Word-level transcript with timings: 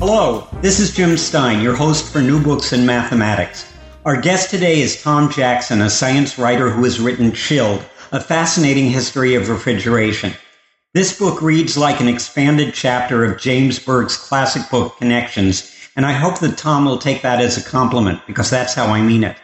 Hello, 0.00 0.46
this 0.60 0.78
is 0.78 0.92
Jim 0.94 1.16
Stein, 1.16 1.60
your 1.60 1.74
host 1.74 2.12
for 2.12 2.22
New 2.22 2.40
Books 2.40 2.72
in 2.72 2.86
Mathematics. 2.86 3.74
Our 4.04 4.20
guest 4.20 4.48
today 4.48 4.80
is 4.80 5.02
Tom 5.02 5.28
Jackson, 5.28 5.80
a 5.80 5.90
science 5.90 6.38
writer 6.38 6.70
who 6.70 6.84
has 6.84 7.00
written 7.00 7.32
Chilled, 7.32 7.84
a 8.12 8.20
fascinating 8.20 8.90
history 8.90 9.34
of 9.34 9.48
refrigeration. 9.48 10.34
This 10.94 11.18
book 11.18 11.42
reads 11.42 11.76
like 11.76 12.00
an 12.00 12.06
expanded 12.06 12.74
chapter 12.74 13.24
of 13.24 13.40
James 13.40 13.80
Burke's 13.80 14.16
classic 14.16 14.70
book, 14.70 14.96
Connections, 14.98 15.68
and 15.96 16.06
I 16.06 16.12
hope 16.12 16.38
that 16.38 16.56
Tom 16.56 16.84
will 16.84 16.98
take 16.98 17.22
that 17.22 17.40
as 17.40 17.58
a 17.58 17.68
compliment 17.68 18.20
because 18.24 18.50
that's 18.50 18.74
how 18.74 18.86
I 18.86 19.02
mean 19.02 19.24
it. 19.24 19.36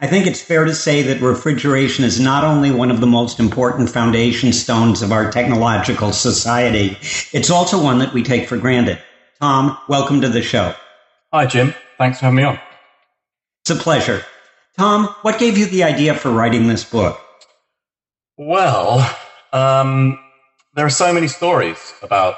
I 0.00 0.08
think 0.08 0.26
it's 0.26 0.42
fair 0.42 0.64
to 0.64 0.74
say 0.74 1.02
that 1.02 1.20
refrigeration 1.20 2.04
is 2.04 2.18
not 2.18 2.42
only 2.42 2.72
one 2.72 2.90
of 2.90 3.00
the 3.00 3.06
most 3.06 3.38
important 3.38 3.88
foundation 3.88 4.52
stones 4.52 5.02
of 5.02 5.12
our 5.12 5.30
technological 5.30 6.12
society, 6.12 6.98
it's 7.32 7.50
also 7.50 7.80
one 7.80 8.00
that 8.00 8.12
we 8.12 8.24
take 8.24 8.48
for 8.48 8.56
granted. 8.56 8.98
Tom, 9.40 9.78
welcome 9.88 10.20
to 10.20 10.28
the 10.28 10.42
show. 10.42 10.74
Hi, 11.32 11.46
Jim. 11.46 11.74
Thanks 11.96 12.18
for 12.18 12.26
having 12.26 12.36
me 12.36 12.42
on. 12.42 12.60
It's 13.62 13.70
a 13.70 13.74
pleasure. 13.74 14.22
Tom, 14.76 15.06
what 15.22 15.38
gave 15.38 15.56
you 15.56 15.64
the 15.64 15.82
idea 15.82 16.14
for 16.14 16.30
writing 16.30 16.66
this 16.68 16.84
book? 16.84 17.18
Well, 18.36 18.98
um, 19.54 20.18
there 20.74 20.84
are 20.84 20.90
so 20.90 21.10
many 21.14 21.26
stories 21.26 21.94
about 22.02 22.34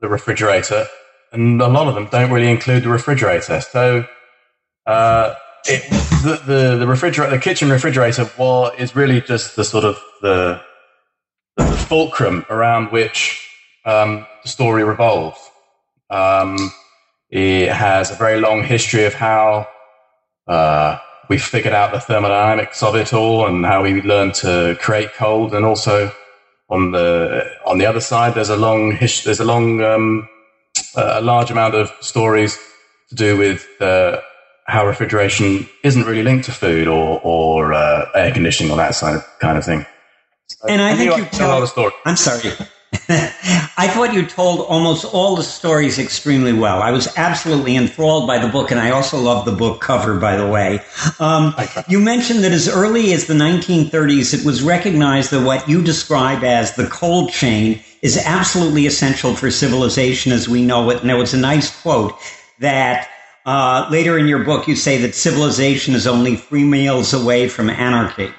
the 0.00 0.08
refrigerator, 0.08 0.86
and 1.30 1.60
a 1.60 1.68
lot 1.68 1.88
of 1.88 1.94
them 1.94 2.08
don't 2.10 2.32
really 2.32 2.50
include 2.50 2.84
the 2.84 2.88
refrigerator. 2.88 3.60
So, 3.60 4.06
uh, 4.86 5.34
it, 5.66 5.90
the, 6.22 6.40
the, 6.46 6.76
the 6.78 6.86
refrigerator, 6.86 7.32
the 7.32 7.38
kitchen 7.38 7.68
refrigerator, 7.68 8.30
well, 8.38 8.72
is 8.78 8.96
really 8.96 9.20
just 9.20 9.56
the 9.56 9.64
sort 9.64 9.84
of 9.84 10.02
the, 10.22 10.62
the 11.58 11.66
fulcrum 11.66 12.46
around 12.48 12.92
which 12.92 13.46
um, 13.84 14.26
the 14.42 14.48
story 14.48 14.84
revolves. 14.84 15.49
Um, 16.10 16.72
it 17.30 17.70
has 17.70 18.10
a 18.10 18.14
very 18.14 18.40
long 18.40 18.64
history 18.64 19.04
of 19.04 19.14
how 19.14 19.68
uh, 20.48 20.98
we 21.28 21.38
figured 21.38 21.72
out 21.72 21.92
the 21.92 22.00
thermodynamics 22.00 22.82
of 22.82 22.96
it 22.96 23.14
all 23.14 23.46
and 23.46 23.64
how 23.64 23.82
we 23.84 24.02
learned 24.02 24.34
to 24.34 24.76
create 24.80 25.14
cold. 25.14 25.54
And 25.54 25.64
also 25.64 26.12
on 26.68 26.90
the 26.90 27.48
on 27.64 27.78
the 27.78 27.86
other 27.86 28.00
side, 28.00 28.34
there's 28.34 28.50
a 28.50 28.56
long 28.56 28.92
history. 28.92 29.28
There's 29.28 29.40
a 29.40 29.44
long, 29.44 29.82
um, 29.82 30.28
a 30.96 31.20
large 31.20 31.50
amount 31.50 31.74
of 31.74 31.90
stories 32.00 32.58
to 33.10 33.14
do 33.14 33.36
with 33.36 33.68
uh, 33.80 34.20
how 34.66 34.86
refrigeration 34.86 35.68
isn't 35.84 36.04
really 36.04 36.22
linked 36.22 36.46
to 36.46 36.52
food 36.52 36.88
or 36.88 37.20
or 37.22 37.72
uh, 37.72 38.10
air 38.14 38.32
conditioning 38.32 38.72
or 38.72 38.76
that 38.76 38.94
side 38.94 39.16
of, 39.16 39.38
kind 39.38 39.56
of 39.56 39.64
thing. 39.64 39.86
So 40.48 40.68
and 40.68 40.82
I 40.82 40.96
think 40.96 41.16
you 41.16 41.24
tell 41.26 41.50
a 41.50 41.54
lot 41.54 41.62
of 41.62 41.68
stories. 41.68 41.94
I'm 42.04 42.16
sorry. 42.16 42.52
I 43.08 43.88
thought 43.94 44.12
you 44.12 44.26
told 44.26 44.66
almost 44.66 45.04
all 45.04 45.36
the 45.36 45.44
stories 45.44 46.00
extremely 46.00 46.52
well. 46.52 46.82
I 46.82 46.90
was 46.90 47.08
absolutely 47.16 47.76
enthralled 47.76 48.26
by 48.26 48.38
the 48.38 48.48
book, 48.48 48.72
and 48.72 48.80
I 48.80 48.90
also 48.90 49.16
love 49.20 49.44
the 49.44 49.52
book 49.52 49.80
cover, 49.80 50.18
by 50.18 50.36
the 50.36 50.48
way. 50.48 50.80
Um, 51.20 51.54
you 51.88 52.00
mentioned 52.00 52.42
that 52.42 52.50
as 52.50 52.68
early 52.68 53.12
as 53.12 53.26
the 53.26 53.34
1930s, 53.34 54.34
it 54.34 54.44
was 54.44 54.62
recognized 54.62 55.30
that 55.30 55.44
what 55.44 55.68
you 55.68 55.82
describe 55.82 56.42
as 56.42 56.74
the 56.74 56.88
cold 56.88 57.30
chain 57.30 57.80
is 58.02 58.16
absolutely 58.16 58.86
essential 58.86 59.36
for 59.36 59.52
civilization 59.52 60.32
as 60.32 60.48
we 60.48 60.64
know 60.64 60.90
it. 60.90 61.00
And 61.00 61.08
there 61.08 61.16
was 61.16 61.32
a 61.32 61.38
nice 61.38 61.80
quote 61.82 62.14
that 62.58 63.08
uh, 63.46 63.86
later 63.88 64.18
in 64.18 64.26
your 64.26 64.42
book, 64.42 64.66
you 64.66 64.74
say 64.74 64.98
that 64.98 65.14
civilization 65.14 65.94
is 65.94 66.08
only 66.08 66.34
three 66.34 66.64
meals 66.64 67.14
away 67.14 67.48
from 67.48 67.70
anarchy. 67.70 68.32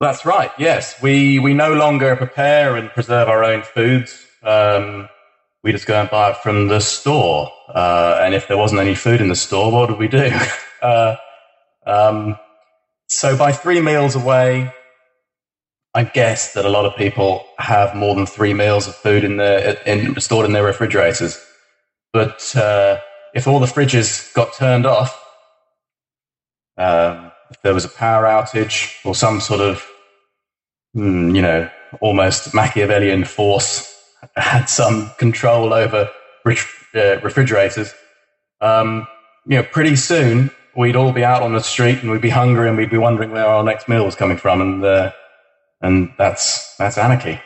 That's 0.00 0.26
right. 0.26 0.50
Yes, 0.58 1.00
we 1.02 1.38
we 1.38 1.54
no 1.54 1.72
longer 1.72 2.16
prepare 2.16 2.76
and 2.76 2.90
preserve 2.90 3.28
our 3.28 3.42
own 3.42 3.62
foods. 3.62 4.26
Um, 4.42 5.08
we 5.62 5.72
just 5.72 5.86
go 5.86 5.98
and 6.00 6.10
buy 6.10 6.30
it 6.30 6.36
from 6.38 6.68
the 6.68 6.80
store. 6.80 7.50
Uh, 7.68 8.18
and 8.20 8.34
if 8.34 8.46
there 8.46 8.58
wasn't 8.58 8.80
any 8.80 8.94
food 8.94 9.20
in 9.20 9.28
the 9.28 9.34
store, 9.36 9.72
what 9.72 9.88
would 9.88 9.98
we 9.98 10.08
do? 10.08 10.30
uh, 10.82 11.16
um, 11.86 12.36
so 13.08 13.36
by 13.36 13.52
three 13.52 13.80
meals 13.80 14.14
away, 14.14 14.72
I 15.94 16.04
guess 16.04 16.52
that 16.52 16.66
a 16.66 16.68
lot 16.68 16.84
of 16.84 16.94
people 16.96 17.46
have 17.58 17.96
more 17.96 18.14
than 18.14 18.26
three 18.26 18.52
meals 18.52 18.86
of 18.86 18.94
food 18.94 19.24
in 19.24 19.38
their 19.38 19.80
in, 19.86 20.20
stored 20.20 20.44
in 20.44 20.52
their 20.52 20.64
refrigerators. 20.64 21.42
But 22.12 22.54
uh, 22.54 22.98
if 23.34 23.48
all 23.48 23.60
the 23.60 23.66
fridges 23.66 24.32
got 24.34 24.52
turned 24.52 24.84
off, 24.84 25.18
um, 26.76 27.25
if 27.50 27.60
there 27.62 27.74
was 27.74 27.84
a 27.84 27.88
power 27.88 28.24
outage 28.24 28.94
or 29.04 29.14
some 29.14 29.40
sort 29.40 29.60
of, 29.60 29.86
mm, 30.96 31.34
you 31.34 31.42
know, 31.42 31.70
almost 32.00 32.54
Machiavellian 32.54 33.24
force 33.24 33.92
had 34.36 34.66
some 34.66 35.10
control 35.18 35.72
over 35.72 36.10
uh, 36.46 37.20
refrigerators, 37.22 37.94
um, 38.60 39.06
you 39.46 39.56
know, 39.56 39.62
pretty 39.62 39.96
soon 39.96 40.50
we'd 40.76 40.96
all 40.96 41.12
be 41.12 41.24
out 41.24 41.42
on 41.42 41.54
the 41.54 41.60
street 41.60 42.02
and 42.02 42.10
we'd 42.10 42.20
be 42.20 42.30
hungry 42.30 42.68
and 42.68 42.76
we'd 42.76 42.90
be 42.90 42.98
wondering 42.98 43.30
where 43.30 43.46
our 43.46 43.62
next 43.62 43.88
meal 43.88 44.04
was 44.04 44.14
coming 44.14 44.36
from, 44.36 44.60
and 44.60 44.84
uh, 44.84 45.12
and 45.80 46.12
that's 46.18 46.76
that's 46.76 46.98
anarchy. 46.98 47.40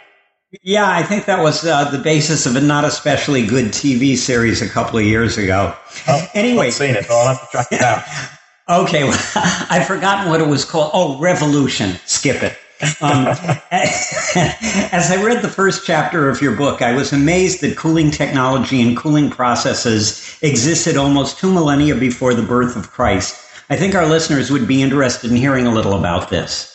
Yeah, 0.63 0.91
I 0.91 1.05
think 1.05 1.27
that 1.27 1.43
was 1.43 1.65
uh, 1.65 1.91
the 1.91 1.99
basis 1.99 2.45
of 2.45 2.57
a 2.57 2.61
not 2.61 2.85
especially 2.85 3.47
good 3.47 3.67
TV 3.67 4.17
series 4.17 4.61
a 4.61 4.69
couple 4.69 4.99
of 4.99 5.05
years 5.05 5.39
ago. 5.39 5.77
Oh, 6.09 6.27
anyway, 6.35 6.67
I've 6.67 6.75
seen 6.75 6.97
it, 6.97 7.07
but 7.07 7.15
I'll 7.15 7.37
have 7.37 7.41
to 7.43 7.51
track 7.53 7.67
it 7.71 7.81
down. 7.81 8.03
Okay, 8.71 9.03
well, 9.03 9.19
I've 9.69 9.87
forgotten 9.87 10.31
what 10.31 10.41
it 10.41 10.47
was 10.47 10.65
called. 10.65 10.93
Oh, 10.95 11.19
Revolution. 11.19 11.97
Skip 12.07 12.43
it. 12.43 12.57
Um, 13.03 13.27
as 13.73 15.11
I 15.11 15.23
read 15.23 15.43
the 15.43 15.49
first 15.49 15.85
chapter 15.85 16.31
of 16.31 16.41
your 16.41 16.55
book, 16.55 16.81
I 16.81 16.95
was 16.95 17.13
amazed 17.13 17.63
that 17.63 17.77
cooling 17.77 18.13
technology 18.13 18.81
and 18.81 18.97
cooling 18.97 19.29
processes 19.29 20.39
existed 20.41 20.97
almost 20.97 21.39
two 21.39 21.53
millennia 21.53 21.97
before 21.97 22.33
the 22.33 22.43
birth 22.43 22.77
of 22.77 22.91
Christ. 22.91 23.45
I 23.71 23.77
think 23.77 23.95
our 23.95 24.07
listeners 24.07 24.51
would 24.51 24.69
be 24.69 24.83
interested 24.83 25.31
in 25.31 25.37
hearing 25.37 25.67
a 25.67 25.75
little 25.75 25.95
about 25.95 26.31
this. 26.31 26.69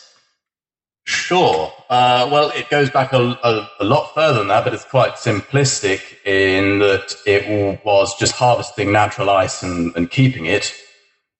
Sure. 1.04 1.72
Uh, 1.88 2.28
well, 2.30 2.50
it 2.50 2.68
goes 2.68 2.90
back 2.90 3.12
a, 3.12 3.38
a, 3.42 3.70
a, 3.80 3.84
lot 3.84 4.12
further 4.14 4.40
than 4.40 4.48
that, 4.48 4.64
but 4.64 4.74
it's 4.74 4.84
quite 4.84 5.14
simplistic 5.14 6.16
in 6.24 6.80
that 6.80 7.14
it 7.24 7.80
was 7.84 8.16
just 8.18 8.34
harvesting 8.34 8.92
natural 8.92 9.30
ice 9.30 9.62
and, 9.62 9.94
and 9.96 10.10
keeping 10.10 10.46
it 10.46 10.74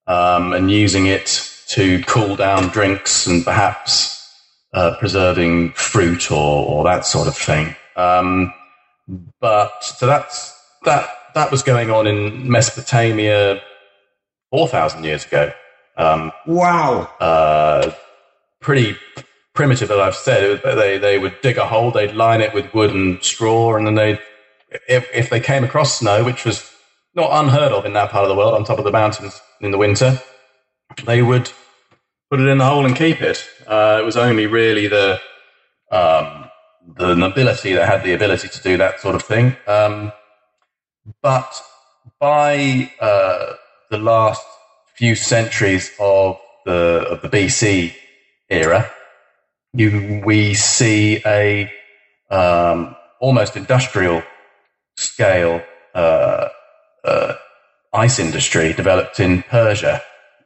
um, 0.06 0.52
and 0.52 0.70
using 0.70 1.06
it 1.06 1.50
to 1.68 2.02
cool 2.04 2.36
down 2.36 2.68
drinks 2.68 3.26
and 3.26 3.44
perhaps 3.44 4.12
uh, 4.72 4.96
preserving 4.98 5.72
fruit 5.72 6.30
or, 6.30 6.66
or, 6.66 6.84
that 6.84 7.06
sort 7.06 7.26
of 7.26 7.36
thing. 7.36 7.74
Um, 7.96 8.52
but 9.40 9.82
so 9.82 10.06
that's 10.06 10.54
that 10.84 11.08
that 11.34 11.50
was 11.50 11.62
going 11.62 11.90
on 11.90 12.06
in 12.06 12.50
Mesopotamia 12.50 13.62
four 14.50 14.68
thousand 14.68 15.04
years 15.04 15.24
ago. 15.24 15.52
Um, 15.96 16.30
wow! 16.46 17.10
Uh, 17.20 17.92
pretty 18.60 18.96
primitive, 19.54 19.90
as 19.90 19.98
I've 19.98 20.14
said. 20.14 20.60
They 20.62 20.98
they 20.98 21.18
would 21.18 21.40
dig 21.40 21.56
a 21.56 21.66
hole, 21.66 21.90
they'd 21.90 22.14
line 22.14 22.40
it 22.40 22.52
with 22.52 22.72
wood 22.74 22.90
and 22.90 23.22
straw, 23.22 23.76
and 23.76 23.86
then 23.86 23.94
they, 23.94 24.20
if, 24.88 25.08
if 25.14 25.30
they 25.30 25.40
came 25.40 25.64
across 25.64 25.98
snow, 25.98 26.22
which 26.22 26.44
was 26.44 26.70
not 27.14 27.30
unheard 27.32 27.72
of 27.72 27.86
in 27.86 27.94
that 27.94 28.10
part 28.10 28.24
of 28.24 28.28
the 28.28 28.36
world, 28.36 28.54
on 28.54 28.64
top 28.64 28.78
of 28.78 28.84
the 28.84 28.92
mountains 28.92 29.40
in 29.60 29.70
the 29.70 29.78
winter, 29.78 30.20
they 31.04 31.22
would 31.22 31.50
put 32.30 32.40
it 32.40 32.48
in 32.48 32.58
the 32.58 32.64
hole 32.64 32.86
and 32.86 32.96
keep 32.96 33.20
it. 33.20 33.46
Uh, 33.66 33.98
it 34.00 34.04
was 34.04 34.16
only 34.16 34.46
really 34.46 34.88
the 34.88 35.20
um, 35.90 36.50
the 36.96 37.14
nobility 37.14 37.72
that 37.72 37.88
had 37.88 38.02
the 38.04 38.12
ability 38.12 38.48
to 38.48 38.62
do 38.62 38.76
that 38.76 39.00
sort 39.00 39.14
of 39.14 39.22
thing. 39.22 39.56
Um, 39.66 40.12
but 41.22 41.60
by 42.20 42.90
uh, 43.00 43.54
the 43.90 43.98
last 43.98 44.42
few 44.94 45.14
centuries 45.14 45.90
of 46.00 46.38
the 46.64 47.06
of 47.10 47.22
the 47.22 47.28
BC 47.28 47.94
era, 48.48 48.90
you, 49.72 50.22
we 50.24 50.54
see 50.54 51.20
a 51.26 51.70
um, 52.30 52.96
almost 53.20 53.56
industrial 53.56 54.22
scale 54.96 55.62
uh, 55.94 56.48
uh, 57.04 57.34
ice 57.96 58.18
industry 58.18 58.72
developed 58.72 59.20
in 59.20 59.42
Persia, 59.44 60.02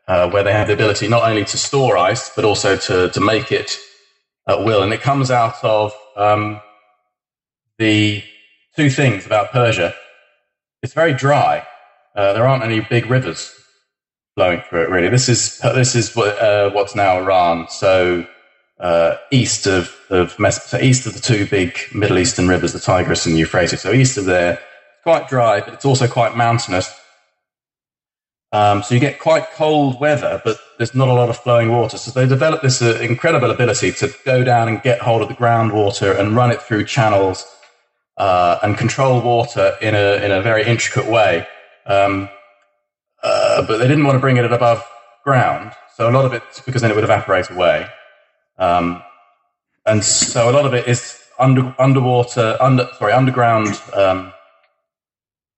uh, 0.09 0.31
where 0.31 0.43
they 0.43 0.53
have 0.53 0.69
the 0.69 0.75
ability 0.75 1.09
not 1.09 1.29
only 1.29 1.45
to 1.45 1.59
store 1.59 1.97
ice, 1.97 2.31
but 2.35 2.45
also 2.45 2.77
to, 2.77 3.11
to 3.11 3.21
make 3.21 3.53
it 3.53 3.79
at 4.49 4.65
will. 4.65 4.83
And 4.83 4.93
it 4.93 5.01
comes 5.01 5.31
out 5.31 5.63
of 5.63 5.95
um, 6.17 6.61
the 7.79 8.23
two 8.77 8.91
things 8.91 9.27
about 9.27 9.53
Persia. 9.53 9.95
it's 10.83 10.95
very 10.95 11.13
dry. 11.13 11.67
Uh, 12.15 12.33
there 12.33 12.47
aren't 12.47 12.65
any 12.65 12.81
big 12.81 13.07
rivers 13.07 13.55
flowing 14.35 14.63
through 14.69 14.83
it. 14.83 14.91
Really, 14.91 15.09
this 15.09 15.29
is 15.29 15.59
this 15.59 15.95
is 15.95 16.17
uh, 16.17 16.71
what's 16.73 16.95
now 16.95 17.19
Iran. 17.19 17.69
So 17.69 18.27
uh, 18.79 19.17
east 19.31 19.67
of 19.67 19.95
of 20.11 20.33
so 20.53 20.79
east 20.79 21.07
of 21.07 21.15
the 21.15 21.21
two 21.21 21.47
big 21.47 21.79
Middle 21.95 22.19
Eastern 22.19 22.49
rivers, 22.49 22.73
the 22.73 22.81
Tigris 22.81 23.27
and 23.27 23.39
Euphrates. 23.39 23.81
So 23.81 23.93
east 23.93 24.17
of 24.17 24.25
there, 24.25 24.55
it's 24.55 25.03
quite 25.03 25.29
dry, 25.29 25.61
but 25.61 25.75
it's 25.75 25.85
also 25.85 26.09
quite 26.09 26.37
mountainous. 26.37 27.00
Um, 28.53 28.83
so 28.83 28.95
you 28.95 29.01
get 29.01 29.21
quite 29.21 29.51
cold 29.53 30.01
weather, 30.01 30.43
but 30.45 30.59
there's 30.77 30.95
not 30.95 31.09
a 31.09 31.13
lot 31.13 31.29
of 31.29 31.37
flowing 31.37 31.71
water. 31.71 31.97
So 31.97 32.11
they 32.11 32.27
developed 32.27 32.65
this 32.65 32.83
uh, 32.83 32.99
incredible 33.01 33.51
ability 33.51 33.93
to 33.93 34.13
go 34.25 34.43
down 34.43 34.67
and 34.67 34.83
get 34.83 35.01
hold 35.01 35.23
of 35.23 35.29
the 35.29 35.35
groundwater 35.35 36.19
and 36.19 36.35
run 36.35 36.51
it 36.51 36.61
through 36.61 36.85
channels 36.87 37.47
uh, 38.17 38.59
and 38.63 38.77
control 38.77 39.21
water 39.21 39.77
in 39.81 39.95
a 39.95 40.25
in 40.25 40.33
a 40.33 40.43
very 40.43 40.65
intricate 40.65 41.09
way. 41.11 41.47
Um, 41.87 42.29
uh, 43.23 43.67
but 43.67 43.79
they 43.79 43.87
didn't 43.87 44.05
want 44.05 44.17
to 44.17 44.21
bring 44.21 44.37
it 44.37 44.45
above 44.51 44.85
ground, 45.23 45.73
so 45.97 46.09
a 46.09 46.13
lot 46.13 46.25
of 46.25 46.33
it 46.33 46.43
because 46.67 46.83
then 46.83 46.91
it 46.91 46.95
would 46.95 47.05
evaporate 47.05 47.51
away. 47.51 47.87
Um, 48.59 49.03
and 49.87 50.05
so 50.05 50.51
a 50.51 50.53
lot 50.53 50.67
of 50.67 50.75
it 50.75 50.89
is 50.89 51.23
under 51.39 51.75
underwater, 51.79 52.57
under 52.61 52.89
sorry, 52.99 53.13
underground 53.13 53.81
um, 53.95 54.33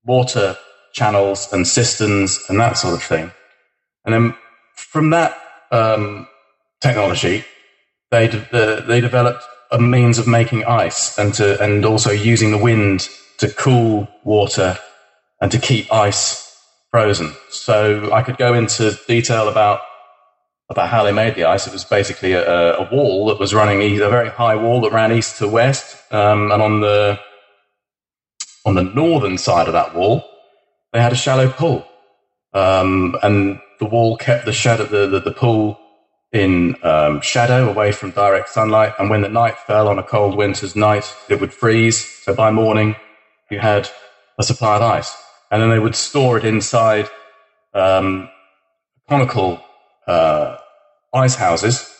water 0.05 0.57
channels 0.93 1.51
and 1.51 1.67
systems 1.67 2.39
and 2.49 2.59
that 2.59 2.77
sort 2.77 2.93
of 2.93 3.03
thing. 3.03 3.31
And 4.05 4.13
then 4.13 4.35
from 4.75 5.09
that 5.09 5.37
um, 5.71 6.27
technology, 6.81 7.45
they 8.11 8.27
de- 8.27 8.83
they 8.87 9.01
developed 9.01 9.43
a 9.71 9.79
means 9.79 10.19
of 10.19 10.27
making 10.27 10.65
ice 10.65 11.17
and 11.17 11.33
to 11.33 11.61
and 11.61 11.85
also 11.85 12.11
using 12.11 12.51
the 12.51 12.57
wind 12.57 13.09
to 13.39 13.49
cool 13.49 14.07
water 14.23 14.77
and 15.41 15.51
to 15.51 15.59
keep 15.59 15.91
ice 15.91 16.55
frozen. 16.91 17.33
So 17.49 18.13
I 18.13 18.21
could 18.21 18.37
go 18.37 18.53
into 18.53 18.97
detail 19.07 19.49
about 19.49 19.81
about 20.69 20.89
how 20.89 21.03
they 21.03 21.11
made 21.11 21.35
the 21.35 21.45
ice. 21.45 21.67
It 21.67 21.73
was 21.73 21.83
basically 21.83 22.33
a, 22.33 22.77
a 22.77 22.89
wall 22.93 23.27
that 23.27 23.39
was 23.39 23.53
running 23.53 23.81
a 23.81 23.97
very 24.09 24.29
high 24.29 24.55
wall 24.55 24.81
that 24.81 24.91
ran 24.91 25.11
east 25.11 25.37
to 25.39 25.47
west, 25.47 25.97
um, 26.13 26.51
and 26.51 26.61
on 26.61 26.81
the 26.81 27.19
on 28.65 28.75
the 28.75 28.83
northern 28.83 29.37
side 29.37 29.67
of 29.67 29.73
that 29.73 29.93
wall, 29.95 30.23
they 30.93 31.01
had 31.01 31.11
a 31.11 31.15
shallow 31.15 31.49
pool, 31.49 31.85
um, 32.53 33.17
and 33.23 33.59
the 33.79 33.85
wall 33.85 34.15
kept 34.15 34.45
the 34.45 34.53
shadow 34.53 34.85
the, 34.85 35.07
the, 35.07 35.19
the 35.19 35.31
pool 35.31 35.79
in 36.31 36.75
um, 36.83 37.21
shadow 37.21 37.69
away 37.69 37.91
from 37.91 38.11
direct 38.11 38.49
sunlight. 38.49 38.93
And 38.97 39.09
when 39.09 39.21
the 39.21 39.29
night 39.29 39.57
fell 39.59 39.87
on 39.87 39.99
a 39.99 40.03
cold 40.03 40.35
winter's 40.35 40.75
night, 40.75 41.15
it 41.29 41.39
would 41.39 41.53
freeze. 41.53 42.03
So 42.23 42.33
by 42.33 42.49
morning, 42.51 42.95
you 43.51 43.59
had 43.59 43.89
a 44.39 44.43
supply 44.43 44.77
of 44.77 44.81
ice. 44.81 45.15
And 45.51 45.61
then 45.61 45.69
they 45.69 45.79
would 45.79 45.95
store 45.95 46.37
it 46.39 46.43
inside 46.43 47.07
um, 47.75 48.29
conical 49.07 49.61
uh, 50.07 50.57
ice 51.13 51.35
houses, 51.35 51.95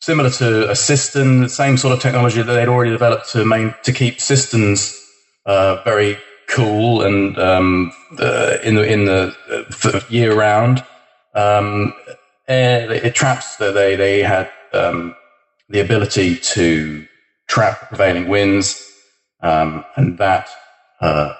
similar 0.00 0.28
to 0.28 0.70
a 0.70 0.76
cistern, 0.76 1.40
the 1.40 1.48
same 1.48 1.78
sort 1.78 1.94
of 1.94 2.00
technology 2.00 2.42
that 2.42 2.52
they'd 2.52 2.68
already 2.68 2.90
developed 2.90 3.30
to, 3.30 3.46
main, 3.46 3.74
to 3.84 3.92
keep 3.92 4.20
cisterns 4.20 5.00
uh, 5.46 5.82
very 5.82 6.18
cool 6.52 7.02
and 7.02 7.38
um, 7.38 7.92
uh, 8.18 8.58
in 8.62 8.74
the 8.74 8.84
in 8.84 9.04
the 9.06 9.34
uh, 9.50 10.00
year 10.08 10.34
round. 10.34 10.84
Um, 11.34 11.94
it 12.46 13.14
traps 13.14 13.56
that 13.56 13.72
they, 13.72 13.96
they 13.96 14.22
had 14.22 14.50
um, 14.74 15.16
the 15.70 15.80
ability 15.80 16.36
to 16.36 17.06
trap 17.48 17.88
prevailing 17.88 18.28
winds, 18.28 18.92
um, 19.40 19.84
and 19.96 20.18
that 20.18 20.50
uh, 21.00 21.34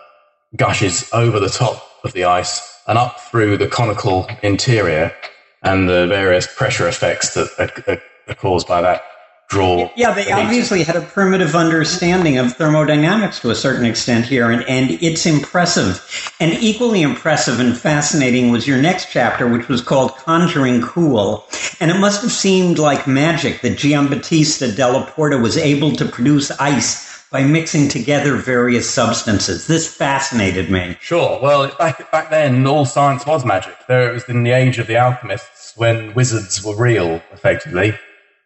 gushes 0.56 1.10
over 1.12 1.38
the 1.38 1.50
top 1.50 1.86
of 2.04 2.14
the 2.14 2.24
ice 2.24 2.80
and 2.88 2.96
up 2.96 3.20
through 3.20 3.58
the 3.58 3.68
conical 3.68 4.26
interior 4.42 5.14
and 5.62 5.88
the 5.88 6.06
various 6.06 6.46
pressure 6.56 6.88
effects 6.88 7.34
that 7.34 7.48
are, 7.86 8.00
are 8.28 8.34
caused 8.34 8.66
by 8.66 8.80
that 8.80 9.11
draw. 9.52 9.90
Yeah, 9.96 10.14
they 10.14 10.32
obviously 10.32 10.82
had 10.82 10.96
a 10.96 11.02
primitive 11.02 11.54
understanding 11.54 12.38
of 12.38 12.54
thermodynamics 12.54 13.38
to 13.40 13.50
a 13.50 13.54
certain 13.54 13.84
extent 13.84 14.24
here, 14.24 14.50
and, 14.50 14.64
and 14.66 14.90
it's 15.02 15.26
impressive. 15.26 16.00
And 16.40 16.54
equally 16.54 17.02
impressive 17.02 17.60
and 17.60 17.76
fascinating 17.76 18.50
was 18.50 18.66
your 18.66 18.80
next 18.80 19.10
chapter, 19.12 19.46
which 19.46 19.68
was 19.68 19.82
called 19.82 20.16
Conjuring 20.16 20.80
Cool. 20.80 21.46
And 21.80 21.90
it 21.90 21.98
must 21.98 22.22
have 22.22 22.32
seemed 22.32 22.78
like 22.78 23.06
magic 23.06 23.60
that 23.60 23.78
Giambattista 23.78 24.74
della 24.74 25.04
Porta 25.10 25.36
was 25.36 25.58
able 25.58 25.92
to 25.96 26.06
produce 26.06 26.50
ice 26.52 27.12
by 27.30 27.44
mixing 27.44 27.88
together 27.88 28.36
various 28.36 28.88
substances. 28.88 29.66
This 29.66 29.92
fascinated 29.92 30.70
me. 30.70 30.96
Sure. 31.00 31.38
Well, 31.42 31.74
back, 31.78 32.10
back 32.10 32.30
then, 32.30 32.66
all 32.66 32.86
science 32.86 33.26
was 33.26 33.44
magic. 33.44 33.74
There 33.86 34.10
it 34.10 34.14
was 34.14 34.24
in 34.24 34.44
the 34.44 34.52
age 34.52 34.78
of 34.78 34.86
the 34.86 34.96
alchemists 34.96 35.74
when 35.76 36.14
wizards 36.14 36.64
were 36.64 36.76
real, 36.76 37.22
effectively. 37.32 37.98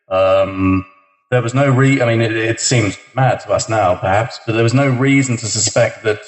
Um, 0.08 0.84
there 1.30 1.42
was 1.42 1.54
no 1.54 1.68
re. 1.68 2.00
I 2.00 2.06
mean, 2.06 2.20
it, 2.20 2.36
it 2.36 2.60
seems 2.60 2.98
mad 3.14 3.40
to 3.40 3.50
us 3.50 3.68
now, 3.68 3.96
perhaps, 3.96 4.38
but 4.46 4.52
there 4.52 4.62
was 4.62 4.74
no 4.74 4.88
reason 4.88 5.36
to 5.38 5.46
suspect 5.46 6.04
that 6.04 6.20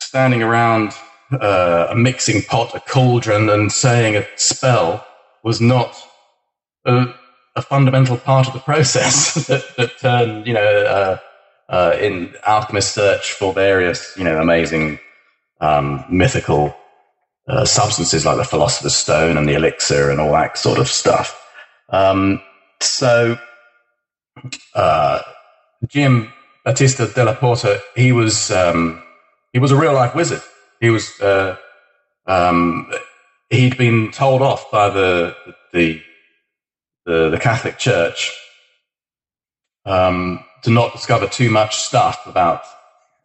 standing 0.00 0.42
around 0.42 0.92
uh, 1.32 1.88
a 1.90 1.94
mixing 1.94 2.42
pot, 2.42 2.74
a 2.74 2.80
cauldron, 2.80 3.48
and 3.48 3.72
saying 3.72 4.16
a 4.16 4.26
spell 4.36 5.06
was 5.42 5.60
not 5.60 5.96
a, 6.84 7.06
a 7.56 7.62
fundamental 7.62 8.16
part 8.16 8.46
of 8.46 8.52
the 8.52 8.60
process 8.60 9.34
that, 9.46 9.64
that 9.76 9.98
turned, 9.98 10.46
you 10.46 10.54
know, 10.54 10.60
uh, 10.84 11.18
uh, 11.68 11.96
in 11.98 12.34
alchemist 12.46 12.92
search 12.92 13.32
for 13.32 13.52
various, 13.52 14.14
you 14.16 14.24
know, 14.24 14.40
amazing 14.40 14.98
um, 15.60 16.04
mythical 16.10 16.76
uh, 17.48 17.64
substances 17.64 18.24
like 18.24 18.36
the 18.36 18.44
philosopher's 18.44 18.94
stone 18.94 19.36
and 19.36 19.48
the 19.48 19.54
elixir 19.54 20.10
and 20.10 20.20
all 20.20 20.32
that 20.32 20.58
sort 20.58 20.78
of 20.78 20.88
stuff. 20.88 21.40
Um, 21.90 22.40
so 22.80 23.38
uh, 24.74 25.20
Jim 25.86 26.32
Batista 26.64 27.06
della 27.06 27.34
Porta, 27.34 27.80
he 27.94 28.12
was 28.12 28.50
um, 28.50 29.02
he 29.52 29.58
was 29.58 29.70
a 29.70 29.76
real 29.76 29.92
life 29.92 30.14
wizard. 30.14 30.42
He 30.80 30.90
was 30.90 31.20
uh, 31.20 31.56
um, 32.26 32.90
he'd 33.50 33.76
been 33.76 34.10
told 34.10 34.42
off 34.42 34.70
by 34.70 34.90
the 34.90 35.36
the 35.72 36.02
the, 37.06 37.30
the 37.30 37.38
Catholic 37.38 37.78
Church 37.78 38.32
um, 39.84 40.44
to 40.62 40.70
not 40.70 40.92
discover 40.92 41.26
too 41.26 41.50
much 41.50 41.76
stuff 41.76 42.26
about 42.26 42.62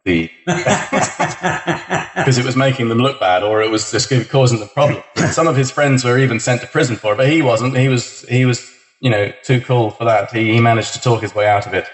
the 0.04 0.30
because 0.46 2.38
it 2.38 2.44
was 2.44 2.56
making 2.56 2.88
them 2.88 2.98
look 2.98 3.20
bad 3.20 3.42
or 3.42 3.62
it 3.62 3.70
was 3.70 3.90
just 3.90 4.10
causing 4.30 4.58
them 4.58 4.68
problems. 4.68 5.04
Some 5.32 5.46
of 5.46 5.56
his 5.56 5.70
friends 5.70 6.04
were 6.04 6.18
even 6.18 6.40
sent 6.40 6.60
to 6.62 6.66
prison 6.66 6.96
for 6.96 7.12
it, 7.12 7.16
but 7.16 7.28
he 7.28 7.42
wasn't. 7.42 7.76
He 7.76 7.88
was 7.88 8.22
he 8.28 8.44
was 8.44 8.70
you 9.00 9.10
know, 9.10 9.32
too 9.42 9.60
cool 9.60 9.90
for 9.90 10.04
that. 10.04 10.30
He, 10.30 10.52
he 10.52 10.60
managed 10.60 10.92
to 10.92 11.00
talk 11.00 11.22
his 11.22 11.34
way 11.34 11.46
out 11.46 11.66
of 11.66 11.74
it. 11.74 11.86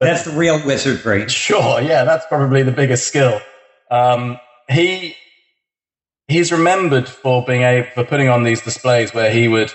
But, 0.00 0.06
that's 0.06 0.24
the 0.24 0.36
real 0.36 0.64
wizardry. 0.64 1.28
Sure, 1.28 1.80
yeah, 1.80 2.04
that's 2.04 2.24
probably 2.26 2.62
the 2.62 2.72
biggest 2.72 3.08
skill. 3.08 3.40
Um, 3.90 4.38
he 4.68 5.16
he's 6.28 6.52
remembered 6.52 7.08
for 7.08 7.44
being 7.44 7.62
able 7.62 7.88
for 7.94 8.04
putting 8.04 8.28
on 8.28 8.44
these 8.44 8.60
displays 8.60 9.12
where 9.12 9.30
he 9.30 9.48
would 9.48 9.72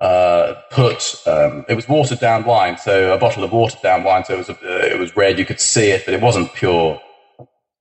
uh, 0.00 0.54
put 0.70 1.20
um, 1.26 1.66
it 1.68 1.74
was 1.74 1.88
watered 1.88 2.20
down 2.20 2.44
wine, 2.44 2.78
so 2.78 3.12
a 3.12 3.18
bottle 3.18 3.44
of 3.44 3.52
watered 3.52 3.82
down 3.82 4.04
wine, 4.04 4.24
so 4.24 4.34
it 4.34 4.38
was 4.38 4.48
a, 4.48 4.54
uh, 4.54 4.94
it 4.94 4.98
was 4.98 5.14
red. 5.16 5.38
You 5.38 5.44
could 5.44 5.60
see 5.60 5.90
it, 5.90 6.04
but 6.04 6.14
it 6.14 6.22
wasn't 6.22 6.54
pure. 6.54 7.00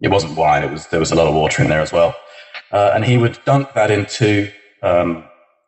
It 0.02 0.10
wasn't 0.10 0.36
wine. 0.36 0.64
It 0.64 0.72
was 0.72 0.88
there 0.88 1.00
was 1.00 1.12
a 1.12 1.16
lot 1.16 1.28
of 1.28 1.36
water 1.36 1.64
in 1.64 1.70
there 1.70 1.82
as 1.82 1.94
well, 1.94 2.16
uh, 2.72 2.92
and 2.94 3.06
he 3.06 3.18
would 3.18 3.40
dunk 3.46 3.74
that 3.74 3.92
into 3.92 4.52
um, 4.82 5.24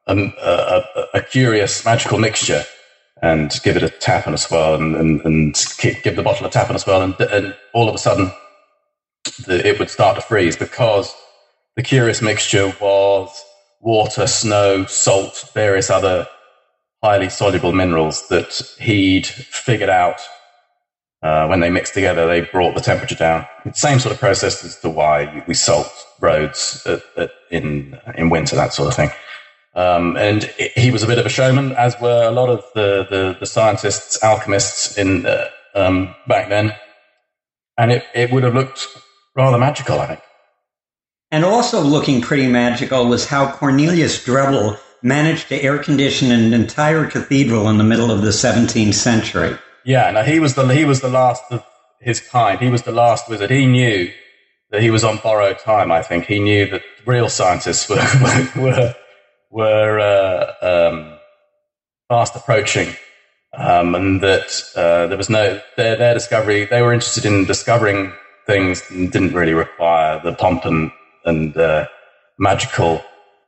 a, 0.09 0.83
a, 0.95 1.05
a, 1.15 1.21
curious 1.21 1.85
magical 1.85 2.17
mixture 2.17 2.63
and 3.21 3.59
give 3.63 3.77
it 3.77 3.83
a 3.83 3.89
tap 3.89 4.25
and 4.25 4.35
a 4.35 4.37
swirl 4.37 4.75
and, 4.75 4.95
and, 4.95 5.21
and 5.25 5.55
give 5.81 6.15
the 6.15 6.23
bottle 6.23 6.47
a 6.47 6.49
tap 6.49 6.67
and 6.67 6.75
a 6.75 6.79
swirl 6.79 7.01
and, 7.01 7.15
and 7.19 7.55
all 7.73 7.87
of 7.87 7.95
a 7.95 7.97
sudden 7.97 8.31
the, 9.45 9.65
it 9.67 9.77
would 9.79 9.89
start 9.89 10.15
to 10.15 10.21
freeze 10.21 10.55
because 10.55 11.13
the 11.75 11.83
curious 11.83 12.21
mixture 12.21 12.73
was 12.81 13.43
water, 13.81 14.27
snow, 14.27 14.85
salt, 14.85 15.49
various 15.53 15.89
other 15.89 16.27
highly 17.03 17.29
soluble 17.29 17.71
minerals 17.71 18.27
that 18.27 18.61
he'd 18.79 19.25
figured 19.25 19.89
out 19.89 20.19
uh, 21.21 21.47
when 21.47 21.59
they 21.59 21.69
mixed 21.69 21.93
together, 21.93 22.27
they 22.27 22.41
brought 22.41 22.75
the 22.75 22.81
temperature 22.81 23.15
down. 23.15 23.45
Same 23.73 23.99
sort 23.99 24.13
of 24.13 24.19
process 24.19 24.63
as 24.63 24.79
to 24.79 24.89
why 24.89 25.43
we 25.47 25.53
salt 25.53 25.91
roads 26.21 26.85
at, 26.85 27.01
at, 27.17 27.31
in 27.51 27.99
in 28.15 28.29
winter, 28.29 28.55
that 28.55 28.73
sort 28.73 28.87
of 28.87 28.95
thing. 28.95 29.09
Um, 29.79 30.17
and 30.17 30.43
he 30.75 30.91
was 30.91 31.03
a 31.03 31.07
bit 31.07 31.19
of 31.19 31.25
a 31.25 31.29
showman, 31.29 31.71
as 31.71 31.95
were 32.01 32.23
a 32.23 32.31
lot 32.31 32.49
of 32.49 32.65
the, 32.75 33.07
the, 33.09 33.37
the 33.39 33.45
scientists, 33.45 34.21
alchemists 34.21 34.97
in 34.97 35.25
uh, 35.25 35.47
um, 35.73 36.13
back 36.27 36.49
then. 36.49 36.75
And 37.77 37.89
it, 37.93 38.03
it 38.13 38.29
would 38.29 38.43
have 38.43 38.53
looked 38.53 38.85
rather 39.37 39.57
magical, 39.57 40.01
I 40.01 40.07
think. 40.07 40.21
And 41.31 41.45
also 41.45 41.79
looking 41.79 42.19
pretty 42.19 42.47
magical 42.47 43.07
was 43.07 43.25
how 43.25 43.51
Cornelius 43.53 44.25
Drebbel 44.25 44.77
managed 45.01 45.47
to 45.47 45.63
air 45.63 45.77
condition 45.77 46.29
an 46.33 46.53
entire 46.53 47.09
cathedral 47.09 47.69
in 47.69 47.77
the 47.77 47.85
middle 47.85 48.11
of 48.11 48.21
the 48.21 48.31
17th 48.31 48.95
century. 48.95 49.57
Yeah, 49.85 50.11
now 50.11 50.23
he 50.23 50.41
was 50.41 50.55
the 50.55 50.67
he 50.67 50.83
was 50.83 50.99
the 50.99 51.09
last 51.09 51.41
of 51.51 51.65
his 52.01 52.19
kind. 52.19 52.59
He 52.59 52.69
was 52.69 52.81
the 52.81 52.91
last 52.91 53.29
wizard. 53.29 53.49
He 53.49 53.65
knew 53.65 54.11
that 54.71 54.81
he 54.81 54.89
was 54.89 55.05
on 55.05 55.19
borrowed 55.23 55.59
time. 55.59 55.89
I 55.89 56.01
think 56.01 56.25
he 56.25 56.39
knew 56.39 56.69
that 56.69 56.83
real 57.05 57.29
scientists 57.29 57.87
were 57.89 58.05
were 58.61 58.93
were 59.49 59.99
uh, 59.99 60.89
um, 60.89 61.17
fast 62.07 62.35
approaching, 62.35 62.95
um, 63.57 63.95
and 63.95 64.21
that 64.21 64.63
uh, 64.75 65.07
there 65.07 65.17
was 65.17 65.29
no 65.29 65.61
their 65.77 65.95
their 65.95 66.13
discovery. 66.13 66.65
They 66.65 66.81
were 66.81 66.93
interested 66.93 67.25
in 67.25 67.45
discovering 67.45 68.13
things 68.45 68.83
and 68.89 69.11
didn't 69.11 69.33
really 69.33 69.53
require 69.53 70.21
the 70.23 70.33
pomp 70.33 70.65
and 70.65 70.91
and 71.25 71.55
uh, 71.57 71.87
magical 72.37 73.03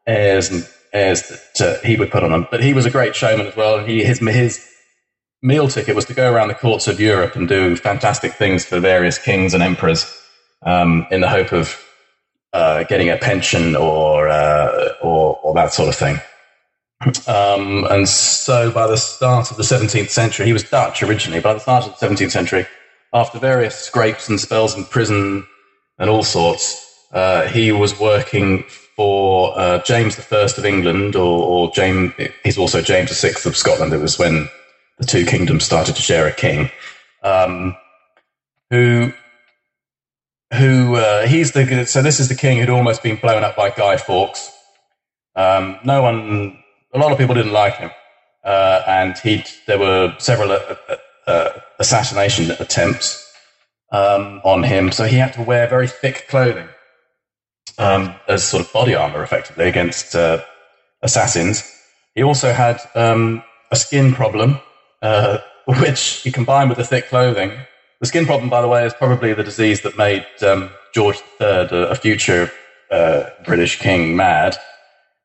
airs 0.08 0.50
and 0.50 0.68
airs 0.94 1.24
that 1.30 1.62
uh, 1.62 1.86
he 1.86 1.96
would 1.96 2.12
put 2.12 2.24
on 2.24 2.32
them. 2.32 2.48
But 2.52 2.64
he 2.64 2.74
was 2.74 2.86
a 2.86 2.92
great 2.92 3.16
showman 3.16 3.48
as 3.48 3.56
well. 3.56 3.84
He 3.84 4.04
his 4.04 4.20
his 4.20 4.68
meal 5.42 5.68
ticket 5.68 5.96
was 5.96 6.06
to 6.06 6.14
go 6.14 6.32
around 6.32 6.50
the 6.50 6.54
courts 6.54 6.88
of 6.88 7.00
Europe 7.00 7.36
and 7.36 7.48
do 7.48 7.76
fantastic 7.76 8.34
things 8.34 8.64
for 8.64 8.80
various 8.80 9.18
kings 9.18 9.54
and 9.54 9.64
emperors 9.64 10.06
um, 10.64 11.08
in 11.12 11.22
the 11.22 11.30
hope 11.30 11.52
of 11.52 11.84
uh, 12.54 12.84
getting 12.84 13.10
a 13.10 13.18
pension 13.18 13.76
or, 13.76 14.28
uh, 14.28 14.90
or, 15.02 15.40
or 15.44 15.54
that 15.54 15.74
sort 15.74 15.90
of 15.90 15.96
thing. 15.96 16.20
Um, 17.28 17.86
and 17.90 18.08
so 18.08 18.72
by 18.72 18.88
the 18.88 18.98
start 18.98 19.50
of 19.50 19.58
the 19.58 19.64
17th 19.64 20.10
century, 20.10 20.46
he 20.46 20.54
was 20.54 20.64
Dutch 20.64 21.02
originally. 21.02 21.42
By 21.42 21.54
the 21.54 21.60
start 21.60 21.86
of 21.86 22.00
the 22.00 22.06
17th 22.06 22.32
century, 22.32 22.68
after 23.14 23.40
various 23.40 23.76
scrapes 23.76 24.30
and 24.30 24.40
spells 24.40 24.76
in 24.76 24.86
prison 24.86 25.46
and 25.98 26.10
all 26.10 26.24
sorts, 26.24 27.08
uh, 27.12 27.48
he 27.48 27.72
was 27.72 28.00
working 28.00 28.64
for 28.96 29.58
uh, 29.58 29.82
James 29.84 30.20
I 30.20 30.36
of 30.44 30.66
England, 30.66 31.16
or, 31.16 31.44
or, 31.44 31.72
James. 31.72 32.14
He's 32.44 32.58
also 32.58 32.82
James 32.82 33.20
VI 33.20 33.30
of 33.46 33.58
Scotland. 33.58 33.94
It 33.94 33.98
was 33.98 34.20
when 34.20 34.48
the 35.00 35.06
two 35.06 35.26
kingdoms 35.26 35.64
started 35.64 35.96
to 35.96 36.02
share 36.02 36.28
a 36.28 36.32
king. 36.32 36.70
Um, 37.24 37.76
who 38.70 39.12
who 40.58 40.96
uh, 40.96 41.28
he's 41.28 41.54
the 41.54 41.86
so 41.86 42.02
this 42.02 42.20
is 42.20 42.28
the 42.28 42.36
king 42.36 42.58
who'd 42.58 42.70
almost 42.70 43.04
been 43.04 43.16
blown 43.16 43.44
up 43.44 43.56
by 43.56 43.70
Guy 43.70 43.98
Fawkes. 43.98 44.52
Um, 45.36 45.80
no 45.86 46.02
one, 46.02 46.58
a 46.94 47.00
lot 47.00 47.12
of 47.12 47.18
people 47.18 47.36
didn't 47.36 47.54
like 47.54 47.78
him, 47.78 47.92
uh, 48.44 48.84
and 48.86 49.18
he 49.18 49.46
there 49.68 49.80
were 49.80 50.14
several 50.18 50.52
uh, 50.52 50.76
uh, 50.90 50.96
uh, 51.28 51.50
assassination 51.80 52.52
attempts 52.52 53.34
um, 53.92 54.42
on 54.44 54.64
him, 54.64 54.92
so 54.92 55.06
he 55.06 55.16
had 55.16 55.34
to 55.34 55.42
wear 55.42 55.68
very 55.68 55.88
thick 55.88 56.28
clothing 56.28 56.68
um, 57.78 58.14
as 58.28 58.44
sort 58.44 58.66
of 58.66 58.74
body 58.74 58.94
armor, 58.94 59.24
effectively 59.24 59.70
against 59.70 60.16
uh, 60.16 60.44
assassins. 61.02 61.64
He 62.14 62.24
also 62.24 62.52
had 62.52 62.82
um, 62.94 63.42
a 63.72 63.78
skin 63.78 64.14
problem, 64.14 64.60
which 65.66 66.22
he 66.24 66.32
combined 66.32 66.68
with 66.68 66.78
the 66.78 66.84
thick 66.84 67.08
clothing 67.08 67.54
the 68.02 68.08
skin 68.08 68.26
problem, 68.26 68.50
by 68.50 68.62
the 68.62 68.68
way, 68.68 68.86
is 68.86 68.94
probably 68.96 69.34
the 69.34 69.44
disease 69.44 69.82
that 69.82 69.96
made 69.96 70.26
um, 70.42 70.72
George 70.94 71.18
III, 71.40 71.68
a, 71.72 71.96
future 71.96 72.52
uh, 72.90 73.30
British 73.46 73.80
king, 73.80 74.16
mad. 74.16 74.58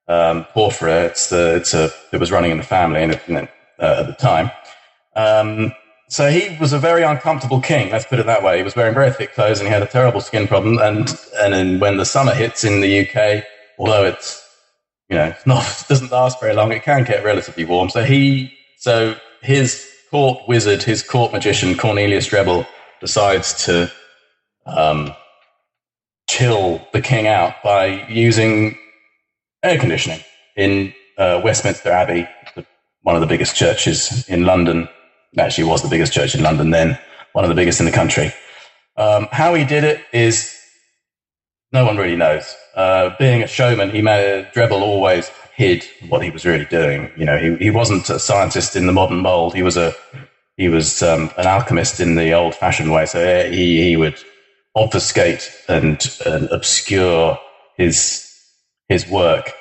Um, 0.08 0.44
porphyria, 0.54 1.06
it's, 1.06 1.32
uh, 1.32 1.54
it's 1.56 1.74
a, 1.74 1.90
it 2.12 2.20
was 2.20 2.30
running 2.30 2.52
in 2.52 2.58
the 2.58 2.62
family 2.62 3.02
and, 3.02 3.14
uh, 3.14 3.46
at 3.80 4.06
the 4.06 4.14
time. 4.20 4.52
Um, 5.16 5.72
so 6.08 6.30
he 6.30 6.56
was 6.60 6.72
a 6.72 6.78
very 6.78 7.02
uncomfortable 7.02 7.60
king, 7.60 7.90
let's 7.90 8.06
put 8.06 8.20
it 8.20 8.26
that 8.26 8.44
way. 8.44 8.58
He 8.58 8.62
was 8.62 8.76
wearing 8.76 8.94
very 8.94 9.10
thick 9.10 9.34
clothes 9.34 9.58
and 9.58 9.66
he 9.66 9.72
had 9.72 9.82
a 9.82 9.86
terrible 9.86 10.20
skin 10.20 10.46
problem. 10.46 10.78
And, 10.78 11.08
and 11.40 11.52
then 11.52 11.80
when 11.80 11.96
the 11.96 12.04
summer 12.04 12.32
hits 12.34 12.62
in 12.62 12.82
the 12.82 13.00
UK, 13.00 13.42
although 13.78 14.04
it's, 14.04 14.46
you 15.08 15.16
know, 15.16 15.34
not, 15.46 15.84
doesn't 15.88 16.12
last 16.12 16.38
very 16.40 16.54
long, 16.54 16.70
it 16.70 16.84
can 16.84 17.02
get 17.02 17.24
relatively 17.24 17.64
warm. 17.64 17.88
So 17.88 18.04
he, 18.04 18.52
so 18.76 19.16
his 19.42 19.90
court 20.16 20.48
wizard, 20.48 20.82
his 20.82 21.02
court 21.02 21.30
magician, 21.30 21.76
Cornelius 21.76 22.26
Drebbel, 22.26 22.66
decides 23.02 23.66
to 23.66 23.92
um, 24.64 25.12
chill 26.26 26.80
the 26.94 27.02
king 27.02 27.26
out 27.26 27.62
by 27.62 28.08
using 28.08 28.78
air 29.62 29.78
conditioning 29.78 30.20
in 30.56 30.94
uh, 31.18 31.42
Westminster 31.44 31.90
Abbey, 31.90 32.26
one 33.02 33.14
of 33.14 33.20
the 33.20 33.26
biggest 33.26 33.54
churches 33.56 34.26
in 34.26 34.46
London. 34.46 34.88
Actually, 35.36 35.64
was 35.64 35.82
the 35.82 35.90
biggest 35.90 36.14
church 36.14 36.34
in 36.34 36.42
London 36.42 36.70
then, 36.70 36.98
one 37.34 37.44
of 37.44 37.50
the 37.50 37.54
biggest 37.54 37.78
in 37.78 37.84
the 37.84 37.92
country. 37.92 38.32
Um, 38.96 39.28
how 39.32 39.52
he 39.52 39.66
did 39.66 39.84
it 39.84 40.00
is 40.14 40.58
no 41.72 41.84
one 41.84 41.98
really 41.98 42.16
knows. 42.16 42.56
Uh, 42.74 43.10
being 43.18 43.42
a 43.42 43.46
showman, 43.46 43.90
he 43.90 44.00
made, 44.00 44.46
Drebbel 44.54 44.80
always 44.80 45.30
hid 45.56 45.84
what 46.08 46.22
he 46.22 46.30
was 46.30 46.44
really 46.44 46.66
doing. 46.66 47.10
You 47.16 47.24
know, 47.24 47.38
he, 47.38 47.56
he 47.56 47.70
wasn't 47.70 48.08
a 48.10 48.18
scientist 48.18 48.76
in 48.76 48.86
the 48.86 48.92
modern 48.92 49.18
mold. 49.18 49.54
He 49.54 49.62
was 49.62 49.76
a 49.76 49.94
he 50.56 50.68
was 50.68 51.02
um, 51.02 51.30
an 51.36 51.46
alchemist 51.46 52.00
in 52.00 52.14
the 52.14 52.32
old 52.32 52.54
fashioned 52.54 52.90
way. 52.90 53.06
So 53.06 53.20
uh, 53.20 53.50
he, 53.50 53.82
he 53.82 53.96
would 53.96 54.18
obfuscate 54.74 55.50
and, 55.68 55.98
and 56.24 56.48
obscure 56.50 57.38
his 57.76 58.30
his 58.88 59.08
work. 59.08 59.52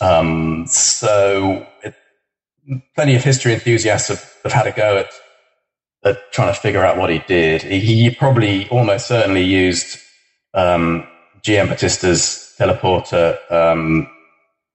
Um, 0.00 0.66
so 0.66 1.66
it, 1.82 1.94
plenty 2.94 3.14
of 3.14 3.24
history 3.24 3.54
enthusiasts 3.54 4.08
have, 4.08 4.32
have 4.42 4.52
had 4.52 4.66
a 4.66 4.72
go 4.72 4.98
at, 4.98 5.12
at 6.04 6.32
trying 6.32 6.52
to 6.52 6.60
figure 6.60 6.84
out 6.84 6.98
what 6.98 7.10
he 7.10 7.20
did. 7.20 7.62
He, 7.62 7.80
he 7.80 8.10
probably 8.10 8.68
almost 8.70 9.06
certainly 9.06 9.44
used 9.44 9.98
um, 10.54 11.06
Giambattista 11.42 12.56
della 12.58 12.76
Porta 12.76 13.38
um, 13.50 14.08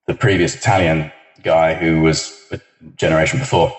the 0.07 0.15
previous 0.15 0.55
Italian 0.55 1.11
guy 1.43 1.73
who 1.73 2.01
was 2.01 2.47
a 2.51 2.59
generation 2.95 3.39
before, 3.39 3.75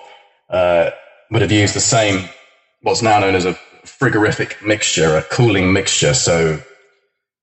uh, 0.50 0.90
would 1.30 1.42
have 1.42 1.52
used 1.52 1.75
the 1.75 1.80
same, 1.80 2.28
what's 2.82 3.02
now 3.02 3.18
known 3.18 3.35
as 3.35 3.44
a 3.44 3.58
frigorific 3.85 4.64
mixture, 4.64 5.16
a 5.16 5.23
cooling 5.23 5.73
mixture. 5.73 6.14
So 6.14 6.62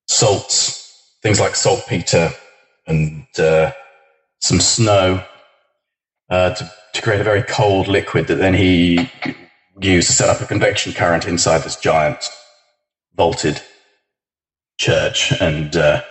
salts, 0.08 1.18
things 1.22 1.40
like 1.40 1.56
saltpeter 1.56 2.32
and 2.88 3.26
uh, 3.40 3.72
some 4.42 4.60
snow 4.60 5.24
uh, 6.30 6.52
to, 6.54 6.72
to 6.94 7.02
create 7.02 7.22
a 7.22 7.24
very 7.24 7.44
cold 7.44 7.88
liquid 7.88 8.28
that 8.28 8.36
then 8.36 8.54
he 8.54 9.10
used 9.82 10.08
to 10.08 10.14
set 10.14 10.30
up 10.30 10.42
a 10.42 10.46
convection 10.46 10.94
current 10.94 11.28
inside 11.28 11.60
this 11.60 11.76
giant 11.76 12.30
vaulted 13.16 13.62
church. 14.78 15.34
And 15.42 15.76
uh, 15.76 16.02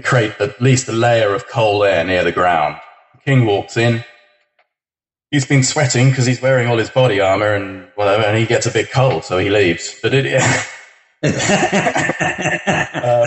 create 0.00 0.34
at 0.40 0.60
least 0.60 0.88
a 0.88 0.92
layer 0.92 1.34
of 1.34 1.46
cold 1.48 1.84
air 1.84 2.04
near 2.04 2.24
the 2.24 2.32
ground. 2.32 2.80
King 3.24 3.46
walks 3.46 3.76
in. 3.76 4.04
He's 5.30 5.46
been 5.46 5.62
sweating 5.62 6.10
because 6.10 6.26
he's 6.26 6.42
wearing 6.42 6.66
all 6.68 6.78
his 6.78 6.90
body 6.90 7.20
armor 7.20 7.54
and 7.54 7.88
whatever, 7.94 8.24
and 8.24 8.36
he 8.36 8.46
gets 8.46 8.66
a 8.66 8.70
bit 8.70 8.90
cold, 8.90 9.24
so 9.24 9.38
he 9.38 9.48
leaves. 9.48 9.96
But 10.02 10.12
it, 10.14 10.26
uh, 11.22 11.30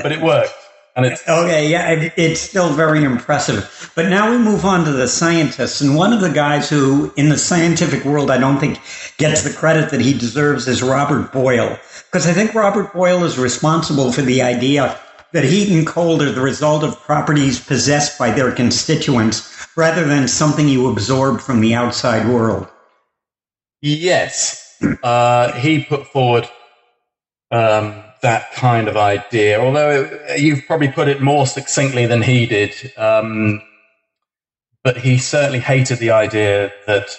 but 0.03 0.11
it 0.11 0.21
worked. 0.21 0.53
And 0.97 1.05
it's 1.05 1.27
okay, 1.27 1.67
yeah, 1.67 2.09
it's 2.15 2.39
still 2.39 2.71
very 2.71 3.03
impressive. 3.03 3.91
But 3.95 4.07
now 4.07 4.31
we 4.31 4.37
move 4.37 4.63
on 4.63 4.85
to 4.85 4.93
the 4.93 5.09
scientists, 5.09 5.81
and 5.81 5.97
one 5.97 6.13
of 6.13 6.21
the 6.21 6.29
guys 6.29 6.69
who, 6.69 7.11
in 7.17 7.27
the 7.27 7.37
scientific 7.37 8.05
world, 8.05 8.31
I 8.31 8.37
don't 8.37 8.59
think 8.59 8.79
gets 9.17 9.41
the 9.41 9.51
credit 9.51 9.91
that 9.91 9.99
he 9.99 10.17
deserves 10.17 10.69
is 10.69 10.81
Robert 10.81 11.33
Boyle, 11.33 11.77
because 12.05 12.27
I 12.27 12.33
think 12.33 12.53
Robert 12.53 12.93
Boyle 12.93 13.25
is 13.25 13.37
responsible 13.37 14.13
for 14.13 14.21
the 14.21 14.41
idea 14.41 14.97
that 15.35 15.43
heat 15.43 15.69
and 15.69 15.85
cold 15.85 16.21
are 16.21 16.31
the 16.31 16.39
result 16.39 16.81
of 16.81 16.97
properties 17.01 17.59
possessed 17.59 18.17
by 18.17 18.31
their 18.31 18.53
constituents 18.53 19.67
rather 19.75 20.05
than 20.05 20.29
something 20.29 20.69
you 20.69 20.89
absorb 20.89 21.41
from 21.41 21.59
the 21.59 21.73
outside 21.73 22.25
world. 22.25 22.65
Yes. 23.81 24.77
Uh, 25.03 25.51
he 25.59 25.83
put 25.83 26.07
forward 26.07 26.45
um, 27.51 28.01
that 28.21 28.53
kind 28.53 28.87
of 28.87 28.95
idea, 28.95 29.59
although 29.59 30.09
you've 30.37 30.65
probably 30.65 30.87
put 30.87 31.09
it 31.09 31.21
more 31.21 31.45
succinctly 31.45 32.05
than 32.05 32.21
he 32.21 32.45
did. 32.45 32.93
Um, 32.95 33.61
but 34.85 34.95
he 34.95 35.17
certainly 35.17 35.59
hated 35.59 35.99
the 35.99 36.11
idea 36.11 36.71
that 36.87 37.09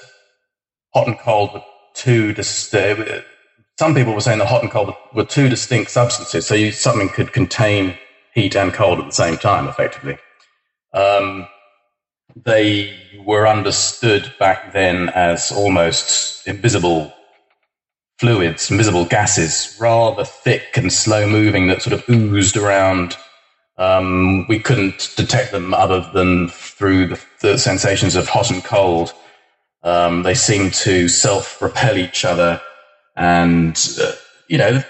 hot 0.95 1.07
and 1.07 1.19
cold 1.19 1.53
were 1.53 1.63
two 1.93 2.33
distinct. 2.33 3.27
Some 3.79 3.95
people 3.95 4.15
were 4.15 4.23
saying 4.23 4.39
that 4.39 4.49
hot 4.49 4.63
and 4.63 4.71
cold 4.71 4.95
were 5.13 5.27
two 5.27 5.51
distinct 5.51 5.91
substances, 5.91 6.47
so 6.47 6.55
you, 6.55 6.73
something 6.73 7.11
could 7.11 7.35
contain 7.35 7.95
heat 8.37 8.55
and 8.55 8.73
cold 8.73 9.01
at 9.01 9.07
the 9.07 9.13
same 9.13 9.37
time, 9.39 9.67
effectively. 9.67 10.19
Um, 10.93 11.49
they 12.37 12.95
were 13.25 13.49
understood 13.49 14.33
back 14.39 14.73
then 14.73 15.09
as 15.09 15.51
almost 15.51 16.47
invisible 16.47 17.13
fluids, 18.19 18.71
invisible 18.71 19.07
gases, 19.07 19.75
rather 19.81 20.25
thick 20.25 20.77
and 20.77 20.93
slow 20.93 21.27
moving 21.27 21.67
that 21.69 21.83
sort 21.83 21.95
of 21.95 22.09
oozed 22.11 22.59
around. 22.59 23.17
Um, 23.79 24.47
we 24.49 24.59
couldn't 24.59 25.15
detect 25.17 25.51
them 25.51 25.73
other 25.73 26.01
than 26.13 26.49
through 26.49 27.09
the, 27.09 27.21
the 27.41 27.59
sensations 27.59 28.17
of 28.17 28.29
hot 28.29 28.51
and 28.51 28.63
cold. 28.63 29.13
Um, 29.83 30.25
they 30.25 30.35
seemed 30.35 30.75
to 30.75 31.09
self 31.09 31.61
repel 31.63 31.97
each 31.97 32.25
other. 32.25 32.61
And, 33.17 33.77
uh, 33.99 34.13
you 34.49 34.59
know, 34.59 34.83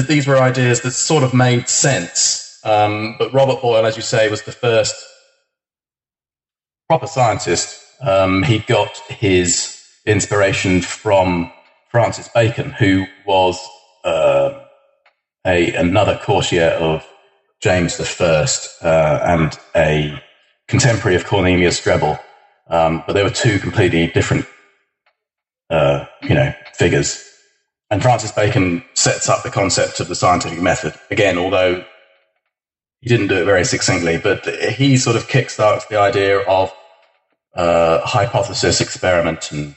these 0.00 0.26
were 0.26 0.38
ideas 0.38 0.80
that 0.82 0.92
sort 0.92 1.22
of 1.22 1.34
made 1.34 1.68
sense. 1.68 2.60
Um, 2.64 3.16
but 3.18 3.32
Robert 3.32 3.60
Boyle, 3.60 3.84
as 3.86 3.96
you 3.96 4.02
say, 4.02 4.28
was 4.30 4.42
the 4.42 4.52
first 4.52 4.94
proper 6.88 7.06
scientist. 7.06 7.80
Um, 8.00 8.42
he 8.42 8.60
got 8.60 8.96
his 9.08 9.82
inspiration 10.06 10.80
from 10.80 11.52
Francis 11.90 12.28
Bacon, 12.28 12.70
who 12.72 13.06
was 13.26 13.58
uh, 14.04 14.60
a 15.46 15.74
another 15.74 16.18
courtier 16.22 16.70
of 16.80 17.06
James 17.60 18.00
I 18.00 18.46
uh, 18.82 19.20
and 19.24 19.58
a 19.76 20.22
contemporary 20.68 21.16
of 21.16 21.26
Cornelius 21.26 21.80
Drebbel, 21.80 22.18
um, 22.68 23.04
but 23.06 23.12
they 23.12 23.22
were 23.22 23.30
two 23.30 23.58
completely 23.58 24.08
different, 24.08 24.46
uh, 25.70 26.06
you 26.22 26.34
know, 26.34 26.52
figures. 26.74 27.31
And 27.92 28.02
Francis 28.02 28.32
Bacon 28.32 28.82
sets 28.94 29.28
up 29.28 29.42
the 29.42 29.50
concept 29.50 30.00
of 30.00 30.08
the 30.08 30.14
scientific 30.14 30.62
method 30.62 30.94
again, 31.10 31.36
although 31.36 31.84
he 33.00 33.08
didn't 33.10 33.26
do 33.26 33.36
it 33.36 33.44
very 33.44 33.66
succinctly, 33.66 34.16
but 34.16 34.46
he 34.46 34.96
sort 34.96 35.14
of 35.14 35.28
kickstarts 35.28 35.86
the 35.88 35.98
idea 35.98 36.40
of 36.40 36.72
uh, 37.54 38.00
hypothesis 38.00 38.80
experiment 38.80 39.52
and 39.52 39.76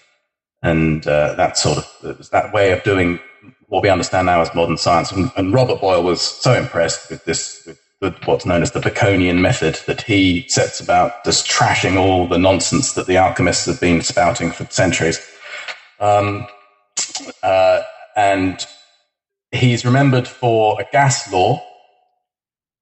and 0.64 1.06
uh, 1.08 1.34
that 1.34 1.58
sort 1.58 1.80
of 1.80 2.30
that 2.32 2.54
way 2.54 2.72
of 2.72 2.82
doing 2.84 3.20
what 3.68 3.84
we 3.84 3.90
understand 3.90 4.28
now 4.28 4.40
as 4.40 4.56
modern 4.56 4.78
science. 4.78 5.12
And, 5.12 5.30
and 5.36 5.54
Robert 5.54 5.82
Boyle 5.82 6.02
was 6.02 6.22
so 6.22 6.54
impressed 6.54 7.10
with 7.10 7.26
this, 7.26 7.68
with, 8.00 8.16
what's 8.24 8.46
known 8.46 8.62
as 8.62 8.72
the 8.72 8.80
Baconian 8.80 9.42
method, 9.42 9.78
that 9.88 10.02
he 10.02 10.46
sets 10.48 10.80
about 10.80 11.26
just 11.26 11.48
trashing 11.48 11.98
all 11.98 12.30
the 12.30 12.38
nonsense 12.38 12.94
that 12.94 13.08
the 13.08 13.18
alchemists 13.18 13.66
have 13.66 13.82
been 13.82 14.02
spouting 14.02 14.52
for 14.52 14.64
centuries. 14.68 15.20
Um, 16.00 16.48
uh, 17.44 17.82
and 18.16 18.66
he's 19.52 19.86
remembered 19.86 20.28
for 20.28 20.80
a 20.82 20.86
gas 20.92 21.32
law. 21.32 21.64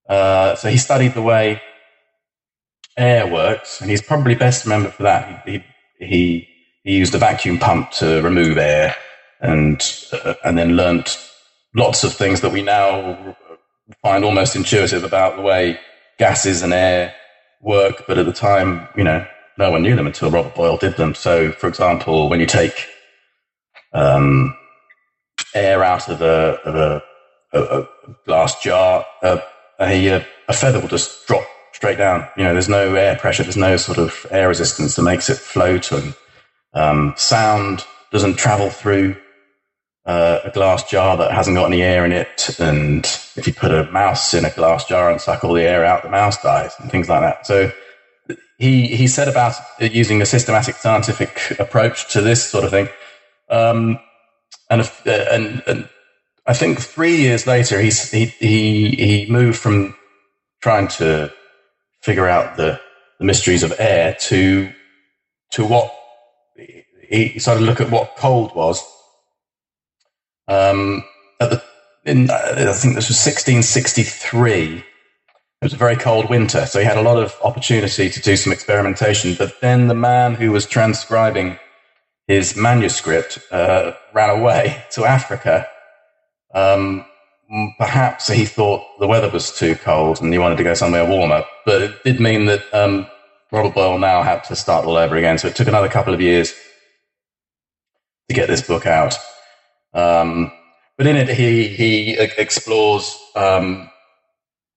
Uh, 0.07 0.55
so 0.55 0.69
he 0.69 0.77
studied 0.77 1.13
the 1.13 1.21
way 1.21 1.61
air 2.97 3.27
works, 3.27 3.81
and 3.81 3.89
he's 3.89 4.01
probably 4.01 4.35
best 4.35 4.65
remembered 4.65 4.93
for 4.93 5.03
that. 5.03 5.47
He, 5.47 5.63
he, 5.99 6.47
he 6.83 6.97
used 6.97 7.15
a 7.15 7.17
vacuum 7.17 7.57
pump 7.59 7.91
to 7.91 8.21
remove 8.21 8.57
air 8.57 8.95
and 9.41 9.81
uh, 10.11 10.35
and 10.45 10.57
then 10.57 10.75
learnt 10.75 11.17
lots 11.75 12.03
of 12.03 12.13
things 12.13 12.41
that 12.41 12.51
we 12.51 12.61
now 12.61 13.35
find 14.01 14.23
almost 14.23 14.55
intuitive 14.55 15.03
about 15.03 15.35
the 15.35 15.41
way 15.41 15.79
gases 16.19 16.61
and 16.61 16.73
air 16.73 17.13
work. 17.61 18.05
But 18.07 18.17
at 18.17 18.25
the 18.25 18.33
time, 18.33 18.87
you 18.95 19.03
know, 19.03 19.25
no 19.57 19.71
one 19.71 19.83
knew 19.83 19.95
them 19.95 20.07
until 20.07 20.31
Robert 20.31 20.55
Boyle 20.55 20.77
did 20.77 20.97
them. 20.97 21.15
So, 21.15 21.51
for 21.51 21.67
example, 21.67 22.29
when 22.29 22.39
you 22.39 22.45
take 22.45 22.87
um, 23.93 24.55
air 25.53 25.83
out 25.83 26.10
of 26.10 26.22
a, 26.22 26.60
of 26.65 26.75
a, 26.75 27.03
a, 27.53 27.81
a 27.81 27.88
glass 28.25 28.62
jar, 28.62 29.05
a, 29.22 29.41
a, 29.79 30.25
a 30.48 30.53
feather 30.53 30.79
will 30.79 30.88
just 30.88 31.27
drop 31.27 31.43
straight 31.74 31.98
down. 31.98 32.27
You 32.38 32.43
know, 32.43 32.53
there's 32.53 32.69
no 32.69 32.95
air 32.95 33.15
pressure, 33.17 33.43
there's 33.43 33.57
no 33.57 33.77
sort 33.77 33.98
of 33.98 34.25
air 34.31 34.48
resistance 34.48 34.95
that 34.95 35.03
makes 35.03 35.29
it 35.29 35.38
float, 35.38 35.91
and 35.91 36.15
um, 36.74 37.13
sound 37.17 37.86
doesn't 38.12 38.36
travel 38.36 38.69
through 38.69 39.15
uh, 40.05 40.39
a 40.43 40.51
glass 40.51 40.89
jar 40.89 41.17
that 41.17 41.31
hasn't 41.31 41.55
got 41.55 41.65
any 41.65 41.81
air 41.81 42.05
in 42.05 42.12
it, 42.12 42.55
and 42.60 43.05
if 43.36 43.48
you 43.48 43.53
put 43.53 43.72
a 43.72 43.89
mouse 43.91 44.33
in 44.33 44.45
a 44.45 44.51
glass 44.51 44.86
jar 44.86 45.10
and 45.10 45.19
suck 45.19 45.43
all 45.43 45.53
the 45.53 45.63
air 45.63 45.86
out, 45.86 46.03
the 46.03 46.10
mouse 46.10 46.41
dies, 46.41 46.74
and 46.79 46.91
things 46.91 47.10
like 47.10 47.22
that. 47.22 47.45
So 47.48 47.72
he 48.57 48.88
he 48.88 49.07
said 49.07 49.27
about 49.27 49.55
using 49.79 50.22
a 50.22 50.25
systematic 50.25 50.75
scientific 50.75 51.60
approach 51.60 52.12
to 52.13 52.22
this 52.22 52.50
sort 52.50 52.63
of 52.63 52.72
thing, 52.72 52.88
um, 53.50 54.00
and 54.74 54.92
uh, 55.06 55.25
and 55.32 55.63
and 55.68 55.89
I 56.46 56.53
think 56.53 56.80
three 56.82 57.18
years 57.18 57.48
later, 57.48 57.80
he 57.82 57.89
he 57.89 58.89
he 58.89 59.27
moved 59.30 59.58
from 59.58 59.96
trying 60.62 60.88
to 60.88 61.34
figure 62.01 62.27
out 62.27 62.58
the, 62.58 62.80
the 63.20 63.25
mysteries 63.25 63.63
of 63.63 63.74
air 63.80 64.15
to 64.20 64.72
to 65.51 65.65
what 65.65 65.94
he 67.10 67.39
started 67.39 67.62
to 67.62 67.65
look 67.65 67.82
at 67.82 67.92
what 67.92 68.15
cold 68.18 68.56
was 68.56 68.84
um, 70.48 71.03
at 71.39 71.50
the, 71.51 71.63
in, 72.06 72.30
uh, 72.30 72.34
I 72.34 72.74
think 72.74 72.96
this 72.96 73.10
was 73.10 73.18
1663. 73.25 74.77
It 74.77 74.84
was 75.62 75.74
a 75.74 75.77
very 75.77 75.96
cold 75.96 76.30
winter, 76.30 76.65
so 76.65 76.80
he 76.80 76.86
had 76.86 76.98
a 76.98 77.01
lot 77.01 77.22
of 77.22 77.36
opportunity 77.44 78.10
to 78.10 78.22
do 78.22 78.36
some 78.36 78.51
experimentation. 78.51 79.36
But 79.36 79.62
then 79.62 79.88
the 79.88 79.96
man 79.96 80.36
who 80.36 80.51
was 80.51 80.66
transcribing 80.66 81.57
his 82.27 82.55
manuscript 82.55 83.40
uh, 83.51 83.94
ran 84.14 84.29
away 84.40 84.83
to 84.92 85.05
Africa. 85.05 85.68
Um, 86.53 87.05
perhaps 87.77 88.27
he 88.27 88.46
thought 88.46 88.83
the 89.00 89.07
weather 89.07 89.29
was 89.29 89.51
too 89.51 89.75
cold 89.75 90.22
and 90.22 90.31
he 90.31 90.40
wanted 90.40 90.57
to 90.57 90.64
go 90.64 90.74
somewhere 90.74 91.05
warmer. 91.05 91.44
But 91.66 91.81
it 91.81 92.03
did 92.03 92.20
mean 92.20 92.46
that 92.46 92.64
um, 92.74 93.07
Robert 93.51 93.75
Boyle 93.75 94.00
now 94.00 94.24
had 94.24 94.44
to 94.46 94.55
start 94.55 94.86
all 94.86 94.98
over 94.98 95.16
again. 95.16 95.38
So 95.38 95.48
it 95.48 95.55
took 95.55 95.68
another 95.68 95.90
couple 95.90 96.14
of 96.14 96.22
years 96.22 96.53
to 98.29 98.36
get 98.36 98.48
this 98.48 98.62
book 98.62 98.86
out. 98.86 99.16
Um, 99.94 100.51
but 100.98 101.07
in 101.07 101.16
it, 101.16 101.29
he 101.29 101.68
he 101.68 102.18
explores 102.18 103.18
um, 103.36 103.90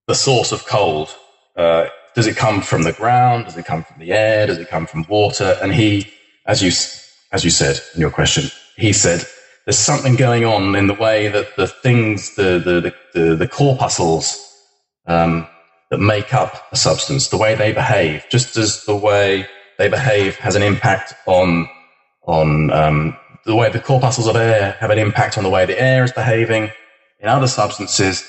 the 0.06 0.14
source 0.14 0.52
of 0.52 0.66
cold. 0.66 1.14
Uh, 1.56 1.86
does 2.14 2.26
it 2.26 2.36
come 2.36 2.62
from 2.62 2.82
the 2.82 2.92
ground? 2.92 3.44
Does 3.44 3.56
it 3.56 3.66
come 3.66 3.82
from 3.82 3.98
the 3.98 4.12
air? 4.12 4.46
Does 4.46 4.58
it 4.58 4.68
come 4.68 4.86
from 4.86 5.04
water? 5.08 5.58
And 5.62 5.74
he, 5.74 6.10
as 6.46 6.62
you 6.62 6.70
as 7.32 7.44
you 7.44 7.50
said 7.50 7.80
in 7.94 8.00
your 8.00 8.10
question, 8.10 8.50
he 8.76 8.92
said 8.92 9.24
there's 9.64 9.78
something 9.78 10.16
going 10.16 10.44
on 10.44 10.76
in 10.76 10.86
the 10.86 10.94
way 10.94 11.28
that 11.28 11.56
the 11.56 11.66
things, 11.66 12.34
the 12.36 12.58
the 12.58 12.94
the, 13.14 13.36
the 13.36 13.48
corpuscles 13.48 14.42
um, 15.06 15.46
that 15.90 15.98
make 15.98 16.34
up 16.34 16.66
a 16.72 16.76
substance, 16.76 17.28
the 17.28 17.36
way 17.36 17.54
they 17.54 17.72
behave, 17.72 18.24
just 18.30 18.56
as 18.56 18.84
the 18.84 18.96
way 18.96 19.46
they 19.78 19.88
behave 19.88 20.36
has 20.36 20.54
an 20.54 20.62
impact 20.62 21.14
on 21.26 21.68
on 22.22 22.70
um, 22.72 23.16
the 23.44 23.54
way 23.54 23.70
the 23.70 23.80
corpuscles 23.80 24.26
of 24.26 24.36
air 24.36 24.76
have 24.80 24.90
an 24.90 24.98
impact 24.98 25.38
on 25.38 25.44
the 25.44 25.50
way 25.50 25.64
the 25.64 25.80
air 25.80 26.04
is 26.04 26.12
behaving. 26.12 26.70
In 27.20 27.28
other 27.28 27.46
substances, 27.46 28.28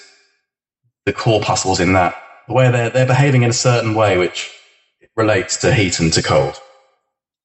the 1.05 1.13
corpuscles 1.13 1.79
in 1.79 1.93
that, 1.93 2.15
the 2.47 2.53
way 2.53 2.71
they're, 2.71 2.89
they're 2.89 3.07
behaving 3.07 3.43
in 3.43 3.49
a 3.49 3.53
certain 3.53 3.95
way, 3.95 4.17
which 4.17 4.51
relates 5.15 5.57
to 5.57 5.73
heat 5.73 5.99
and 5.99 6.13
to 6.13 6.21
cold. 6.21 6.59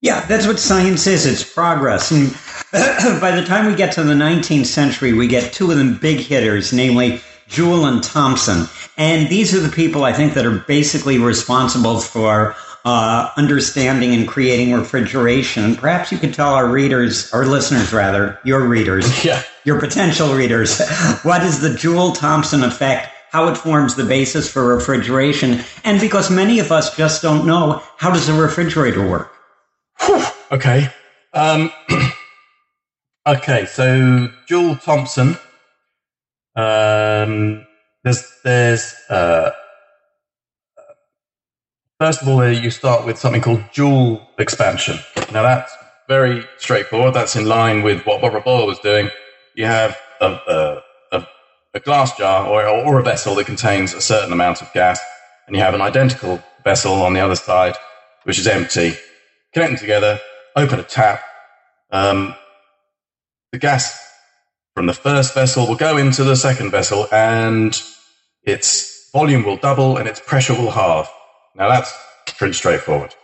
Yeah, 0.02 0.26
that's 0.26 0.48
what 0.48 0.58
science 0.58 1.06
is. 1.06 1.26
It's 1.26 1.44
progress. 1.44 2.10
And 2.10 2.32
by 3.20 3.30
the 3.30 3.44
time 3.46 3.66
we 3.66 3.76
get 3.76 3.92
to 3.92 4.02
the 4.02 4.14
19th 4.14 4.66
century, 4.66 5.12
we 5.12 5.28
get 5.28 5.52
two 5.52 5.70
of 5.70 5.78
them 5.78 5.96
big 5.96 6.18
hitters, 6.18 6.72
namely 6.72 7.20
Joule 7.46 7.86
and 7.86 8.02
Thomson. 8.02 8.66
And 8.98 9.28
these 9.28 9.54
are 9.54 9.60
the 9.60 9.68
people 9.68 10.02
I 10.02 10.12
think 10.12 10.34
that 10.34 10.44
are 10.44 10.58
basically 10.58 11.18
responsible 11.18 12.00
for 12.00 12.56
uh, 12.84 13.30
understanding 13.36 14.12
and 14.12 14.26
creating 14.26 14.72
refrigeration. 14.72 15.62
And 15.62 15.78
perhaps 15.78 16.10
you 16.10 16.18
could 16.18 16.34
tell 16.34 16.52
our 16.52 16.68
readers, 16.68 17.32
our 17.32 17.46
listeners 17.46 17.92
rather, 17.92 18.40
your 18.44 18.66
readers, 18.66 19.24
yeah. 19.24 19.40
your 19.64 19.78
potential 19.78 20.34
readers, 20.34 20.80
what 21.22 21.44
is 21.44 21.60
the 21.60 21.74
Joule 21.74 22.10
Thomson 22.10 22.64
effect, 22.64 23.08
how 23.30 23.46
it 23.46 23.56
forms 23.56 23.94
the 23.94 24.04
basis 24.04 24.50
for 24.50 24.74
refrigeration, 24.74 25.60
and 25.84 26.00
because 26.00 26.28
many 26.28 26.58
of 26.58 26.72
us 26.72 26.96
just 26.96 27.22
don't 27.22 27.46
know, 27.46 27.80
how 27.98 28.12
does 28.12 28.28
a 28.28 28.34
refrigerator 28.34 29.08
work? 29.08 29.31
Okay. 30.52 30.88
Um, 31.34 31.72
okay, 33.28 33.66
so 33.66 34.30
Joule 34.48 34.76
Thomson. 34.76 35.36
Um, 36.56 37.66
there's 38.04 38.30
there's 38.44 38.94
uh, 39.10 39.50
First 42.00 42.22
of 42.22 42.28
all, 42.28 42.46
you 42.52 42.70
start 42.70 43.06
with 43.06 43.18
something 43.18 43.40
called 43.40 43.64
Joule 43.72 44.20
expansion. 44.38 44.98
Now, 45.32 45.42
that's 45.42 45.74
very 46.08 46.44
straightforward. 46.58 47.14
That's 47.14 47.36
in 47.36 47.46
line 47.46 47.82
with 47.82 48.04
what 48.04 48.22
Robert 48.22 48.44
Boyle 48.44 48.66
was 48.66 48.78
doing. 48.80 49.08
You 49.54 49.64
have 49.66 49.96
a, 50.20 50.82
a, 51.12 51.26
a 51.74 51.80
glass 51.80 52.16
jar 52.18 52.46
or, 52.46 52.66
or 52.66 52.98
a 53.00 53.02
vessel 53.02 53.34
that 53.36 53.46
contains 53.46 53.94
a 53.94 54.00
certain 54.02 54.32
amount 54.32 54.60
of 54.60 54.72
gas, 54.74 55.00
and 55.46 55.56
you 55.56 55.62
have 55.62 55.74
an 55.74 55.80
identical 55.80 56.42
vessel 56.64 56.94
on 57.02 57.14
the 57.14 57.20
other 57.20 57.36
side, 57.36 57.76
which 58.24 58.38
is 58.38 58.46
empty. 58.46 58.94
Connect 59.52 59.72
them 59.72 59.78
together, 59.78 60.20
open 60.56 60.80
a 60.80 60.82
tap. 60.82 61.22
Um, 61.90 62.34
the 63.52 63.58
gas 63.58 63.98
from 64.74 64.86
the 64.86 64.94
first 64.94 65.34
vessel 65.34 65.66
will 65.66 65.76
go 65.76 65.98
into 65.98 66.24
the 66.24 66.36
second 66.36 66.70
vessel, 66.70 67.06
and 67.12 67.80
its 68.44 69.10
volume 69.12 69.44
will 69.44 69.58
double 69.58 69.98
and 69.98 70.08
its 70.08 70.20
pressure 70.20 70.54
will 70.54 70.70
halve. 70.70 71.08
Now 71.54 71.68
that's 71.68 71.94
pretty 72.38 72.54
straightforward. 72.54 73.14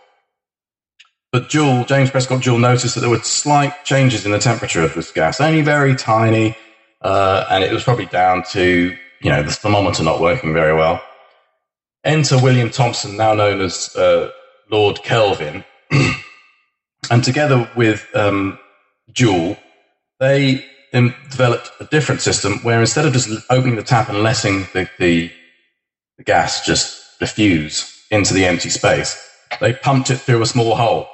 But 1.31 1.49
Joule, 1.49 1.83
James 1.85 2.09
Prescott 2.09 2.41
Joule 2.41 2.57
noticed 2.57 2.95
that 2.95 3.01
there 3.01 3.09
were 3.09 3.19
slight 3.19 3.83
changes 3.83 4.25
in 4.25 4.31
the 4.31 4.39
temperature 4.39 4.83
of 4.83 4.93
this 4.95 5.11
gas, 5.11 5.39
only 5.39 5.61
very 5.61 5.95
tiny, 5.95 6.55
uh, 7.01 7.45
and 7.49 7.63
it 7.63 7.71
was 7.71 7.83
probably 7.83 8.07
down 8.07 8.43
to 8.51 8.95
you 9.21 9.29
know 9.29 9.43
the 9.43 9.51
thermometer 9.51 10.03
not 10.03 10.21
working 10.21 10.53
very 10.53 10.73
well. 10.73 11.01
Enter 12.03 12.41
William 12.41 12.69
Thomson, 12.69 13.17
now 13.17 13.33
known 13.33 13.61
as 13.61 13.95
uh, 13.95 14.31
Lord 14.71 15.03
Kelvin, 15.03 15.65
and 17.11 17.23
together 17.23 17.69
with 17.75 18.07
um, 18.15 18.59
Joule, 19.11 19.57
they 20.19 20.65
developed 20.91 21.71
a 21.79 21.85
different 21.85 22.21
system 22.21 22.59
where 22.59 22.79
instead 22.79 23.05
of 23.05 23.13
just 23.13 23.29
opening 23.49 23.75
the 23.75 23.83
tap 23.83 24.09
and 24.09 24.23
letting 24.23 24.67
the, 24.73 24.89
the, 24.99 25.31
the 26.17 26.23
gas 26.23 26.65
just 26.65 27.19
diffuse, 27.19 27.99
into 28.11 28.33
the 28.33 28.45
empty 28.45 28.69
space. 28.69 29.25
They 29.59 29.73
pumped 29.73 30.09
it 30.09 30.17
through 30.17 30.41
a 30.41 30.45
small 30.45 30.75
hole 30.75 31.07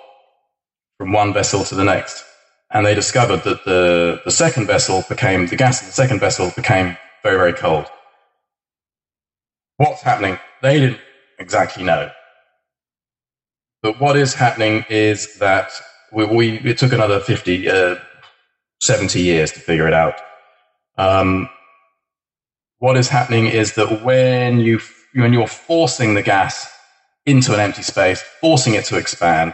from 0.97 1.11
one 1.11 1.33
vessel 1.33 1.63
to 1.65 1.75
the 1.75 1.83
next. 1.83 2.23
And 2.71 2.85
they 2.85 2.95
discovered 2.95 3.43
that 3.43 3.63
the, 3.65 4.21
the 4.25 4.31
second 4.31 4.67
vessel 4.67 5.03
became, 5.07 5.47
the 5.47 5.55
gas 5.55 5.81
in 5.81 5.87
the 5.87 5.93
second 5.93 6.19
vessel 6.19 6.51
became 6.55 6.97
very, 7.23 7.37
very 7.37 7.53
cold. 7.53 7.85
What's 9.77 10.01
happening? 10.01 10.39
They 10.61 10.79
didn't 10.79 10.99
exactly 11.37 11.83
know. 11.83 12.11
But 13.85 13.99
what 13.99 14.17
is 14.17 14.33
happening 14.33 14.83
is 14.89 15.35
that 15.35 15.69
we, 16.11 16.25
we 16.25 16.57
it 16.61 16.79
took 16.79 16.91
another 16.91 17.19
50, 17.19 17.69
uh, 17.69 17.97
70 18.81 19.21
years 19.21 19.51
to 19.51 19.59
figure 19.59 19.87
it 19.87 19.93
out. 19.93 20.15
Um, 20.97 21.47
what 22.79 22.97
is 22.97 23.09
happening 23.09 23.45
is 23.45 23.75
that 23.75 24.03
when 24.03 24.57
you 24.57 24.79
when 25.13 25.33
you're 25.33 25.45
forcing 25.45 26.15
the 26.15 26.23
gas 26.23 26.67
into 27.27 27.53
an 27.53 27.59
empty 27.59 27.83
space, 27.83 28.23
forcing 28.41 28.73
it 28.73 28.85
to 28.85 28.97
expand, 28.97 29.53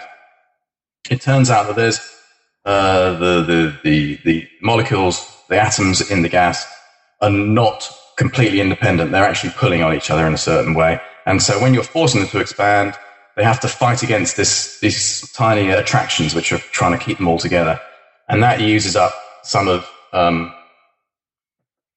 it 1.09 1.19
turns 1.19 1.49
out 1.49 1.67
that 1.67 1.75
there's 1.75 1.99
uh, 2.63 3.11
the, 3.19 3.43
the 3.43 3.77
the 3.83 4.19
the 4.23 4.47
molecules, 4.61 5.17
the 5.49 5.59
atoms 5.59 6.09
in 6.09 6.21
the 6.21 6.29
gas, 6.29 6.65
are 7.19 7.29
not 7.29 7.91
completely 8.15 8.61
independent. 8.61 9.11
They're 9.11 9.25
actually 9.25 9.51
pulling 9.57 9.83
on 9.83 9.93
each 9.93 10.09
other 10.09 10.25
in 10.25 10.33
a 10.33 10.37
certain 10.37 10.73
way. 10.73 11.01
And 11.25 11.41
so 11.41 11.61
when 11.61 11.73
you're 11.73 11.83
forcing 11.83 12.21
them 12.21 12.29
to 12.29 12.39
expand, 12.39 12.95
they 13.35 13.43
have 13.43 13.59
to 13.61 13.67
fight 13.67 14.03
against 14.03 14.35
this, 14.35 14.79
these 14.79 15.31
tiny 15.31 15.69
attractions 15.69 16.35
which 16.35 16.51
are 16.51 16.57
trying 16.57 16.97
to 16.97 17.03
keep 17.03 17.17
them 17.17 17.27
all 17.27 17.37
together. 17.37 17.79
And 18.27 18.43
that 18.43 18.61
uses 18.61 18.95
up 18.95 19.13
some 19.43 19.67
of 19.67 19.89
um, 20.13 20.53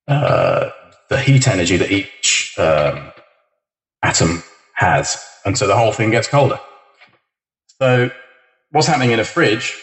uh, 0.08 0.70
the 1.08 1.18
heat 1.18 1.48
energy 1.48 1.76
that 1.76 1.90
each 1.90 2.54
um, 2.58 3.12
atom 4.02 4.42
has. 4.74 5.24
And 5.44 5.58
so 5.58 5.66
the 5.66 5.76
whole 5.76 5.92
thing 5.92 6.10
gets 6.10 6.28
colder. 6.28 6.58
So 7.78 8.10
what's 8.70 8.86
happening 8.86 9.10
in 9.10 9.20
a 9.20 9.24
fridge, 9.24 9.76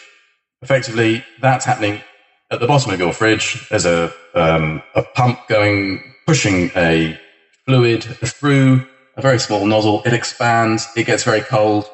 effectively, 0.62 1.24
that's 1.42 1.66
happening 1.66 2.02
at 2.50 2.60
the 2.60 2.68
bottom 2.68 2.92
of 2.92 3.00
your 3.00 3.14
fridge. 3.14 3.68
There's 3.70 3.86
a, 3.86 4.14
um, 4.34 4.82
a 4.96 5.04
pump 5.04 5.48
going, 5.48 6.14
pushing 6.26 6.72
a 6.76 7.20
fluid 7.66 8.04
through 8.04 8.88
a 9.16 9.22
very 9.22 9.40
small 9.40 9.66
nozzle. 9.66 10.02
It 10.06 10.14
expands. 10.14 10.88
It 10.96 11.06
gets 11.06 11.24
very 11.24 11.42
cold. 11.42 11.90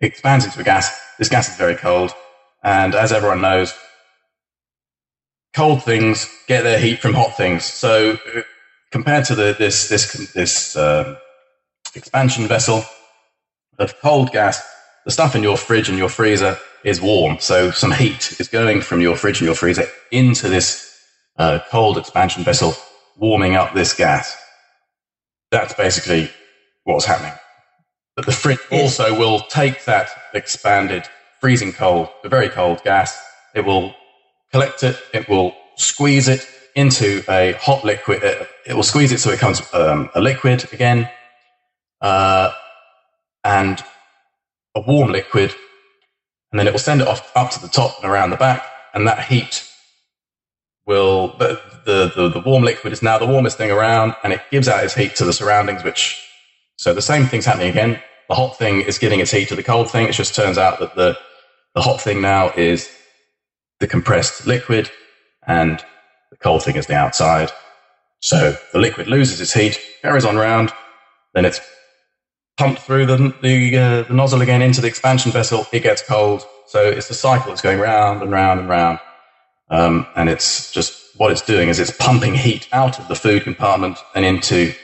It 0.00 0.06
expands 0.06 0.44
into 0.44 0.60
a 0.60 0.64
gas. 0.64 0.98
This 1.18 1.28
gas 1.28 1.48
is 1.48 1.56
very 1.56 1.74
cold. 1.74 2.12
And 2.62 2.94
as 2.94 3.12
everyone 3.12 3.40
knows, 3.40 3.74
cold 5.54 5.82
things 5.82 6.28
get 6.46 6.62
their 6.62 6.78
heat 6.78 7.00
from 7.00 7.14
hot 7.14 7.36
things. 7.36 7.64
So 7.64 8.18
compared 8.90 9.24
to 9.26 9.34
the, 9.34 9.56
this 9.58 9.88
this 9.88 10.32
this 10.32 10.76
uh, 10.76 11.16
expansion 11.94 12.46
vessel 12.46 12.84
of 13.78 13.98
cold 14.00 14.32
gas, 14.32 14.62
the 15.04 15.10
stuff 15.10 15.34
in 15.34 15.42
your 15.42 15.56
fridge 15.56 15.88
and 15.88 15.98
your 15.98 16.08
freezer 16.08 16.58
is 16.84 17.00
warm. 17.00 17.38
So 17.40 17.70
some 17.70 17.92
heat 17.92 18.38
is 18.40 18.48
going 18.48 18.80
from 18.80 19.00
your 19.00 19.16
fridge 19.16 19.40
and 19.40 19.46
your 19.46 19.54
freezer 19.56 19.86
into 20.10 20.48
this 20.48 20.98
uh, 21.36 21.60
cold 21.70 21.98
expansion 21.98 22.44
vessel, 22.44 22.74
warming 23.16 23.56
up 23.56 23.74
this 23.74 23.94
gas. 23.94 24.36
That's 25.56 25.72
basically 25.72 26.30
what's 26.84 27.06
happening. 27.06 27.32
But 28.14 28.26
the 28.26 28.32
fridge 28.32 28.58
also 28.70 29.18
will 29.18 29.40
take 29.40 29.86
that 29.86 30.10
expanded, 30.34 31.04
freezing 31.40 31.72
cold, 31.72 32.10
the 32.22 32.28
very 32.28 32.50
cold 32.50 32.84
gas. 32.84 33.18
It 33.54 33.64
will 33.64 33.94
collect 34.52 34.82
it, 34.82 35.02
it 35.14 35.30
will 35.30 35.56
squeeze 35.76 36.28
it 36.28 36.46
into 36.74 37.22
a 37.30 37.52
hot 37.54 37.86
liquid. 37.86 38.22
Uh, 38.22 38.44
it 38.66 38.74
will 38.74 38.82
squeeze 38.82 39.12
it 39.12 39.18
so 39.18 39.30
it 39.30 39.36
becomes 39.36 39.62
um, 39.72 40.10
a 40.14 40.20
liquid 40.20 40.70
again, 40.74 41.08
uh, 42.02 42.52
and 43.42 43.82
a 44.74 44.80
warm 44.80 45.10
liquid, 45.10 45.54
and 46.52 46.58
then 46.58 46.66
it 46.66 46.72
will 46.72 46.78
send 46.78 47.00
it 47.00 47.08
off 47.08 47.34
up 47.34 47.50
to 47.52 47.62
the 47.62 47.68
top 47.68 47.96
and 48.02 48.12
around 48.12 48.28
the 48.28 48.36
back, 48.36 48.62
and 48.92 49.08
that 49.08 49.24
heat 49.24 49.66
will 50.86 51.36
the, 51.38 51.60
the, 51.84 52.30
the, 52.30 52.40
warm 52.40 52.62
liquid 52.62 52.92
is 52.92 53.02
now 53.02 53.18
the 53.18 53.26
warmest 53.26 53.58
thing 53.58 53.70
around, 53.70 54.14
and 54.22 54.32
it 54.32 54.40
gives 54.50 54.68
out 54.68 54.84
its 54.84 54.94
heat 54.94 55.16
to 55.16 55.24
the 55.24 55.32
surroundings. 55.32 55.82
Which 55.84 56.22
so 56.76 56.94
the 56.94 57.02
same 57.02 57.26
thing's 57.26 57.44
happening 57.44 57.70
again. 57.70 58.00
The 58.28 58.34
hot 58.34 58.58
thing 58.58 58.80
is 58.80 58.98
giving 58.98 59.20
its 59.20 59.30
heat 59.30 59.48
to 59.48 59.56
the 59.56 59.62
cold 59.62 59.90
thing. 59.90 60.06
It 60.06 60.12
just 60.12 60.34
turns 60.34 60.58
out 60.58 60.80
that 60.80 60.94
the 60.94 61.18
the 61.74 61.82
hot 61.82 62.00
thing 62.00 62.20
now 62.20 62.50
is 62.56 62.90
the 63.80 63.86
compressed 63.86 64.46
liquid 64.46 64.90
and 65.46 65.84
the 66.30 66.36
cold 66.36 66.62
thing 66.62 66.76
is 66.76 66.86
the 66.86 66.94
outside. 66.94 67.50
So 68.20 68.56
the 68.72 68.78
liquid 68.78 69.08
loses 69.08 69.40
its 69.40 69.52
heat, 69.52 69.78
carries 70.02 70.24
on 70.24 70.36
round, 70.36 70.72
then 71.34 71.44
it's 71.44 71.60
pumped 72.56 72.80
through 72.80 73.06
the, 73.06 73.34
the, 73.42 73.76
uh, 73.76 74.02
the 74.04 74.14
nozzle 74.14 74.40
again 74.40 74.62
into 74.62 74.80
the 74.80 74.88
expansion 74.88 75.30
vessel. 75.30 75.66
It 75.72 75.82
gets 75.82 76.02
cold. 76.02 76.46
So 76.66 76.82
it's 76.82 77.08
the 77.08 77.14
cycle 77.14 77.48
that's 77.48 77.60
going 77.60 77.78
round 77.78 78.22
and 78.22 78.32
round 78.32 78.60
and 78.60 78.68
round. 78.68 78.98
Um, 79.68 80.06
and 80.14 80.28
it's 80.28 80.70
just 80.72 81.16
what 81.16 81.32
it's 81.32 81.42
doing 81.42 81.68
is 81.68 81.80
it's 81.80 81.90
pumping 81.90 82.34
heat 82.34 82.68
out 82.72 82.98
of 82.98 83.08
the 83.08 83.14
food 83.14 83.42
compartment 83.42 83.98
and 84.14 84.24
into 84.24 84.74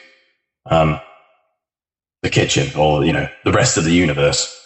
um, 0.66 1.00
the 2.22 2.30
kitchen 2.30 2.68
or, 2.78 3.04
you 3.04 3.12
know, 3.12 3.28
the 3.44 3.52
rest 3.52 3.76
of 3.76 3.84
the 3.84 3.92
universe. 3.92 4.58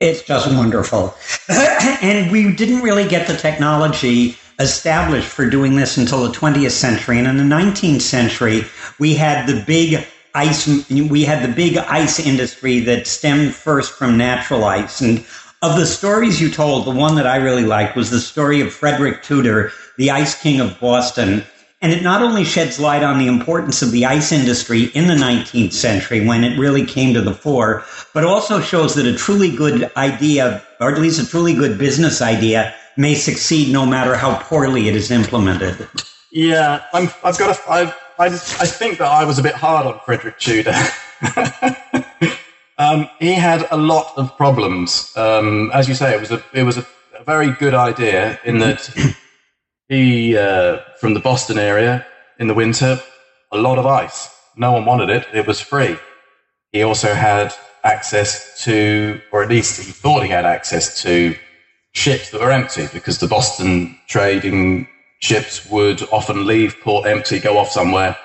It's 0.00 0.22
just 0.22 0.48
wonderful. 0.48 1.14
and 1.48 2.30
we 2.30 2.54
didn't 2.54 2.82
really 2.82 3.08
get 3.08 3.26
the 3.26 3.36
technology 3.36 4.36
established 4.58 5.28
for 5.28 5.48
doing 5.48 5.76
this 5.76 5.96
until 5.96 6.22
the 6.22 6.32
20th 6.32 6.70
century. 6.70 7.18
And 7.18 7.26
in 7.26 7.36
the 7.36 7.54
19th 7.54 8.00
century, 8.00 8.64
we 8.98 9.14
had 9.14 9.46
the 9.46 9.62
big 9.66 10.06
ice, 10.34 10.66
we 10.90 11.24
had 11.24 11.48
the 11.48 11.54
big 11.54 11.78
ice 11.78 12.20
industry 12.20 12.80
that 12.80 13.06
stemmed 13.06 13.54
first 13.54 13.92
from 13.92 14.18
natural 14.18 14.64
ice. 14.64 15.00
And 15.00 15.24
of 15.66 15.76
the 15.76 15.86
stories 15.86 16.40
you 16.40 16.48
told, 16.48 16.86
the 16.86 16.92
one 16.92 17.16
that 17.16 17.26
I 17.26 17.36
really 17.36 17.64
liked 17.64 17.96
was 17.96 18.10
the 18.10 18.20
story 18.20 18.60
of 18.60 18.72
Frederick 18.72 19.24
Tudor, 19.24 19.72
the 19.96 20.12
ice 20.12 20.40
king 20.40 20.60
of 20.60 20.78
Boston. 20.78 21.42
And 21.82 21.92
it 21.92 22.04
not 22.04 22.22
only 22.22 22.44
sheds 22.44 22.78
light 22.78 23.02
on 23.02 23.18
the 23.18 23.26
importance 23.26 23.82
of 23.82 23.90
the 23.90 24.06
ice 24.06 24.30
industry 24.30 24.84
in 24.94 25.08
the 25.08 25.14
19th 25.14 25.72
century 25.72 26.24
when 26.24 26.44
it 26.44 26.56
really 26.56 26.86
came 26.86 27.12
to 27.14 27.20
the 27.20 27.34
fore, 27.34 27.84
but 28.14 28.24
also 28.24 28.60
shows 28.60 28.94
that 28.94 29.06
a 29.06 29.16
truly 29.16 29.54
good 29.54 29.90
idea, 29.96 30.62
or 30.80 30.92
at 30.92 31.00
least 31.00 31.20
a 31.20 31.28
truly 31.28 31.52
good 31.52 31.78
business 31.78 32.22
idea, 32.22 32.72
may 32.96 33.16
succeed 33.16 33.72
no 33.72 33.84
matter 33.84 34.14
how 34.14 34.38
poorly 34.38 34.88
it 34.88 34.94
is 34.94 35.10
implemented. 35.10 35.88
Yeah, 36.30 36.84
i 36.92 37.00
have 37.00 37.38
got 37.38 37.58
a, 37.58 37.70
I, 37.70 37.82
I, 38.18 38.26
I 38.26 38.66
think 38.66 38.98
that 38.98 39.08
I 39.08 39.24
was 39.24 39.38
a 39.38 39.42
bit 39.42 39.54
hard 39.54 39.86
on 39.86 39.98
Frederick 40.04 40.38
Tudor. 40.38 40.74
um, 42.78 43.08
he 43.18 43.32
had 43.32 43.66
a 43.70 43.76
lot 43.76 44.12
of 44.16 44.36
problems. 44.36 45.16
Um, 45.16 45.70
as 45.72 45.88
you 45.88 45.94
say, 45.94 46.14
it 46.14 46.20
was 46.20 46.30
a, 46.30 46.42
it 46.52 46.62
was 46.62 46.78
a, 46.78 46.86
a 47.18 47.24
very 47.24 47.50
good 47.52 47.74
idea 47.74 48.38
in 48.44 48.58
that 48.58 48.88
he, 49.88 50.36
uh, 50.36 50.80
from 51.00 51.14
the 51.14 51.20
Boston 51.20 51.58
area 51.58 52.06
in 52.38 52.48
the 52.48 52.54
winter, 52.54 53.00
a 53.52 53.56
lot 53.56 53.78
of 53.78 53.86
ice. 53.86 54.30
No 54.56 54.72
one 54.72 54.84
wanted 54.84 55.10
it. 55.10 55.26
It 55.32 55.46
was 55.46 55.60
free. 55.60 55.96
He 56.72 56.82
also 56.82 57.14
had 57.14 57.54
access 57.84 58.62
to, 58.64 59.20
or 59.32 59.42
at 59.42 59.48
least 59.48 59.80
he 59.80 59.92
thought 59.92 60.22
he 60.22 60.28
had 60.28 60.44
access 60.44 61.02
to 61.02 61.34
ships 61.92 62.30
that 62.30 62.40
were 62.40 62.50
empty 62.50 62.88
because 62.92 63.18
the 63.18 63.28
Boston 63.28 63.98
trading 64.06 64.86
ships 65.20 65.68
would 65.70 66.02
often 66.12 66.46
leave 66.46 66.78
port 66.80 67.06
empty, 67.06 67.38
go 67.38 67.56
off 67.56 67.70
somewhere 67.70 68.16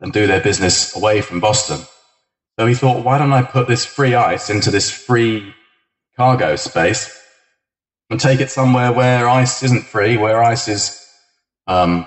and 0.00 0.12
do 0.12 0.26
their 0.26 0.40
business 0.40 0.94
away 0.94 1.20
from 1.20 1.40
Boston. 1.40 1.80
So 2.58 2.66
he 2.66 2.74
thought, 2.74 3.04
why 3.04 3.18
don't 3.18 3.32
I 3.32 3.42
put 3.42 3.68
this 3.68 3.84
free 3.84 4.14
ice 4.14 4.48
into 4.48 4.70
this 4.70 4.90
free 4.90 5.54
cargo 6.16 6.56
space 6.56 7.12
and 8.08 8.18
take 8.18 8.40
it 8.40 8.50
somewhere 8.50 8.92
where 8.92 9.28
ice 9.28 9.62
isn't 9.62 9.84
free, 9.84 10.16
where 10.16 10.42
ice 10.42 10.68
is 10.68 11.06
um, 11.66 12.06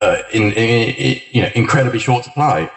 uh, 0.00 0.22
in, 0.32 0.52
in, 0.52 0.94
in, 0.94 1.20
you 1.30 1.42
know 1.42 1.50
incredibly 1.54 1.98
short 1.98 2.24
supply, 2.24 2.70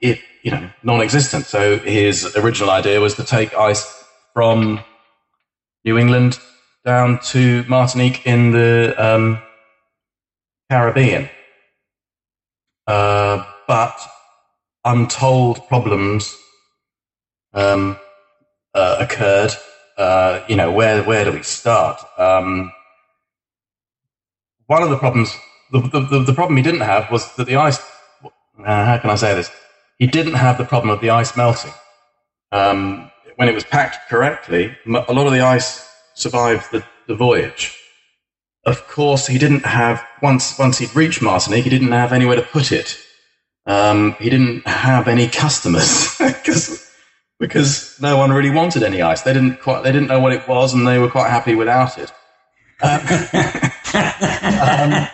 it 0.00 0.18
you 0.42 0.50
know 0.50 0.70
non-existent. 0.82 1.44
So 1.46 1.78
his 1.78 2.36
original 2.36 2.70
idea 2.70 3.00
was 3.00 3.14
to 3.16 3.24
take 3.24 3.54
ice 3.54 4.04
from 4.32 4.80
New 5.84 5.98
England 5.98 6.38
down 6.84 7.18
to 7.20 7.64
Martinique 7.64 8.26
in 8.26 8.52
the 8.52 8.94
um, 8.98 9.40
Caribbean. 10.70 11.28
Uh, 12.86 13.44
but 13.66 13.98
untold 14.84 15.66
problems 15.68 16.36
um, 17.52 17.98
uh, 18.74 18.96
occurred. 19.00 19.52
Uh, 19.96 20.44
you 20.48 20.56
know, 20.56 20.72
where 20.72 21.02
where 21.02 21.24
do 21.24 21.32
we 21.32 21.42
start? 21.42 22.00
Um, 22.18 22.72
one 24.66 24.82
of 24.82 24.90
the 24.90 24.96
problems, 24.96 25.36
the, 25.72 25.80
the, 25.80 26.24
the, 26.26 26.32
problem 26.32 26.56
he 26.56 26.62
didn't 26.62 26.80
have 26.80 27.10
was 27.10 27.34
that 27.36 27.46
the 27.46 27.56
ice. 27.56 27.78
Uh, 28.58 28.84
how 28.84 28.98
can 28.98 29.10
I 29.10 29.14
say 29.14 29.34
this? 29.34 29.50
He 29.98 30.06
didn't 30.06 30.34
have 30.34 30.58
the 30.58 30.64
problem 30.64 30.90
of 30.90 31.00
the 31.00 31.10
ice 31.10 31.36
melting. 31.36 31.72
Um, 32.50 33.10
when 33.36 33.48
it 33.48 33.54
was 33.54 33.64
packed 33.64 34.08
correctly, 34.08 34.76
a 34.86 35.12
lot 35.12 35.26
of 35.26 35.32
the 35.32 35.40
ice 35.40 35.88
survived 36.14 36.70
the, 36.72 36.84
the 37.06 37.14
voyage. 37.14 37.78
Of 38.64 38.86
course, 38.88 39.26
he 39.26 39.38
didn't 39.38 39.66
have 39.66 40.04
once 40.22 40.58
once 40.58 40.78
he'd 40.78 40.94
reached 40.96 41.20
Martinique, 41.20 41.64
he 41.64 41.70
didn't 41.70 41.92
have 41.92 42.12
anywhere 42.12 42.36
to 42.36 42.42
put 42.42 42.72
it. 42.72 42.98
Um, 43.66 44.12
he 44.20 44.30
didn't 44.30 44.66
have 44.66 45.08
any 45.08 45.28
customers 45.28 46.16
because 46.18 46.90
because 47.40 47.98
no 48.00 48.16
one 48.16 48.32
really 48.32 48.50
wanted 48.50 48.82
any 48.82 49.02
ice. 49.02 49.22
They 49.22 49.32
didn't 49.32 49.60
quite 49.60 49.82
they 49.84 49.92
didn't 49.92 50.08
know 50.08 50.20
what 50.20 50.32
it 50.32 50.46
was, 50.48 50.74
and 50.74 50.86
they 50.86 50.98
were 50.98 51.10
quite 51.10 51.30
happy 51.30 51.54
without 51.54 51.98
it. 51.98 52.12
Um, 52.82 53.00
um, 55.02 55.08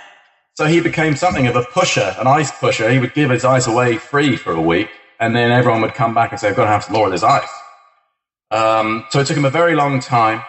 So 0.60 0.66
he 0.66 0.80
became 0.80 1.16
something 1.16 1.46
of 1.46 1.56
a 1.56 1.62
pusher, 1.62 2.14
an 2.18 2.26
ice 2.26 2.52
pusher. 2.52 2.90
He 2.90 2.98
would 2.98 3.14
give 3.14 3.30
his 3.30 3.46
ice 3.46 3.66
away 3.66 3.96
free 3.96 4.36
for 4.36 4.52
a 4.52 4.60
week, 4.60 4.90
and 5.18 5.34
then 5.34 5.50
everyone 5.50 5.80
would 5.80 5.94
come 5.94 6.12
back 6.12 6.32
and 6.32 6.40
say, 6.40 6.48
"I've 6.50 6.56
got 6.56 6.64
to 6.64 6.70
have 6.70 6.84
some 6.84 6.94
more 6.94 7.06
of 7.06 7.12
this 7.12 7.22
ice." 7.22 7.48
Um, 8.50 9.06
so 9.10 9.20
it 9.20 9.26
took 9.26 9.38
him 9.38 9.46
a 9.46 9.50
very 9.50 9.74
long 9.74 10.00
time 10.00 10.42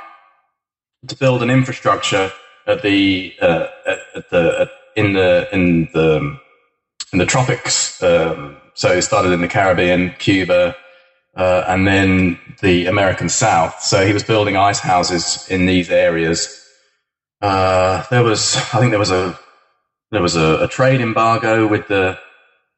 to 1.07 1.15
build 1.15 1.41
an 1.43 1.49
infrastructure 1.49 2.31
at 2.67 2.81
the 2.81 3.33
uh, 3.41 3.67
at, 3.87 3.99
at 4.15 4.29
the 4.31 4.61
at, 4.61 4.69
in 4.97 5.13
the 5.13 5.47
in 5.53 5.89
the 5.93 6.37
in 7.13 7.19
the 7.19 7.25
tropics. 7.25 8.01
Um, 8.01 8.57
so 8.73 8.95
he 8.95 9.01
started 9.01 9.31
in 9.31 9.41
the 9.41 9.47
Caribbean, 9.47 10.13
Cuba, 10.19 10.75
uh, 11.35 11.63
and 11.67 11.87
then 11.87 12.39
the 12.61 12.87
American 12.87 13.29
South. 13.29 13.81
So 13.81 14.05
he 14.05 14.13
was 14.13 14.23
building 14.23 14.57
ice 14.57 14.79
houses 14.79 15.47
in 15.49 15.65
these 15.65 15.89
areas. 15.89 16.57
Uh, 17.41 18.03
there 18.09 18.23
was, 18.23 18.55
I 18.55 18.79
think, 18.79 18.91
there 18.91 18.99
was 18.99 19.11
a 19.11 19.37
there 20.11 20.21
was 20.21 20.35
a, 20.35 20.63
a 20.63 20.67
trade 20.67 21.01
embargo 21.01 21.67
with 21.67 21.87
the 21.87 22.19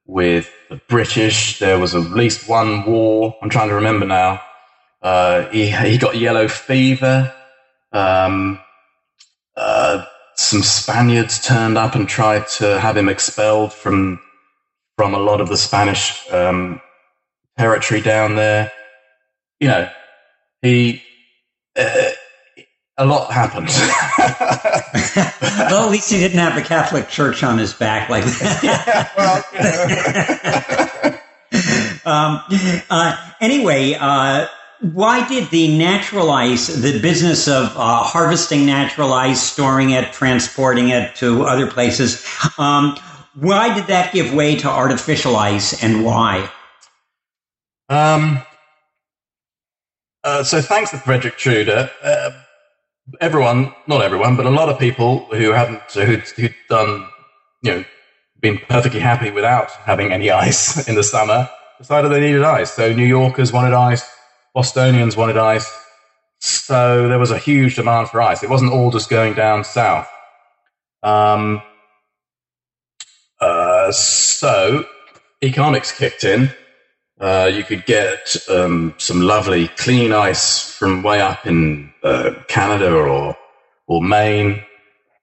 with 0.06 0.52
the 0.70 0.80
British. 0.88 1.60
There 1.60 1.80
was 1.80 1.96
at 1.96 2.12
least 2.12 2.48
one 2.48 2.86
war. 2.86 3.36
I'm 3.42 3.50
trying 3.50 3.70
to 3.70 3.76
remember 3.76 4.06
now. 4.06 4.42
Uh, 5.02 5.50
he 5.50 5.70
he 5.70 5.98
got 5.98 6.18
yellow 6.18 6.48
fever. 6.48 7.34
Um, 7.92 8.60
uh, 9.56 10.06
some 10.36 10.62
Spaniards 10.62 11.40
turned 11.40 11.78
up 11.78 11.96
and 11.96 12.08
tried 12.08 12.48
to 12.48 12.80
have 12.80 12.98
him 12.98 13.10
expelled 13.10 13.74
from 13.74 14.20
from 14.98 15.14
a 15.14 15.20
lot 15.20 15.42
of 15.42 15.50
the 15.50 15.58
Spanish 15.58 16.30
um, 16.32 16.82
territory 17.58 18.02
down 18.02 18.36
there. 18.36 18.72
You 19.60 19.68
know, 19.70 19.90
he 20.62 21.04
uh, 21.76 22.12
a 22.98 23.06
lot 23.06 23.32
happened. 23.32 23.70
well, 25.72 25.86
at 25.86 25.92
least 25.92 26.12
he 26.12 26.20
didn't 26.20 26.40
have 26.40 26.56
the 26.56 26.62
Catholic 26.62 27.10
Church 27.10 27.44
on 27.44 27.58
his 27.58 27.74
back 27.74 28.10
like 28.10 28.24
that. 28.24 29.12
well, 32.06 32.06
um, 32.16 32.42
uh, 32.90 33.32
anyway, 33.42 33.96
uh, 34.00 34.48
why 34.92 35.26
did 35.30 35.50
the 35.50 35.78
natural 35.78 36.30
ice, 36.30 36.68
the 36.68 37.00
business 37.00 37.48
of 37.48 37.68
uh, 37.78 38.04
harvesting 38.04 38.66
natural 38.66 39.14
ice, 39.14 39.42
storing 39.42 39.92
it, 39.92 40.12
transporting 40.12 40.90
it 40.90 41.16
to 41.16 41.44
other 41.44 41.72
places, 41.72 42.26
um, 42.58 42.98
why 43.36 43.74
did 43.74 43.88
that 43.88 44.14
give 44.14 44.34
way 44.34 44.58
to 44.58 44.68
artificial 44.68 45.38
ice 45.38 45.82
and 45.82 46.04
why? 46.04 46.52
Um, 47.88 48.42
uh, 50.26 50.44
so 50.44 50.62
thanks 50.62 50.92
to 50.92 50.98
Frederick 50.98 51.38
Tudor, 51.38 51.90
uh, 52.04 52.32
everyone, 53.22 53.74
not 53.88 54.02
everyone, 54.02 54.36
but 54.36 54.46
a 54.46 54.52
lot 54.52 54.68
of 54.68 54.78
people 54.80 55.26
who 55.32 55.52
hadn't, 55.52 55.82
who'd, 55.94 56.28
who'd 56.36 56.56
done, 56.70 57.08
you 57.62 57.72
know, 57.72 57.86
been 58.42 58.60
perfectly 58.68 59.00
happy 59.00 59.32
without 59.32 59.72
having 59.72 60.12
any 60.12 60.30
ice 60.46 60.90
in 60.90 60.96
the 60.96 61.04
summer, 61.04 61.50
decided 61.78 62.12
they 62.12 62.20
needed 62.20 62.44
ice. 62.44 62.74
So 62.74 62.92
New 62.92 63.06
Yorkers 63.06 63.54
wanted 63.54 63.74
ice, 63.74 64.13
Bostonians 64.56 65.18
wanted 65.18 65.38
ice. 65.38 65.72
So 66.40 67.08
there 67.08 67.20
was 67.20 67.32
a 67.32 67.38
huge 67.38 67.76
demand 67.76 68.10
for 68.10 68.22
ice. 68.22 68.44
It 68.44 68.50
wasn't 68.50 68.74
all 68.74 68.92
just 68.92 69.10
going 69.10 69.34
down 69.34 69.64
south. 69.64 70.08
Um, 71.02 71.62
uh, 73.40 73.92
so 73.92 74.86
economics 75.42 75.92
kicked 75.92 76.24
in. 76.24 76.52
Uh, 77.20 77.50
you 77.54 77.64
could 77.64 77.86
get 77.86 78.36
um, 78.50 78.94
some 78.98 79.22
lovely 79.22 79.70
clean 79.70 80.12
ice 80.12 80.72
from 80.72 81.04
way 81.04 81.22
up 81.22 81.46
in 81.46 81.92
uh, 82.04 82.32
Canada 82.48 82.94
or 82.94 83.38
or 83.88 84.02
Maine. 84.02 84.64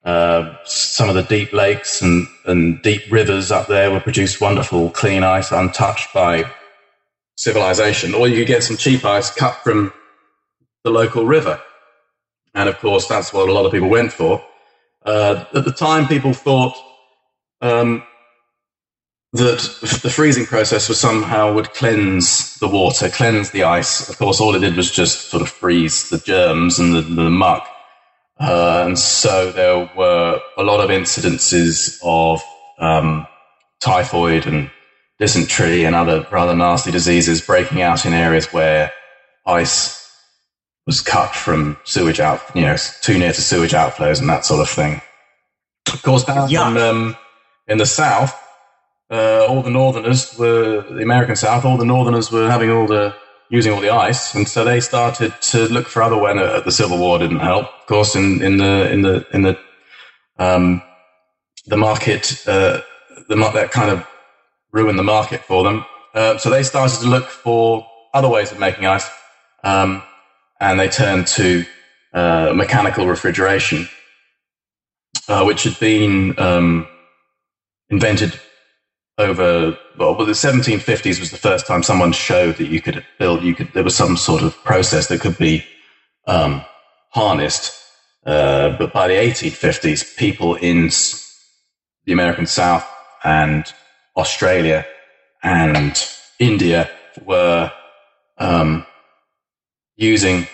Uh, 0.05 0.55
some 0.65 1.09
of 1.09 1.15
the 1.15 1.23
deep 1.23 1.53
lakes 1.53 2.01
and, 2.01 2.27
and 2.47 2.81
deep 2.83 3.03
rivers 3.11 3.51
up 3.51 3.67
there 3.67 3.91
would 3.91 4.03
produce 4.03 4.41
wonderful 4.41 4.91
clean 4.91 5.23
ice, 5.23 5.53
untouched 5.53 6.13
by 6.15 6.51
civilization. 7.41 8.15
Or 8.15 8.29
you 8.29 8.37
could 8.37 8.47
get 8.47 8.63
some 8.63 8.77
cheap 8.77 9.05
ice 9.05 9.31
cut 9.31 9.55
from 9.65 9.93
the 10.85 10.91
local 10.91 11.25
river, 11.27 11.61
and 12.55 12.69
of 12.69 12.79
course 12.79 13.07
that's 13.07 13.33
what 13.33 13.49
a 13.49 13.53
lot 13.53 13.67
of 13.67 13.73
people 13.73 13.89
went 13.89 14.13
for. 14.13 14.45
Uh, 15.05 15.45
at 15.55 15.65
the 15.65 15.73
time, 15.73 16.07
people 16.07 16.35
thought 16.35 16.77
um, 17.63 18.03
that 19.33 19.61
the 20.03 20.11
freezing 20.11 20.45
process 20.45 20.89
was 20.89 21.01
somehow 21.01 21.53
would 21.55 21.73
cleanse 21.73 22.57
the 22.59 22.69
water, 22.69 23.09
cleanse 23.09 23.51
the 23.51 23.63
ice. 23.63 24.09
Of 24.09 24.19
course, 24.19 24.41
all 24.41 24.55
it 24.55 24.61
did 24.61 24.77
was 24.77 24.91
just 24.91 25.31
sort 25.31 25.43
of 25.43 25.49
freeze 25.49 26.11
the 26.11 26.19
germs 26.19 26.79
and 26.79 26.95
the, 26.95 27.01
the 27.01 27.31
muck. 27.31 27.67
Uh, 28.39 28.85
and 28.87 28.99
so 28.99 29.53
there 29.53 29.91
were 29.97 30.41
a 30.57 30.63
lot 30.63 30.81
of 30.81 30.91
incidences 30.91 31.99
of 32.03 32.43
um, 32.79 33.27
typhoid 33.81 34.47
and 34.47 34.71
dysentery 35.21 35.85
and 35.85 35.95
other 35.95 36.27
rather 36.33 36.57
nasty 36.57 36.91
diseases 36.91 37.41
breaking 37.43 37.83
out 37.83 38.07
in 38.07 38.15
areas 38.15 38.53
where 38.53 38.91
ice 39.47 40.01
was 40.87 41.03
cut 41.03 41.35
from 41.35 41.77
sewage 41.85 42.19
out, 42.19 42.41
you 42.55 42.63
know, 42.63 42.77
too 43.03 43.19
near 43.19 43.33
to 43.33 43.41
sewage 43.41 43.73
outflows 43.73 44.19
and 44.19 44.29
that 44.29 44.45
sort 44.45 44.61
of 44.61 44.69
thing. 44.69 45.01
Of 45.93 46.03
course, 46.03 46.25
down 46.25 46.51
in, 46.51 46.83
um, 46.83 47.17
in 47.69 47.79
the 47.79 47.87
south, 47.87 48.35
uh, 49.11 49.47
all 49.47 49.63
the 49.63 49.71
Northerners 49.71 50.39
were 50.39 50.83
the 50.83 51.03
American 51.03 51.37
South. 51.37 51.65
All 51.65 51.77
the 51.77 51.85
Northerners 51.85 52.33
were 52.33 52.51
having 52.51 52.71
all 52.71 52.87
the 52.87 53.15
using 53.51 53.73
all 53.73 53.81
the 53.81 53.91
ice, 53.91 54.35
and 54.35 54.49
so 54.49 54.65
they 54.65 54.81
started 54.81 55.35
to 55.43 55.67
look 55.69 55.89
for 55.89 56.03
other 56.03 56.17
when 56.17 56.39
uh, 56.39 56.61
the 56.61 56.71
Civil 56.71 56.99
War 56.99 57.19
didn't 57.19 57.41
help. 57.41 57.67
Of 57.67 57.87
course, 57.87 58.15
in, 58.15 58.41
in 58.43 58.59
the 58.59 58.91
in 58.91 59.03
the 59.03 59.27
in 59.33 59.43
the 59.43 59.59
um, 60.39 60.81
the 61.67 61.77
market, 61.77 62.43
uh, 62.47 62.81
the 63.29 63.37
that 63.37 63.73
kind 63.73 63.91
of 63.91 64.07
ruined 64.73 64.99
the 64.99 65.03
market 65.03 65.43
for 65.43 65.65
them. 65.65 65.85
Uh, 66.15 66.39
so 66.39 66.51
they 66.51 66.63
started 66.63 67.01
to 67.01 67.09
look 67.09 67.27
for 67.27 67.87
other 68.13 68.29
ways 68.29 68.51
of 68.53 68.59
making 68.59 68.87
ice, 68.87 69.09
um, 69.63 70.03
and 70.61 70.79
they 70.79 70.89
turned 70.89 71.27
to 71.27 71.65
uh, 72.13 72.53
mechanical 72.55 73.07
refrigeration, 73.07 73.89
uh, 75.29 75.45
which 75.45 75.63
had 75.63 75.79
been 75.79 76.39
um, 76.39 76.89
invented 77.89 78.39
over 79.19 79.79
well, 79.99 80.15
the 80.15 80.33
1750s 80.33 81.21
was 81.21 81.31
the 81.31 81.37
first 81.37 81.67
time 81.67 81.83
someone 81.83 82.13
showed 82.13 82.57
that 82.57 82.69
you 82.69 82.81
could 82.81 83.05
build. 83.19 83.43
You 83.43 83.55
could 83.55 83.73
there 83.75 83.85
was 83.85 83.95
some 83.95 84.17
sort 84.17 84.43
of 84.43 84.57
process 84.65 85.09
that 85.09 85.21
could 85.21 85.37
be 85.37 85.65
um, 86.27 86.65
harnessed. 87.11 87.77
Uh, 88.25 88.71
but 88.79 88.93
by 88.93 89.09
the 89.09 89.15
1850s, 89.15 90.17
people 90.17 90.55
in 90.55 90.91
the 92.07 92.13
American 92.13 92.47
South 92.47 92.87
and 93.25 93.73
Australia 94.21 94.87
and 95.43 95.97
India 96.39 96.91
were 97.25 97.73
um, 98.39 98.87
using 99.97 100.47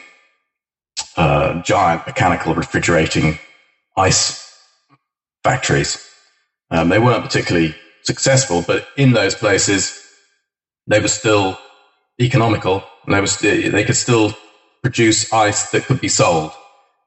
uh, 1.17 1.63
giant 1.63 2.07
mechanical 2.07 2.55
refrigerating 2.55 3.39
ice 3.97 4.47
factories. 5.43 6.03
Um, 6.71 6.89
they 6.89 6.99
weren't 6.99 7.25
particularly 7.25 7.75
successful, 8.03 8.63
but 8.67 8.89
in 8.97 9.13
those 9.13 9.35
places, 9.35 10.03
they 10.87 11.01
were 11.01 11.09
still 11.09 11.59
economical 12.21 12.85
and 13.05 13.15
they, 13.15 13.21
were 13.21 13.27
st- 13.27 13.73
they 13.73 13.85
could 13.85 13.97
still 13.97 14.35
produce 14.83 15.33
ice 15.33 15.71
that 15.71 15.85
could 15.85 16.01
be 16.01 16.09
sold. 16.09 16.53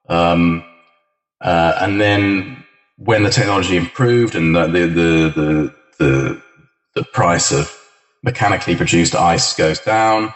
Um, 0.08 0.64
uh, 1.42 1.74
and 1.82 2.00
then 2.00 2.64
when 2.98 3.24
the 3.24 3.30
technology 3.30 3.78
improved 3.78 4.36
and 4.36 4.56
the, 4.56 4.68
the, 4.68 4.80
the, 4.88 5.34
the, 5.36 5.74
the, 6.00 6.42
price 7.04 7.52
of 7.52 7.76
mechanically 8.24 8.76
produced 8.76 9.16
ice 9.16 9.56
goes 9.56 9.80
down, 9.80 10.34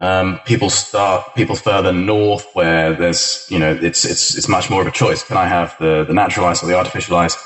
um, 0.00 0.40
people 0.44 0.70
start 0.70 1.34
people 1.34 1.56
further 1.56 1.92
north 1.92 2.46
where 2.52 2.94
there's 2.94 3.46
you 3.50 3.58
know 3.58 3.72
it's 3.72 4.04
it's 4.04 4.36
it's 4.36 4.48
much 4.48 4.70
more 4.70 4.80
of 4.80 4.86
a 4.86 4.92
choice. 4.92 5.22
Can 5.24 5.36
I 5.36 5.46
have 5.46 5.76
the 5.78 6.04
the 6.04 6.14
natural 6.14 6.46
ice 6.46 6.62
or 6.62 6.66
the 6.66 6.76
artificial 6.76 7.16
ice? 7.16 7.36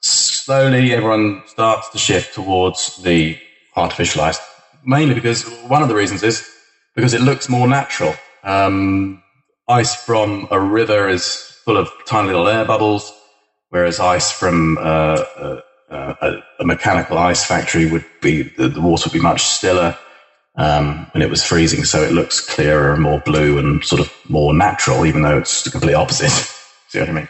slowly 0.00 0.92
everyone 0.92 1.42
starts 1.46 1.88
to 1.90 1.98
shift 1.98 2.34
towards 2.34 2.96
the 3.02 3.38
artificial 3.76 4.22
ice, 4.22 4.40
mainly 4.84 5.14
because 5.14 5.44
one 5.68 5.82
of 5.82 5.88
the 5.88 5.94
reasons 5.94 6.22
is 6.22 6.48
because 6.94 7.14
it 7.14 7.20
looks 7.20 7.48
more 7.48 7.66
natural. 7.66 8.14
Um, 8.44 9.22
ice 9.68 9.94
from 9.94 10.48
a 10.50 10.60
river 10.60 11.08
is 11.08 11.60
full 11.64 11.76
of 11.76 11.90
tiny 12.06 12.28
little 12.28 12.48
air 12.48 12.64
bubbles, 12.64 13.12
whereas 13.70 14.00
ice 14.00 14.30
from 14.30 14.78
uh, 14.78 15.60
uh, 15.90 16.14
a, 16.20 16.32
a, 16.60 16.64
mechanical 16.64 17.16
ice 17.18 17.44
factory 17.44 17.90
would 17.90 18.04
be 18.20 18.42
the, 18.42 18.68
the 18.68 18.80
water 18.80 19.04
would 19.06 19.12
be 19.12 19.20
much 19.20 19.42
stiller 19.42 19.96
um, 20.56 21.06
when 21.12 21.22
it 21.22 21.30
was 21.30 21.44
freezing, 21.44 21.84
so 21.84 22.02
it 22.02 22.12
looks 22.12 22.40
clearer 22.40 22.92
and 22.92 23.02
more 23.02 23.20
blue 23.20 23.58
and 23.58 23.84
sort 23.84 24.00
of 24.00 24.12
more 24.28 24.52
natural, 24.52 25.06
even 25.06 25.22
though 25.22 25.38
it's 25.38 25.62
the 25.62 25.70
complete 25.70 25.94
opposite. 25.94 26.30
See 26.88 27.00
what 27.00 27.08
I 27.08 27.12
mean? 27.12 27.28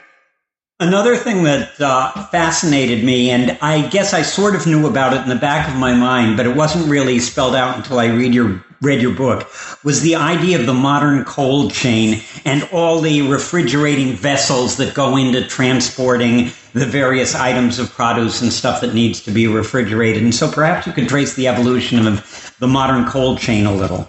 Another 0.81 1.17
thing 1.17 1.43
that 1.43 1.81
uh, 1.81 2.13
fascinated 2.27 3.05
me, 3.05 3.31
and 3.31 3.59
I 3.61 3.89
guess 3.89 4.15
I 4.15 4.23
sort 4.23 4.55
of 4.55 4.67
knew 4.67 4.87
about 4.87 5.13
it 5.13 5.23
in 5.23 5.29
the 5.29 5.35
back 5.35 5.69
of 5.69 5.75
my 5.75 5.93
mind, 5.93 6.37
but 6.37 6.47
it 6.47 6.55
wasn't 6.55 6.89
really 6.89 7.19
spelled 7.19 7.57
out 7.57 7.77
until 7.77 7.99
I 7.99 8.07
read 8.07 8.33
your 8.33 8.65
read 8.81 9.03
your 9.03 9.15
book, 9.15 9.49
was 9.85 10.03
the 10.03 10.15
idea 10.15 10.59
of 10.59 10.67
the 10.67 10.75
modern 10.75 11.25
cold 11.25 11.73
chain 11.73 12.23
and 12.45 12.63
all 12.73 13.01
the 13.01 13.23
refrigerating 13.23 14.13
vessels 14.13 14.77
that 14.77 14.95
go 14.95 15.17
into 15.17 15.45
transporting 15.49 16.51
the 16.79 16.87
various 16.87 17.35
items 17.35 17.79
of 17.79 17.91
produce 17.91 18.41
and 18.41 18.53
stuff 18.53 18.81
that 18.81 18.95
needs 18.95 19.21
to 19.23 19.31
be 19.31 19.47
refrigerated. 19.47 20.23
And 20.23 20.35
so 20.35 20.51
perhaps 20.51 20.87
you 20.87 20.93
could 20.93 21.09
trace 21.09 21.35
the 21.35 21.49
evolution 21.49 22.07
of 22.07 22.55
the 22.59 22.69
modern 22.69 23.07
cold 23.07 23.39
chain 23.39 23.67
a 23.67 23.73
little. 23.73 24.09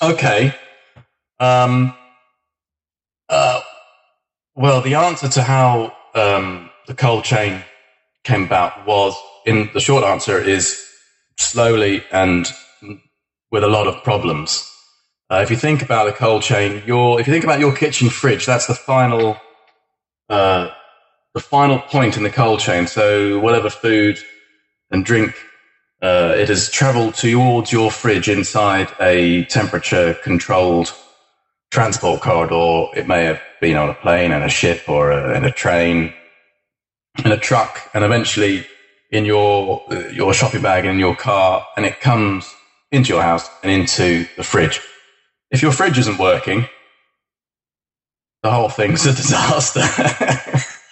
Okay. 0.00 0.54
Um, 1.40 1.94
uh, 3.28 3.60
well, 4.54 4.80
the 4.80 4.94
answer 4.94 5.28
to 5.28 5.42
how 5.42 5.96
um, 6.14 6.70
the 6.86 6.94
cold 6.94 7.24
chain 7.24 7.62
came 8.22 8.44
about 8.44 8.86
was, 8.86 9.14
in 9.46 9.70
the 9.74 9.80
short 9.80 10.04
answer, 10.04 10.38
is 10.38 10.84
slowly 11.36 12.04
and 12.12 12.46
with 13.50 13.64
a 13.64 13.68
lot 13.68 13.86
of 13.86 14.02
problems. 14.02 14.70
Uh, 15.30 15.40
if 15.42 15.50
you 15.50 15.56
think 15.56 15.82
about 15.82 16.06
the 16.06 16.12
cold 16.12 16.42
chain, 16.42 16.82
your 16.86 17.20
if 17.20 17.26
you 17.26 17.32
think 17.32 17.44
about 17.44 17.58
your 17.58 17.74
kitchen 17.74 18.10
fridge, 18.10 18.46
that's 18.46 18.66
the 18.66 18.74
final 18.74 19.36
uh, 20.28 20.68
the 21.34 21.40
final 21.40 21.78
point 21.78 22.16
in 22.16 22.22
the 22.22 22.30
cold 22.30 22.60
chain. 22.60 22.86
So 22.86 23.38
whatever 23.40 23.68
food 23.68 24.18
and 24.90 25.04
drink 25.04 25.34
uh, 26.04 26.34
it 26.36 26.50
has 26.50 26.68
travelled 26.70 27.14
towards 27.14 27.72
your 27.72 27.90
fridge 27.90 28.28
inside 28.28 28.92
a 29.00 29.46
temperature 29.46 30.12
controlled 30.22 30.92
transport 31.70 32.20
corridor. 32.20 32.88
It 32.94 33.08
may 33.08 33.24
have 33.24 33.40
been 33.58 33.78
on 33.78 33.88
a 33.88 33.94
plane 33.94 34.30
and 34.30 34.44
a 34.44 34.50
ship 34.50 34.86
or 34.86 35.10
a, 35.10 35.34
in 35.34 35.44
a 35.44 35.50
train, 35.50 36.12
in 37.24 37.32
a 37.32 37.38
truck, 37.38 37.90
and 37.94 38.04
eventually 38.04 38.66
in 39.12 39.24
your 39.24 39.82
your 40.12 40.34
shopping 40.34 40.60
bag 40.60 40.84
and 40.84 40.92
in 40.92 40.98
your 40.98 41.16
car, 41.16 41.66
and 41.74 41.86
it 41.86 42.00
comes 42.00 42.54
into 42.92 43.14
your 43.14 43.22
house 43.22 43.48
and 43.62 43.72
into 43.72 44.26
the 44.36 44.44
fridge. 44.44 44.82
If 45.50 45.62
your 45.62 45.72
fridge 45.72 45.96
isn't 45.96 46.18
working, 46.18 46.68
the 48.42 48.50
whole 48.50 48.68
thing's 48.68 49.06
a 49.06 49.12
disaster. 49.14 49.80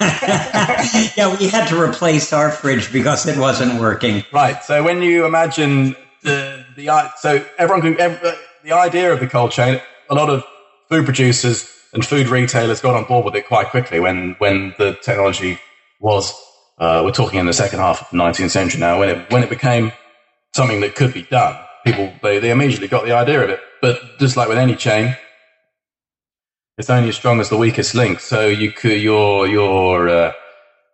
yeah, 1.17 1.37
we 1.39 1.49
had 1.49 1.69
to 1.69 1.81
replace 1.81 2.33
our 2.33 2.51
fridge 2.51 2.93
because 2.93 3.27
it 3.27 3.39
wasn't 3.39 3.81
working. 3.81 4.25
Right. 4.33 4.63
So 4.65 4.83
when 4.83 5.03
you 5.03 5.25
imagine 5.27 5.97
the 6.23 6.65
the 6.77 7.13
so 7.19 7.45
everyone 7.59 7.83
can 7.83 8.01
every, 8.01 8.33
the 8.65 8.73
idea 8.73 9.13
of 9.13 9.21
the 9.21 9.27
cold 9.27 9.53
chain, 9.53 9.81
a 10.11 10.15
lot 10.15 10.29
of 10.29 10.45
food 10.89 11.05
producers 11.05 11.69
and 11.93 12.05
food 12.05 12.29
retailers 12.29 12.81
got 12.81 12.95
on 12.95 13.05
board 13.05 13.25
with 13.25 13.37
it 13.37 13.47
quite 13.47 13.69
quickly 13.69 14.01
when 14.01 14.35
when 14.39 14.75
the 14.79 14.97
technology 15.03 15.59
was. 16.01 16.33
Uh, 16.79 17.03
we're 17.05 17.13
talking 17.13 17.39
in 17.39 17.47
the 17.47 17.53
second 17.53 17.79
half 17.79 18.01
of 18.01 18.11
the 18.11 18.17
19th 18.17 18.51
century 18.51 18.81
now. 18.81 18.99
When 18.99 19.09
it 19.09 19.31
when 19.31 19.43
it 19.43 19.51
became 19.51 19.93
something 20.53 20.81
that 20.81 20.97
could 20.97 21.15
be 21.15 21.23
done, 21.23 21.57
people 21.85 22.13
they, 22.23 22.39
they 22.41 22.51
immediately 22.51 22.89
got 22.89 23.05
the 23.05 23.13
idea 23.13 23.45
of 23.45 23.51
it. 23.51 23.61
But 23.81 24.19
just 24.19 24.37
like 24.37 24.49
with 24.49 24.59
any 24.59 24.75
chain, 24.75 25.17
it's 26.79 26.91
only 26.91 27.09
as 27.11 27.17
strong 27.17 27.41
as 27.41 27.49
the 27.49 27.57
weakest 27.57 27.95
link. 27.95 28.21
So 28.21 28.47
you 28.47 28.73
could 28.73 29.01
your 29.01 29.47
your 29.47 30.09
uh, 30.09 30.33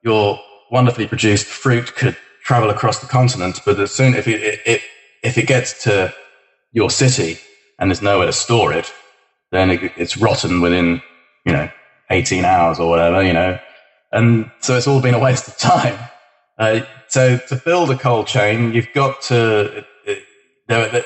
your 0.03 0.41
wonderfully 0.71 1.07
produced 1.07 1.47
fruit 1.47 1.95
could 1.95 2.17
travel 2.45 2.71
across 2.71 3.01
the 3.01 3.07
continent, 3.07 3.61
but 3.65 3.79
as 3.79 3.93
soon 3.93 4.15
if 4.15 4.27
it, 4.27 4.61
it 4.67 4.83
if 5.23 5.39
it 5.39 5.47
gets 5.47 5.85
to 5.85 6.15
your 6.73 6.91
city 6.91 7.39
and 7.79 7.91
there's 7.91 8.03
nowhere 8.03 8.27
to 8.27 8.33
store 8.33 8.73
it, 8.73 8.93
then 9.53 9.71
it, 9.71 9.93
it's 9.97 10.17
rotten 10.17 10.61
within 10.61 11.01
you 11.45 11.53
know 11.53 11.71
18 12.11 12.45
hours 12.45 12.79
or 12.79 12.89
whatever, 12.89 13.23
you 13.23 13.33
know, 13.33 13.59
and 14.13 14.51
so 14.61 14.77
it's 14.77 14.87
all 14.87 15.01
been 15.01 15.15
a 15.15 15.19
waste 15.19 15.49
of 15.49 15.57
time. 15.57 15.99
Uh, 16.59 16.81
so 17.09 17.39
to 17.39 17.57
build 17.57 17.91
a 17.91 17.97
cold 17.97 18.27
chain, 18.27 18.73
you've 18.73 18.93
got 18.95 19.23
to. 19.23 19.85
It, 20.05 20.23
there, 20.67 21.05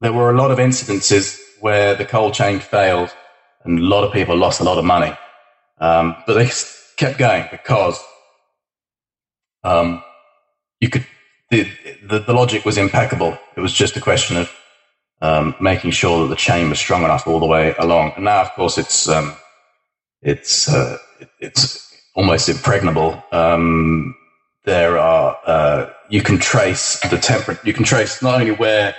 there 0.00 0.12
were 0.12 0.30
a 0.30 0.36
lot 0.36 0.50
of 0.50 0.58
incidences 0.58 1.38
where 1.60 1.94
the 1.94 2.04
cold 2.04 2.32
chain 2.34 2.58
failed 2.58 3.14
and 3.64 3.78
a 3.78 3.82
lot 3.82 4.04
of 4.04 4.12
people 4.12 4.36
lost 4.36 4.60
a 4.60 4.64
lot 4.64 4.78
of 4.78 4.84
money. 4.84 5.16
Um, 5.78 6.16
but 6.26 6.34
they 6.34 6.50
kept 6.96 7.18
going 7.18 7.46
because 7.50 8.02
um, 9.64 10.02
you 10.80 10.88
could 10.88 11.06
the, 11.50 11.68
the, 12.02 12.18
the 12.20 12.32
logic 12.32 12.64
was 12.64 12.78
impeccable. 12.78 13.36
It 13.56 13.60
was 13.60 13.72
just 13.74 13.96
a 13.96 14.00
question 14.00 14.38
of 14.38 14.50
um, 15.20 15.54
making 15.60 15.90
sure 15.90 16.22
that 16.22 16.28
the 16.28 16.36
chain 16.36 16.70
was 16.70 16.78
strong 16.78 17.04
enough 17.04 17.26
all 17.26 17.40
the 17.40 17.46
way 17.46 17.74
along. 17.78 18.12
And 18.16 18.24
now, 18.24 18.40
of 18.40 18.50
course, 18.52 18.78
it's 18.78 19.08
um, 19.08 19.36
it's 20.22 20.68
uh, 20.68 20.96
it's 21.40 21.94
almost 22.14 22.48
impregnable. 22.48 23.22
Um, 23.32 24.16
there 24.64 24.96
are 24.98 25.38
uh, 25.44 25.90
you 26.08 26.22
can 26.22 26.38
trace 26.38 26.98
the 27.10 27.18
temperature. 27.18 27.60
You 27.64 27.74
can 27.74 27.84
trace 27.84 28.22
not 28.22 28.40
only 28.40 28.52
where 28.52 28.94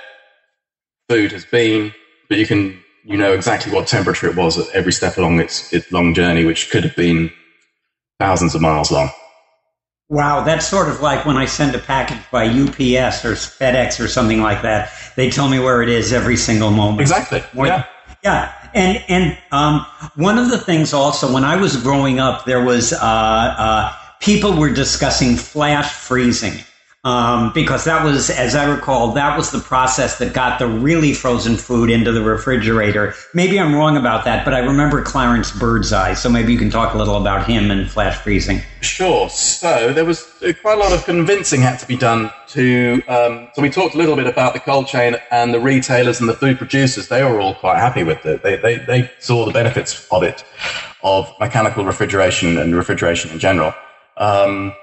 food 1.09 1.31
has 1.31 1.45
been, 1.45 1.93
but 2.29 2.37
you 2.37 2.45
can 2.45 2.82
you 3.03 3.17
know 3.17 3.33
exactly 3.33 3.71
what 3.71 3.87
temperature 3.87 4.27
it 4.27 4.35
was 4.35 4.57
at 4.57 4.73
every 4.73 4.91
step 4.91 5.17
along 5.17 5.39
its, 5.39 5.71
its 5.73 5.91
long 5.91 6.13
journey, 6.13 6.45
which 6.45 6.69
could 6.69 6.83
have 6.83 6.95
been 6.95 7.31
thousands 8.19 8.55
of 8.55 8.61
miles 8.61 8.91
long. 8.91 9.09
Wow, 10.09 10.43
that's 10.43 10.67
sort 10.67 10.89
of 10.89 11.01
like 11.01 11.25
when 11.25 11.37
I 11.37 11.45
send 11.45 11.75
a 11.75 11.79
package 11.79 12.19
by 12.31 12.45
UPS 12.45 13.25
or 13.25 13.33
FedEx 13.33 14.03
or 14.03 14.07
something 14.07 14.41
like 14.41 14.61
that. 14.61 14.91
They 15.15 15.29
tell 15.29 15.49
me 15.49 15.59
where 15.59 15.81
it 15.81 15.89
is 15.89 16.13
every 16.13 16.37
single 16.37 16.71
moment. 16.71 17.01
Exactly. 17.01 17.43
yeah. 17.55 17.85
Yeah, 18.23 18.53
and 18.73 19.03
and 19.09 19.37
um, 19.51 19.85
one 20.15 20.37
of 20.37 20.49
the 20.49 20.57
things 20.57 20.93
also 20.93 21.31
when 21.33 21.43
I 21.43 21.57
was 21.57 21.75
growing 21.81 22.19
up, 22.19 22.45
there 22.45 22.63
was 22.63 22.93
uh, 22.93 22.97
uh, 23.01 23.93
people 24.21 24.53
were 24.53 24.69
discussing 24.69 25.35
flash 25.35 25.91
freezing, 25.91 26.63
um, 27.05 27.51
because 27.53 27.83
that 27.83 28.05
was, 28.05 28.29
as 28.29 28.55
I 28.55 28.63
recall, 28.63 29.11
that 29.11 29.35
was 29.35 29.51
the 29.51 29.59
process 29.59 30.19
that 30.19 30.33
got 30.33 30.57
the 30.57 30.67
really 30.67 31.13
frozen 31.13 31.57
food 31.57 31.89
into 31.89 32.13
the 32.13 32.21
refrigerator. 32.21 33.13
Maybe 33.33 33.59
I'm 33.59 33.75
wrong 33.75 33.97
about 33.97 34.23
that, 34.23 34.45
but 34.45 34.53
I 34.53 34.59
remember 34.59 35.01
Clarence 35.01 35.51
Birdseye, 35.51 36.13
so 36.13 36.29
maybe 36.29 36.53
you 36.53 36.57
can 36.57 36.69
talk 36.69 36.93
a 36.93 36.97
little 36.97 37.17
about 37.17 37.45
him 37.45 37.71
and 37.71 37.91
flash 37.91 38.17
freezing. 38.19 38.61
Sure. 38.79 39.29
So 39.29 39.91
there 39.91 40.05
was 40.05 40.41
uh, 40.41 40.53
quite 40.61 40.77
a 40.77 40.81
lot 40.81 40.93
of 40.93 41.03
convincing 41.03 41.59
had 41.59 41.77
to 41.79 41.87
be 41.87 41.97
done 41.97 42.31
to. 42.47 43.01
Um, 43.09 43.49
so 43.53 43.61
we 43.61 43.69
talked 43.69 43.95
a 43.95 43.97
little 43.97 44.15
bit 44.15 44.27
about 44.27 44.53
the 44.53 44.61
cold 44.61 44.87
chain 44.87 45.17
and 45.29 45.53
the 45.53 45.59
retailers 45.59 46.21
and 46.21 46.29
the 46.29 46.33
food 46.33 46.57
producers. 46.57 47.09
They 47.09 47.21
were 47.23 47.41
all 47.41 47.55
quite 47.55 47.79
happy 47.79 48.03
with 48.03 48.25
it. 48.25 48.43
They 48.43 48.55
they, 48.55 48.77
they 48.77 49.11
saw 49.19 49.45
the 49.45 49.51
benefits 49.51 50.07
of 50.09 50.23
it, 50.23 50.45
of 51.03 51.29
mechanical 51.41 51.83
refrigeration 51.83 52.57
and 52.57 52.73
refrigeration 52.73 53.31
in 53.31 53.39
general. 53.39 53.73
Um, 54.15 54.73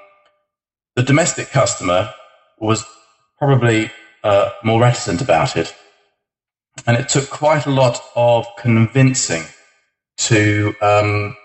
the 0.96 1.02
domestic 1.02 1.50
customer 1.50 2.12
was 2.58 2.84
probably 3.38 3.90
uh, 4.22 4.50
more 4.62 4.80
reticent 4.80 5.20
about 5.20 5.56
it. 5.56 5.74
And 6.86 6.96
it 6.96 7.08
took 7.08 7.30
quite 7.30 7.66
a 7.66 7.70
lot 7.70 8.00
of 8.16 8.46
convincing 8.58 9.44
to 10.18 10.74
um, 10.80 11.36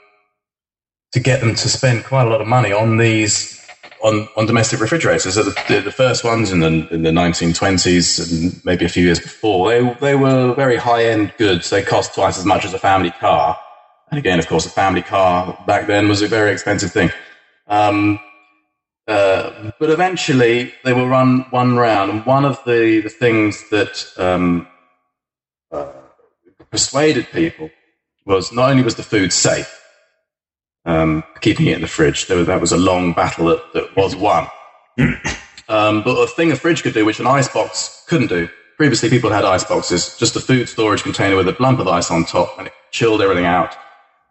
to 1.12 1.20
get 1.20 1.40
them 1.40 1.56
to 1.56 1.70
spend 1.70 2.04
quite 2.04 2.28
a 2.28 2.30
lot 2.30 2.42
of 2.42 2.48
money 2.48 2.74
on 2.74 2.98
these 2.98 3.56
on, 4.04 4.28
on 4.38 4.46
domestic 4.46 4.80
refrigerators. 4.80 5.34
So 5.34 5.44
the, 5.44 5.82
the, 5.84 5.92
first 5.92 6.24
ones 6.24 6.52
in 6.52 6.60
the 6.60 6.88
in 6.92 7.02
the 7.04 7.10
1920s 7.10 8.20
and 8.20 8.66
maybe 8.66 8.86
a 8.86 8.90
few 8.90 9.04
years 9.04 9.20
before, 9.20 9.70
they 9.70 9.94
they 10.00 10.16
were 10.16 10.54
very 10.54 10.78
high 10.78 11.06
end 11.06 11.34
goods. 11.38 11.70
They 11.70 11.82
cost 11.82 12.14
twice 12.14 12.38
as 12.38 12.46
much 12.46 12.66
as 12.66 12.74
a 12.74 12.80
family 12.80 13.12
car. 13.12 13.58
And 14.12 14.20
again, 14.20 14.38
of 14.40 14.48
course, 14.48 14.66
a 14.66 14.70
family 14.70 15.02
car 15.02 15.58
back 15.66 15.88
then 15.88 16.08
was 16.08 16.22
a 16.22 16.28
very 16.28 16.52
expensive 16.52 16.92
thing. 16.92 17.10
Um, 17.68 18.20
uh, 19.08 19.72
but 19.80 19.90
eventually 19.90 20.74
they 20.84 20.94
will 20.94 21.08
run 21.08 21.46
one 21.52 21.78
round. 21.78 22.12
And 22.12 22.26
one 22.26 22.46
of 22.46 22.64
the, 22.66 23.02
the 23.02 23.10
things 23.10 23.70
that 23.70 24.06
um, 24.18 24.68
uh, 25.72 25.92
persuaded 26.72 27.28
people 27.32 27.70
was 28.26 28.52
not 28.52 28.72
only 28.72 28.84
was 28.84 28.96
the 28.96 29.04
food 29.04 29.32
safe, 29.32 29.82
um, 30.86 31.24
keeping 31.42 31.68
it 31.68 31.76
in 31.76 31.82
the 31.82 31.88
fridge, 31.88 32.28
was, 32.30 32.48
that 32.48 32.62
was 32.62 32.72
a 32.72 32.78
long 32.78 33.14
battle 33.14 33.46
that, 33.46 33.74
that 33.74 33.96
was 33.96 34.16
won. 34.16 34.48
um, 35.70 36.02
but 36.04 36.18
a 36.18 36.28
thing 36.28 36.52
a 36.52 36.56
fridge 36.56 36.82
could 36.82 36.94
do, 36.94 37.06
which 37.06 37.20
an 37.20 37.28
ice 37.28 37.48
box 37.48 38.04
couldn't 38.08 38.28
do. 38.28 38.50
Previously, 38.78 39.10
people 39.10 39.30
had 39.30 39.46
ice 39.46 39.64
boxes, 39.64 40.18
just 40.18 40.36
a 40.36 40.42
food 40.42 40.68
storage 40.68 41.04
container 41.04 41.36
with 41.36 41.48
a 41.48 41.56
lump 41.60 41.80
of 41.80 41.88
ice 41.88 42.12
on 42.12 42.26
top, 42.26 42.58
and 42.58 42.68
it 42.68 42.74
chilled 42.92 43.22
everything 43.22 43.46
out, 43.46 43.76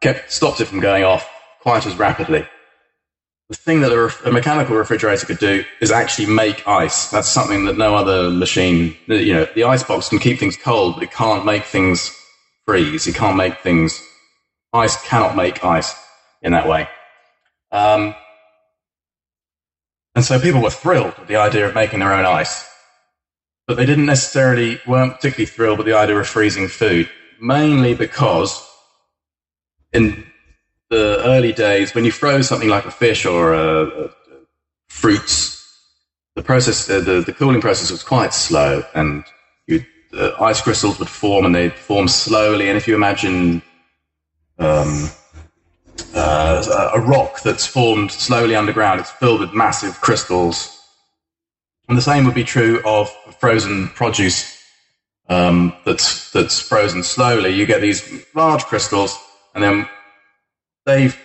kept 0.00 0.30
stopped 0.30 0.60
it 0.60 0.66
from 0.66 0.80
going 0.80 1.04
off 1.04 1.28
quite 1.62 1.86
as 1.86 1.96
rapidly 1.96 2.46
the 3.54 3.62
thing 3.62 3.80
that 3.80 3.92
a, 3.92 4.28
a, 4.28 4.32
mechanical 4.32 4.76
refrigerator 4.76 5.26
could 5.26 5.38
do 5.38 5.64
is 5.80 5.90
actually 5.90 6.26
make 6.26 6.66
ice. 6.66 7.10
That's 7.10 7.28
something 7.28 7.64
that 7.66 7.78
no 7.78 7.94
other 7.94 8.30
machine, 8.30 8.96
you 9.06 9.34
know, 9.34 9.46
the 9.54 9.64
ice 9.64 9.82
box 9.82 10.08
can 10.08 10.18
keep 10.18 10.38
things 10.38 10.56
cold, 10.56 10.94
but 10.94 11.04
it 11.04 11.12
can't 11.12 11.44
make 11.44 11.64
things 11.64 12.16
freeze. 12.64 13.06
It 13.06 13.14
can't 13.14 13.36
make 13.36 13.58
things, 13.60 14.02
ice 14.72 15.00
cannot 15.04 15.36
make 15.36 15.64
ice 15.64 15.94
in 16.42 16.52
that 16.52 16.66
way. 16.66 16.88
Um, 17.70 18.14
and 20.14 20.24
so 20.24 20.38
people 20.40 20.60
were 20.60 20.70
thrilled 20.70 21.16
with 21.18 21.28
the 21.28 21.36
idea 21.36 21.66
of 21.66 21.74
making 21.74 22.00
their 22.00 22.12
own 22.12 22.24
ice, 22.24 22.68
but 23.66 23.76
they 23.76 23.86
didn't 23.86 24.06
necessarily, 24.06 24.80
weren't 24.86 25.14
particularly 25.14 25.46
thrilled 25.46 25.78
with 25.78 25.86
the 25.86 25.94
idea 25.94 26.16
of 26.16 26.26
freezing 26.26 26.68
food, 26.68 27.08
mainly 27.40 27.94
because 27.94 28.68
in 29.92 30.24
the 30.90 31.22
early 31.24 31.52
days, 31.52 31.94
when 31.94 32.04
you 32.04 32.12
froze 32.12 32.48
something 32.48 32.68
like 32.68 32.84
a 32.84 32.90
fish 32.90 33.26
or 33.26 33.54
a, 33.54 34.04
a 34.04 34.10
fruits, 34.88 35.62
the 36.34 36.42
process, 36.42 36.88
uh, 36.90 37.00
the, 37.00 37.20
the 37.20 37.32
cooling 37.32 37.60
process 37.60 37.90
was 37.90 38.02
quite 38.02 38.34
slow, 38.34 38.82
and 38.94 39.24
you, 39.66 39.84
uh, 40.12 40.32
ice 40.40 40.60
crystals 40.60 40.98
would 40.98 41.08
form, 41.08 41.44
and 41.44 41.54
they'd 41.54 41.74
form 41.74 42.08
slowly. 42.08 42.68
And 42.68 42.76
if 42.76 42.86
you 42.86 42.94
imagine 42.94 43.62
um, 44.58 45.10
uh, 46.14 46.90
a 46.94 47.00
rock 47.00 47.42
that's 47.42 47.66
formed 47.66 48.10
slowly 48.10 48.54
underground. 48.54 49.00
It's 49.00 49.10
filled 49.10 49.40
with 49.40 49.52
massive 49.52 50.00
crystals. 50.00 50.70
And 51.88 51.98
the 51.98 52.02
same 52.02 52.24
would 52.24 52.34
be 52.34 52.44
true 52.44 52.80
of 52.84 53.10
frozen 53.38 53.88
produce 53.88 54.62
um, 55.28 55.74
that's, 55.84 56.30
that's 56.32 56.60
frozen 56.60 57.02
slowly. 57.02 57.50
You 57.50 57.66
get 57.66 57.80
these 57.80 58.24
large 58.34 58.64
crystals, 58.64 59.18
and 59.54 59.62
then 59.62 59.88
they've 60.86 61.18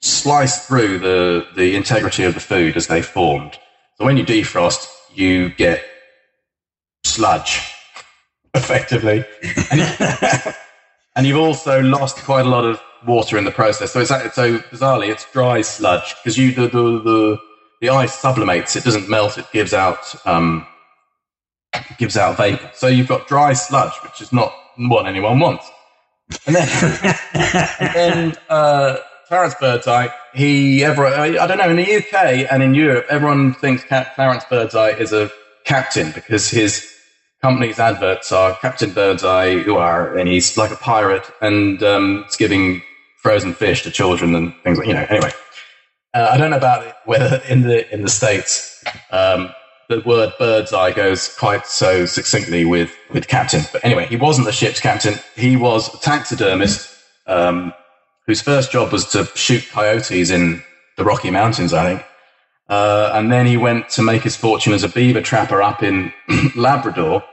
sliced 0.00 0.66
through 0.66 0.98
the, 0.98 1.46
the 1.56 1.76
integrity 1.76 2.24
of 2.24 2.34
the 2.34 2.40
food 2.40 2.76
as 2.76 2.86
they 2.86 3.02
formed. 3.02 3.58
So 3.98 4.04
when 4.04 4.16
you 4.16 4.24
defrost, 4.24 4.88
you 5.14 5.50
get 5.50 5.84
sludge, 7.04 7.60
effectively. 8.54 9.24
And, 9.70 10.54
and 11.16 11.26
you've 11.26 11.38
also 11.38 11.82
lost 11.82 12.16
quite 12.18 12.46
a 12.46 12.48
lot 12.48 12.64
of 12.64 12.80
water 13.06 13.38
in 13.38 13.44
the 13.44 13.50
process. 13.50 13.92
So 13.92 14.00
it's 14.00 14.08
so 14.08 14.58
bizarrely, 14.58 15.08
it's 15.08 15.30
dry 15.32 15.62
sludge 15.62 16.14
because 16.16 16.36
you 16.38 16.52
the, 16.52 16.68
the 16.68 17.02
the 17.02 17.38
the 17.80 17.88
ice 17.88 18.14
sublimates. 18.14 18.76
It 18.76 18.84
doesn't 18.84 19.08
melt. 19.08 19.38
It 19.38 19.46
gives 19.52 19.72
out 19.72 20.14
um, 20.26 20.66
gives 21.98 22.16
out 22.16 22.36
vapor. 22.36 22.70
So 22.74 22.88
you've 22.88 23.08
got 23.08 23.26
dry 23.26 23.52
sludge, 23.54 23.94
which 24.02 24.20
is 24.20 24.32
not 24.32 24.52
what 24.76 25.06
anyone 25.06 25.38
wants. 25.38 25.70
And 26.46 26.56
then, 26.56 26.68
and 27.80 27.94
then 27.94 28.34
uh, 28.48 28.96
Clarence 29.28 29.54
Birdseye, 29.60 30.08
he 30.34 30.84
ever 30.84 31.06
I 31.06 31.46
don't 31.46 31.58
know 31.58 31.70
in 31.70 31.76
the 31.76 31.96
UK 31.96 32.50
and 32.50 32.62
in 32.62 32.74
Europe, 32.74 33.06
everyone 33.08 33.54
thinks 33.54 33.84
Clarence 33.84 34.44
Birdseye 34.48 34.90
is 34.90 35.12
a 35.12 35.30
captain 35.64 36.10
because 36.12 36.50
his 36.50 36.90
company's 37.42 37.78
adverts 37.78 38.32
are 38.32 38.56
Captain 38.56 38.92
Birdseye, 38.92 39.58
who 39.58 39.76
are, 39.76 40.16
and 40.16 40.28
he's 40.28 40.56
like 40.56 40.70
a 40.70 40.76
pirate, 40.76 41.30
and 41.40 41.82
um, 41.82 42.24
it's 42.26 42.36
giving 42.36 42.82
frozen 43.22 43.54
fish 43.54 43.82
to 43.82 43.90
children 43.90 44.34
and 44.34 44.54
things 44.62 44.78
like 44.78 44.86
you 44.86 44.94
know. 44.94 45.06
Anyway, 45.08 45.30
uh, 46.14 46.28
I 46.30 46.36
don't 46.36 46.50
know 46.50 46.56
about 46.56 46.86
it, 46.86 46.94
whether 47.04 47.40
in 47.48 47.62
the 47.62 47.92
in 47.92 48.02
the 48.02 48.10
states 48.10 48.82
um, 49.10 49.50
the 49.90 50.00
word 50.06 50.32
bird's 50.38 50.72
eye 50.72 50.92
goes 50.92 51.34
quite 51.36 51.66
so 51.66 52.06
succinctly 52.06 52.64
with 52.64 52.96
with 53.12 53.26
captain. 53.26 53.62
But 53.72 53.84
anyway, 53.84 54.06
he 54.06 54.16
wasn't 54.16 54.46
the 54.46 54.52
ship's 54.52 54.80
captain. 54.80 55.14
He 55.36 55.56
was 55.56 55.92
a 55.92 55.98
taxidermist 55.98 56.96
um, 57.26 57.74
whose 58.26 58.40
first 58.40 58.70
job 58.70 58.92
was 58.92 59.04
to 59.06 59.24
shoot 59.34 59.68
coyotes 59.68 60.30
in 60.30 60.62
the 60.96 61.04
Rocky 61.04 61.30
Mountains, 61.30 61.74
I 61.74 61.94
think. 61.94 62.06
Uh, 62.68 63.10
and 63.14 63.32
then 63.32 63.46
he 63.46 63.56
went 63.56 63.88
to 63.90 64.02
make 64.02 64.22
his 64.22 64.36
fortune 64.36 64.72
as 64.72 64.84
a 64.84 64.88
beaver 64.88 65.20
trapper 65.20 65.60
up 65.60 65.82
in 65.82 66.12
Labrador. 66.56 67.24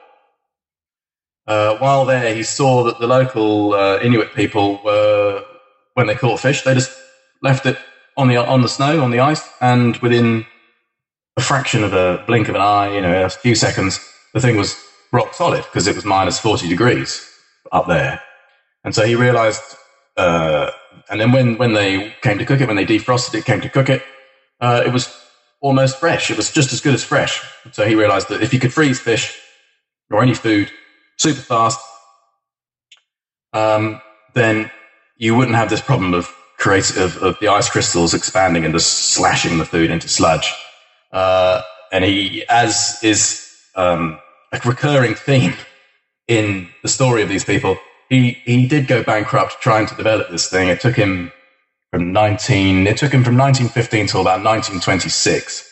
Uh, 1.46 1.78
while 1.78 2.06
there, 2.06 2.34
he 2.34 2.42
saw 2.42 2.84
that 2.84 3.00
the 3.00 3.06
local 3.06 3.76
uh, 3.76 4.00
Inuit 4.00 4.34
people 4.34 4.82
were 4.84 5.46
when 5.94 6.08
they 6.08 6.16
caught 6.16 6.40
fish, 6.40 6.64
they 6.64 6.74
just 6.74 6.92
left 7.44 7.68
it 7.68 7.78
on 8.18 8.28
the 8.28 8.38
on 8.38 8.64
the 8.64 8.70
snow 8.70 9.04
on 9.04 9.12
the 9.12 9.20
ice, 9.20 9.48
and 9.62 9.96
within 9.98 10.48
a 11.38 11.42
fraction 11.42 11.84
of 11.84 11.94
a 11.94 12.24
blink 12.28 12.50
of 12.50 12.56
an 12.56 12.62
eye, 12.62 12.94
you 12.94 13.02
know, 13.02 13.26
a 13.26 13.30
few 13.30 13.56
seconds, 13.56 14.00
the 14.34 14.42
thing 14.42 14.58
was 14.58 14.76
rock 15.12 15.34
solid 15.34 15.64
because 15.64 15.88
it 15.88 15.96
was 15.96 16.04
minus 16.04 16.40
forty 16.40 16.68
degrees 16.68 17.30
up 17.72 17.88
there, 17.88 18.22
and 18.84 18.94
so 18.94 19.06
he 19.06 19.16
realised. 19.16 19.62
Uh, 20.18 20.72
and 21.10 21.22
then 21.22 21.32
when 21.32 21.58
when 21.58 21.74
they 21.74 22.14
came 22.22 22.40
to 22.40 22.46
cook 22.46 22.60
it, 22.60 22.68
when 22.68 22.76
they 22.76 22.86
defrosted 22.86 23.36
it, 23.36 23.46
came 23.46 23.62
to 23.62 23.70
cook 23.70 23.88
it, 23.88 24.02
uh, 24.60 24.84
it 24.86 24.92
was 24.92 25.16
almost 25.62 26.00
fresh. 26.00 26.32
It 26.32 26.38
was 26.38 26.52
just 26.52 26.74
as 26.74 26.82
good 26.82 26.94
as 26.94 27.04
fresh. 27.04 27.44
So 27.72 27.86
he 27.86 27.96
realised 27.96 28.30
that 28.30 28.42
if 28.42 28.54
you 28.54 28.60
could 28.60 28.74
freeze 28.74 29.00
fish 29.00 29.40
or 30.10 30.22
any 30.22 30.34
food 30.34 30.72
super 31.18 31.42
fast, 31.42 31.80
um, 33.54 34.02
then 34.34 34.72
you 35.18 35.36
wouldn't 35.36 35.56
have 35.56 35.70
this 35.70 35.82
problem 35.82 36.14
of 36.14 36.34
creating 36.58 37.02
of, 37.02 37.18
of, 37.18 37.38
the 37.40 37.48
ice 37.48 37.70
crystals 37.70 38.14
expanding 38.14 38.66
and 38.66 38.74
just 38.74 39.12
slashing 39.12 39.58
the 39.58 39.66
food 39.66 39.92
into 39.92 40.08
sludge. 40.08 40.54
Uh, 41.12 41.62
and 41.92 42.04
he, 42.04 42.44
as 42.50 43.00
is 43.04 43.52
um, 43.76 44.20
a 44.52 44.60
recurring 44.66 45.16
theme 45.16 45.54
in 46.28 46.70
the 46.84 46.90
story 46.90 47.24
of 47.24 47.30
these 47.30 47.46
people, 47.46 47.78
he 48.10 48.32
he 48.46 48.68
did 48.68 48.88
go 48.88 49.04
bankrupt 49.04 49.62
trying 49.62 49.88
to 49.88 49.96
develop 49.96 50.30
this 50.30 50.50
thing. 50.50 50.70
It 50.70 50.82
took 50.82 50.96
him 50.96 51.32
from 51.92 52.12
19. 52.12 52.88
It 52.88 52.98
took 52.98 53.12
him 53.12 53.24
from 53.24 53.38
1915 53.38 54.08
till 54.08 54.22
about 54.22 54.44
1926. 54.44 55.64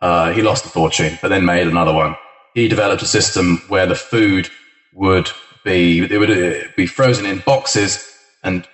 Uh, 0.00 0.32
he 0.32 0.42
lost 0.42 0.64
a 0.66 0.68
fortune, 0.68 1.18
but 1.22 1.28
then 1.28 1.44
made 1.44 1.66
another 1.66 1.92
one. 1.92 2.16
He 2.54 2.68
developed 2.68 3.02
a 3.02 3.06
system 3.06 3.62
where 3.68 3.86
the 3.86 3.94
food 3.94 4.48
would 4.94 5.30
be 5.64 6.00
it 6.04 6.18
would 6.18 6.30
uh, 6.30 6.68
be 6.76 6.86
frozen 6.86 7.26
in 7.26 7.38
boxes 7.40 8.10
and 8.42 8.66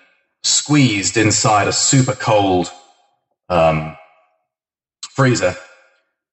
squeezed 0.43 1.17
inside 1.17 1.69
a 1.69 1.73
super 1.73 2.13
cold 2.13 2.71
um, 3.49 3.97
freezer, 5.15 5.55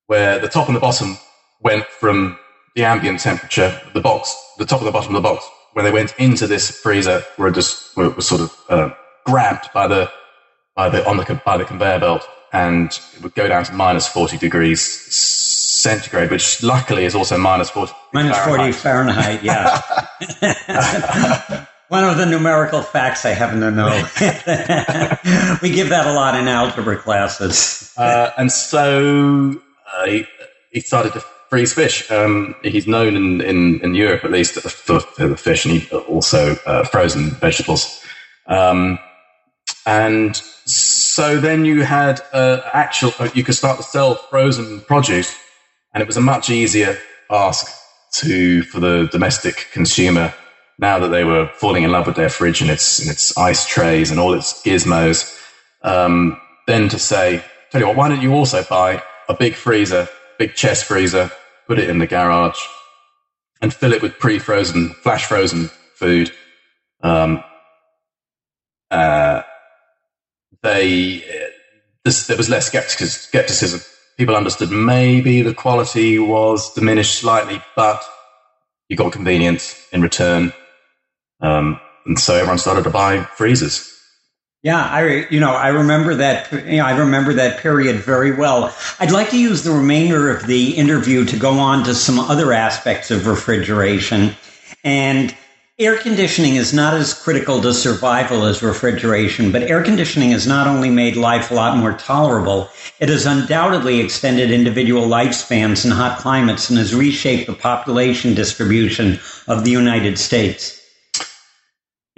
where 0.07 0.39
the 0.39 0.47
top 0.47 0.67
and 0.67 0.75
the 0.75 0.79
bottom 0.79 1.17
went 1.61 1.85
from 1.85 2.37
the 2.75 2.83
ambient 2.83 3.19
temperature 3.19 3.79
of 3.85 3.93
the 3.93 4.01
box, 4.01 4.35
the 4.57 4.65
top 4.65 4.79
and 4.79 4.87
the 4.87 4.91
bottom 4.91 5.15
of 5.15 5.21
the 5.21 5.27
box, 5.27 5.45
when 5.73 5.85
they 5.85 5.91
went 5.91 6.13
into 6.17 6.47
this 6.47 6.69
freezer, 6.69 7.23
were 7.37 7.51
just 7.51 7.95
were, 7.95 8.09
were 8.09 8.21
sort 8.21 8.41
of 8.41 8.55
uh, 8.69 8.89
grabbed 9.25 9.71
by 9.73 9.87
the 9.87 10.11
by 10.75 10.89
the 10.89 11.07
on 11.07 11.17
the 11.17 11.41
by 11.45 11.57
the 11.57 11.65
conveyor 11.65 11.99
belt, 11.99 12.27
and 12.53 12.99
it 13.15 13.21
would 13.21 13.35
go 13.35 13.47
down 13.47 13.63
to 13.65 13.73
minus 13.73 14.07
forty 14.07 14.37
degrees 14.37 14.81
centigrade, 15.79 16.29
which 16.29 16.61
luckily 16.61 17.05
is 17.05 17.15
also 17.15 17.37
minus 17.37 17.69
40 17.69 17.93
minus 18.13 18.37
Fahrenheit. 18.37 18.75
40 18.75 19.41
Fahrenheit, 19.41 19.43
yeah. 19.43 19.81
One 21.89 22.03
of 22.03 22.17
the 22.17 22.25
numerical 22.27 22.83
facts 22.83 23.25
I 23.25 23.31
happen 23.31 23.61
to 23.61 23.71
know. 23.71 23.89
we 25.61 25.71
give 25.71 25.89
that 25.89 26.05
a 26.05 26.13
lot 26.13 26.35
in 26.35 26.47
algebra 26.47 26.97
classes. 26.97 27.91
Uh, 27.97 28.29
and 28.37 28.51
so 28.51 29.59
uh, 29.91 30.05
he, 30.05 30.25
he, 30.71 30.81
started 30.81 31.13
to 31.13 31.19
freeze 31.49 31.73
fish. 31.73 32.09
Um, 32.11 32.53
he's 32.61 32.85
known 32.85 33.15
in, 33.15 33.41
in, 33.41 33.79
in, 33.81 33.95
Europe, 33.95 34.23
at 34.23 34.29
least, 34.29 34.59
for, 34.61 34.99
for 34.99 35.35
fish 35.35 35.65
and 35.65 35.81
he, 35.81 35.95
also 35.95 36.55
uh, 36.67 36.83
frozen 36.83 37.31
vegetables. 37.31 38.03
Um, 38.45 38.99
and 39.87 40.35
so 40.35 41.39
then 41.39 41.65
you 41.65 41.81
had 41.81 42.21
uh, 42.33 42.61
actual, 42.71 43.13
uh, 43.17 43.29
you 43.33 43.43
could 43.43 43.55
start 43.55 43.77
to 43.77 43.83
sell 43.83 44.13
frozen 44.13 44.81
produce 44.81 45.35
and 45.95 46.01
it 46.01 46.07
was 46.07 46.17
a 46.17 46.21
much 46.21 46.51
easier 46.51 46.99
ask 47.31 47.65
to 48.11 48.61
for 48.63 48.79
the 48.79 49.07
domestic 49.11 49.67
consumer 49.71 50.33
now 50.79 50.99
that 50.99 51.09
they 51.09 51.23
were 51.23 51.47
falling 51.53 51.83
in 51.83 51.91
love 51.91 52.07
with 52.07 52.15
their 52.15 52.29
fridge 52.29 52.61
and 52.61 52.71
its 52.71 52.99
and 52.99 53.09
its 53.09 53.37
ice 53.37 53.65
trays 53.65 54.11
and 54.11 54.19
all 54.19 54.33
its 54.33 54.63
gizmos. 54.63 55.37
Um, 55.81 56.39
then 56.67 56.89
to 56.89 56.99
say, 56.99 57.43
tell 57.71 57.81
you 57.81 57.87
what, 57.87 57.95
why 57.95 58.09
don't 58.09 58.21
you 58.21 58.33
also 58.33 58.63
buy 58.63 59.03
a 59.27 59.33
big 59.33 59.55
freezer, 59.55 60.07
big 60.37 60.55
chest 60.55 60.85
freezer, 60.85 61.31
put 61.67 61.79
it 61.79 61.89
in 61.89 61.99
the 61.99 62.07
garage, 62.07 62.59
and 63.61 63.73
fill 63.73 63.93
it 63.93 64.01
with 64.01 64.17
pre-frozen, 64.19 64.89
flash 64.89 65.25
frozen 65.25 65.69
food. 65.95 66.31
Um, 67.01 67.43
uh, 68.89 69.43
they 70.63 71.23
this, 72.03 72.27
there 72.27 72.37
was 72.37 72.49
less 72.49 72.67
skepticism 72.67 73.81
people 74.19 74.35
understood 74.35 74.69
maybe 74.69 75.41
the 75.41 75.53
quality 75.53 76.19
was 76.19 76.73
diminished 76.73 77.19
slightly, 77.19 77.63
but 77.73 78.03
you 78.89 78.97
got 78.97 79.13
convenience 79.13 79.87
in 79.93 80.01
return. 80.01 80.51
Um, 81.41 81.79
and 82.05 82.19
so 82.19 82.35
everyone 82.35 82.57
started 82.57 82.83
to 82.83 82.89
buy 82.89 83.23
freezers. 83.23 83.85
Yeah, 84.61 84.83
I 84.83 85.25
you 85.29 85.39
know 85.39 85.51
I 85.51 85.69
remember 85.69 86.15
that 86.15 86.51
you 86.51 86.77
know, 86.77 86.85
I 86.85 86.97
remember 86.97 87.33
that 87.33 87.61
period 87.61 87.97
very 87.97 88.35
well. 88.35 88.75
I'd 88.99 89.11
like 89.11 89.29
to 89.29 89.39
use 89.39 89.63
the 89.63 89.71
remainder 89.71 90.29
of 90.29 90.47
the 90.47 90.71
interview 90.71 91.23
to 91.25 91.37
go 91.37 91.59
on 91.59 91.85
to 91.85 91.95
some 91.95 92.19
other 92.19 92.51
aspects 92.51 93.09
of 93.09 93.25
refrigeration 93.25 94.35
and 94.83 95.33
Air 95.79 95.95
conditioning 95.95 96.57
is 96.57 96.73
not 96.73 96.93
as 96.93 97.13
critical 97.13 97.61
to 97.61 97.73
survival 97.73 98.43
as 98.43 98.61
refrigeration, 98.61 99.49
but 99.49 99.61
air 99.61 99.81
conditioning 99.81 100.31
has 100.31 100.45
not 100.45 100.67
only 100.67 100.89
made 100.89 101.15
life 101.15 101.51
a 101.51 101.53
lot 101.53 101.77
more 101.77 101.93
tolerable, 101.93 102.69
it 102.99 103.07
has 103.07 103.25
undoubtedly 103.25 104.01
extended 104.01 104.51
individual 104.51 105.03
lifespans 105.03 105.85
in 105.85 105.91
hot 105.91 106.19
climates 106.19 106.69
and 106.69 106.77
has 106.77 106.93
reshaped 106.93 107.47
the 107.47 107.53
population 107.53 108.33
distribution 108.33 109.21
of 109.47 109.63
the 109.63 109.71
United 109.71 110.19
States. 110.19 110.78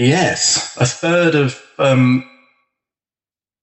Yes, 0.02 0.76
a 0.78 0.86
third 0.88 1.36
of 1.36 1.62
um, 1.78 2.28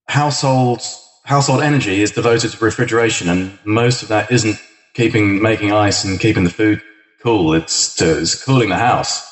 households 0.06 1.04
household 1.24 1.62
energy 1.62 2.00
is 2.00 2.12
devoted 2.12 2.52
to 2.52 2.64
refrigeration, 2.64 3.28
and 3.28 3.58
most 3.64 4.02
of 4.04 4.08
that 4.10 4.30
isn't 4.30 4.56
keeping 4.94 5.42
making 5.42 5.72
ice 5.72 6.04
and 6.04 6.20
keeping 6.20 6.44
the 6.44 6.50
food 6.50 6.80
cool. 7.24 7.54
It's, 7.54 7.96
to, 7.96 8.20
it's 8.20 8.40
cooling 8.40 8.68
the 8.68 8.76
house. 8.76 9.28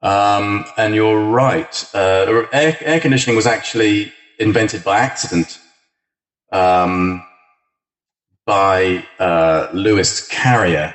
Um, 0.00 0.64
and 0.78 0.94
you're 0.94 1.22
right. 1.22 1.90
Uh, 1.94 2.46
air, 2.50 2.78
air, 2.80 2.98
conditioning 2.98 3.36
was 3.36 3.46
actually 3.46 4.10
invented 4.38 4.82
by 4.82 5.00
accident 5.00 5.60
um, 6.50 7.22
by 8.46 9.04
uh, 9.18 9.68
Willis 9.74 10.26
Carrier, 10.28 10.94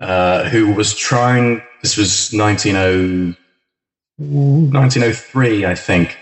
uh, 0.00 0.48
who 0.48 0.72
was 0.72 0.94
trying. 0.94 1.60
This 1.82 1.98
was 1.98 2.32
1903, 4.20 5.64
I 5.66 5.74
think. 5.74 6.16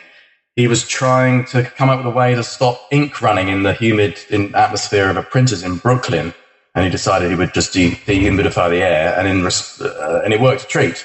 he 0.57 0.67
was 0.67 0.87
trying 0.89 1.45
to 1.47 1.63
come 1.63 1.89
up 1.89 1.99
with 1.99 2.07
a 2.13 2.17
way 2.17 2.35
to 2.35 2.43
stop 2.43 2.81
ink 2.91 3.23
running 3.23 3.49
in 3.49 3.63
the 3.63 3.73
humid 3.75 4.19
in 4.29 4.53
atmosphere 4.57 5.09
of 5.09 5.17
a 5.17 5.23
printer's 5.23 5.63
in 5.63 5.77
Brooklyn. 5.77 6.35
And 6.75 6.85
he 6.85 6.91
decided 6.91 7.31
he 7.31 7.37
would 7.37 7.55
just 7.55 7.73
de- 7.73 7.93
dehumidify 8.07 8.69
the 8.71 8.83
air, 8.83 9.17
and 9.19 9.27
in 9.29 9.45
res- 9.45 9.81
uh, 9.81 10.21
and 10.25 10.33
it 10.33 10.41
worked 10.41 10.65
a 10.65 10.67
treat. 10.67 11.05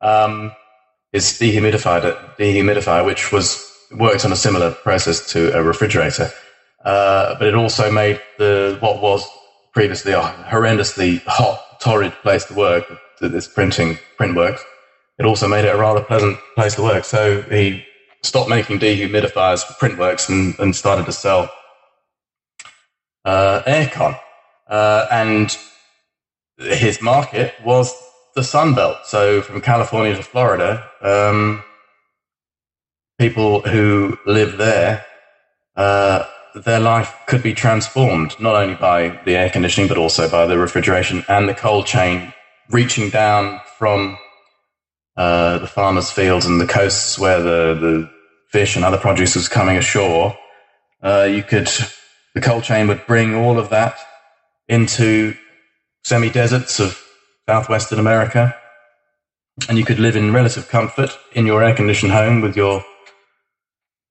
Um, 0.00 0.52
his 1.12 1.24
dehumidifier, 1.40 2.36
dehumidifier, 2.36 3.04
which 3.04 3.32
was 3.32 3.48
worked 3.92 4.24
on 4.24 4.32
a 4.32 4.36
similar 4.36 4.70
process 4.72 5.26
to 5.32 5.52
a 5.56 5.62
refrigerator, 5.62 6.30
uh, 6.84 7.36
but 7.38 7.46
it 7.48 7.54
also 7.54 7.90
made 7.90 8.20
the 8.38 8.76
what 8.80 9.00
was 9.02 9.24
previously 9.74 10.12
a 10.12 10.20
horrendously 10.20 11.22
hot, 11.26 11.80
torrid 11.80 12.12
place 12.22 12.44
to 12.46 12.54
work. 12.54 12.84
This 13.20 13.48
printing 13.48 13.98
print 14.16 14.34
works. 14.36 14.64
It 15.18 15.24
also 15.24 15.48
made 15.48 15.64
it 15.64 15.74
a 15.74 15.78
rather 15.78 16.02
pleasant 16.02 16.38
place 16.54 16.74
to 16.74 16.82
work. 16.82 17.04
So 17.04 17.42
he 17.42 17.84
stopped 18.22 18.50
making 18.50 18.80
dehumidifiers 18.80 19.64
for 19.64 19.72
Printworks 19.74 20.28
and, 20.28 20.58
and 20.58 20.74
started 20.76 21.06
to 21.06 21.12
sell 21.12 21.50
uh, 23.24 23.62
aircon. 23.66 24.18
Uh, 24.68 25.06
and 25.10 25.56
his 26.58 27.00
market 27.00 27.54
was 27.64 27.94
the 28.34 28.44
Sun 28.44 28.74
Belt. 28.74 28.98
So 29.04 29.40
from 29.40 29.60
California 29.60 30.14
to 30.16 30.22
Florida, 30.22 30.88
um, 31.00 31.62
people 33.18 33.62
who 33.62 34.18
live 34.26 34.58
there, 34.58 35.06
uh, 35.76 36.24
their 36.54 36.80
life 36.80 37.14
could 37.26 37.42
be 37.42 37.54
transformed 37.54 38.38
not 38.40 38.56
only 38.56 38.74
by 38.74 39.20
the 39.24 39.36
air 39.36 39.50
conditioning, 39.50 39.88
but 39.88 39.98
also 39.98 40.28
by 40.28 40.46
the 40.46 40.58
refrigeration 40.58 41.24
and 41.28 41.48
the 41.48 41.54
cold 41.54 41.86
chain 41.86 42.32
reaching 42.70 43.10
down 43.10 43.60
from 43.78 44.18
uh, 45.16 45.58
the 45.58 45.66
farmers' 45.66 46.10
fields 46.10 46.46
and 46.46 46.60
the 46.60 46.66
coasts 46.66 47.18
where 47.18 47.40
the, 47.40 47.74
the 47.74 48.10
fish 48.50 48.76
and 48.76 48.84
other 48.84 48.98
produce 48.98 49.34
was 49.34 49.48
coming 49.48 49.76
ashore, 49.76 50.36
uh, 51.02 51.28
you 51.30 51.42
could, 51.42 51.68
the 52.34 52.40
cold 52.40 52.62
chain 52.62 52.88
would 52.88 53.06
bring 53.06 53.34
all 53.34 53.58
of 53.58 53.70
that 53.70 53.98
into 54.68 55.34
semi 56.04 56.30
deserts 56.30 56.80
of 56.80 57.02
southwestern 57.48 57.98
America. 57.98 58.56
And 59.68 59.78
you 59.78 59.84
could 59.84 59.98
live 59.98 60.16
in 60.16 60.34
relative 60.34 60.68
comfort 60.68 61.18
in 61.32 61.46
your 61.46 61.62
air 61.62 61.74
conditioned 61.74 62.12
home 62.12 62.42
with 62.42 62.56
your 62.56 62.84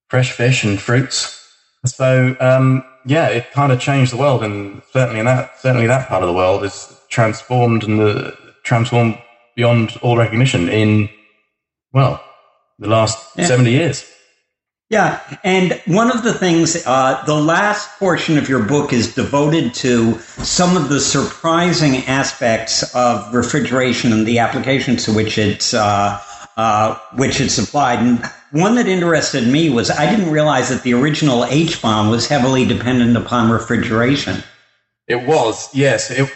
fresh 0.09 0.31
fish 0.31 0.63
and 0.63 0.79
fruits. 0.79 1.41
So, 1.85 2.35
um, 2.39 2.83
yeah, 3.05 3.27
it 3.27 3.51
kind 3.51 3.71
of 3.71 3.79
changed 3.79 4.11
the 4.11 4.17
world. 4.17 4.43
And 4.43 4.81
certainly 4.91 5.19
in 5.19 5.25
that, 5.25 5.59
certainly 5.59 5.85
that 5.87 6.07
part 6.07 6.23
of 6.23 6.27
the 6.27 6.33
world 6.33 6.63
is 6.63 6.99
transformed 7.09 7.83
and 7.83 7.99
the, 7.99 8.35
transformed 8.63 9.19
beyond 9.55 9.97
all 10.01 10.17
recognition 10.17 10.69
in, 10.69 11.09
well, 11.93 12.23
the 12.79 12.89
last 12.89 13.37
yeah. 13.37 13.45
70 13.45 13.71
years. 13.71 14.11
Yeah, 14.89 15.19
and 15.43 15.81
one 15.87 16.11
of 16.11 16.23
the 16.23 16.33
things, 16.33 16.85
uh, 16.85 17.23
the 17.25 17.33
last 17.33 17.97
portion 17.97 18.37
of 18.37 18.47
your 18.47 18.63
book 18.63 18.93
is 18.93 19.15
devoted 19.15 19.73
to 19.75 20.19
some 20.19 20.77
of 20.77 20.89
the 20.89 20.99
surprising 20.99 22.05
aspects 22.05 22.93
of 22.93 23.33
refrigeration 23.33 24.13
and 24.13 24.27
the 24.27 24.37
applications 24.37 25.05
to 25.05 25.13
which 25.13 25.39
it's 25.39 25.73
uh, 25.73 26.21
uh, 26.55 26.99
which 27.15 27.41
it's 27.41 27.57
applied. 27.57 27.99
And 27.99 28.23
one 28.51 28.75
that 28.75 28.87
interested 28.87 29.47
me 29.47 29.71
was 29.71 29.89
I 29.89 30.09
didn't 30.09 30.31
realize 30.31 30.69
that 30.69 30.83
the 30.83 30.93
original 30.93 31.45
H 31.45 31.81
bomb 31.81 32.11
was 32.11 32.27
heavily 32.27 32.63
dependent 32.63 33.17
upon 33.17 33.49
refrigeration. 33.49 34.43
It 35.07 35.25
was, 35.27 35.67
yes. 35.73 36.11
It, 36.11 36.31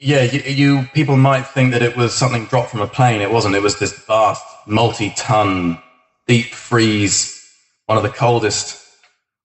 yeah, 0.00 0.22
you, 0.22 0.40
you, 0.40 0.88
people 0.94 1.18
might 1.18 1.42
think 1.42 1.72
that 1.72 1.82
it 1.82 1.94
was 1.94 2.14
something 2.14 2.46
dropped 2.46 2.70
from 2.70 2.80
a 2.80 2.86
plane. 2.86 3.20
It 3.20 3.30
wasn't. 3.30 3.54
It 3.54 3.62
was 3.62 3.78
this 3.78 3.92
vast, 4.04 4.42
multi-ton, 4.66 5.78
deep 6.26 6.54
freeze, 6.54 7.46
one 7.84 7.98
of 7.98 8.02
the 8.02 8.08
coldest 8.08 8.82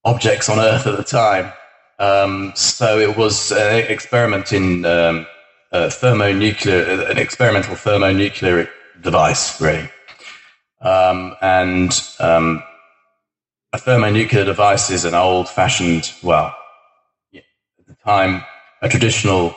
objects 0.06 0.48
on 0.48 0.60
Earth 0.60 0.88
at 0.88 0.96
the 0.96 1.04
time. 1.04 1.52
Um, 2.00 2.54
so 2.56 3.00
it 3.00 3.18
was 3.18 3.52
an 3.52 3.92
experiment 3.92 4.54
in 4.54 4.86
um, 4.86 5.28
thermonuclear, 5.74 7.10
an 7.12 7.18
experimental 7.18 7.76
thermonuclear 7.76 8.70
device, 9.02 9.60
really. 9.60 9.90
Um, 10.80 11.36
and 11.42 12.02
um, 12.20 12.64
a 13.74 13.78
thermonuclear 13.78 14.46
device 14.46 14.90
is 14.90 15.04
an 15.04 15.16
old-fashioned, 15.16 16.14
well, 16.24 16.56
at 17.34 17.44
the 17.88 17.96
time, 18.06 18.44
a 18.82 18.88
traditional 18.88 19.54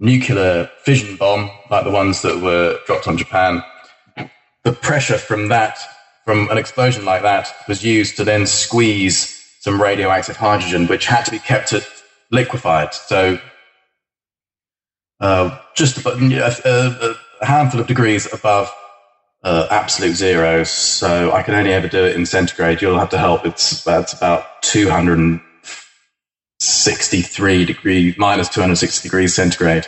nuclear 0.00 0.68
fission 0.82 1.14
bomb, 1.16 1.50
like 1.70 1.84
the 1.84 1.90
ones 1.90 2.22
that 2.22 2.40
were 2.40 2.80
dropped 2.86 3.06
on 3.06 3.16
Japan, 3.16 3.62
the 4.64 4.72
pressure 4.72 5.18
from 5.18 5.48
that, 5.48 5.78
from 6.24 6.50
an 6.50 6.58
explosion 6.58 7.04
like 7.04 7.22
that, 7.22 7.54
was 7.68 7.84
used 7.84 8.16
to 8.16 8.24
then 8.24 8.46
squeeze 8.46 9.36
some 9.60 9.80
radioactive 9.80 10.36
hydrogen, 10.36 10.86
which 10.86 11.06
had 11.06 11.24
to 11.26 11.30
be 11.30 11.38
kept 11.38 11.72
at 11.74 11.86
liquefied. 12.30 12.94
So, 12.94 13.38
uh, 15.20 15.58
just 15.74 16.04
a, 16.04 17.14
a, 17.42 17.44
handful 17.44 17.80
of 17.80 17.86
degrees 17.86 18.32
above 18.32 18.72
uh, 19.42 19.66
absolute 19.70 20.14
zero. 20.14 20.64
So 20.64 21.32
I 21.32 21.42
can 21.42 21.54
only 21.54 21.72
ever 21.72 21.88
do 21.88 22.04
it 22.04 22.16
in 22.16 22.24
centigrade. 22.24 22.80
You'll 22.80 22.98
have 22.98 23.10
to 23.10 23.18
help. 23.18 23.44
It's 23.44 23.86
about 23.86 24.62
200 24.62 25.40
63 26.82 27.64
degrees, 27.64 28.14
minus 28.18 28.48
260 28.48 29.08
degrees 29.08 29.34
centigrade. 29.34 29.86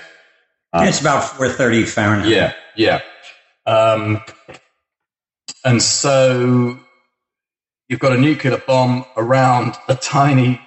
Um, 0.73 0.87
it's 0.87 1.01
about 1.01 1.25
430 1.25 1.85
Fahrenheit. 1.85 2.29
Yeah, 2.29 2.53
yeah. 2.77 3.01
Um, 3.67 4.23
and 5.65 5.83
so 5.83 6.79
you've 7.89 8.01
got 8.01 8.13
a 8.13 8.21
nuclear 8.21 8.57
bomb 8.59 9.05
around 9.17 9.77
a 9.89 9.95
tiny, 9.95 10.61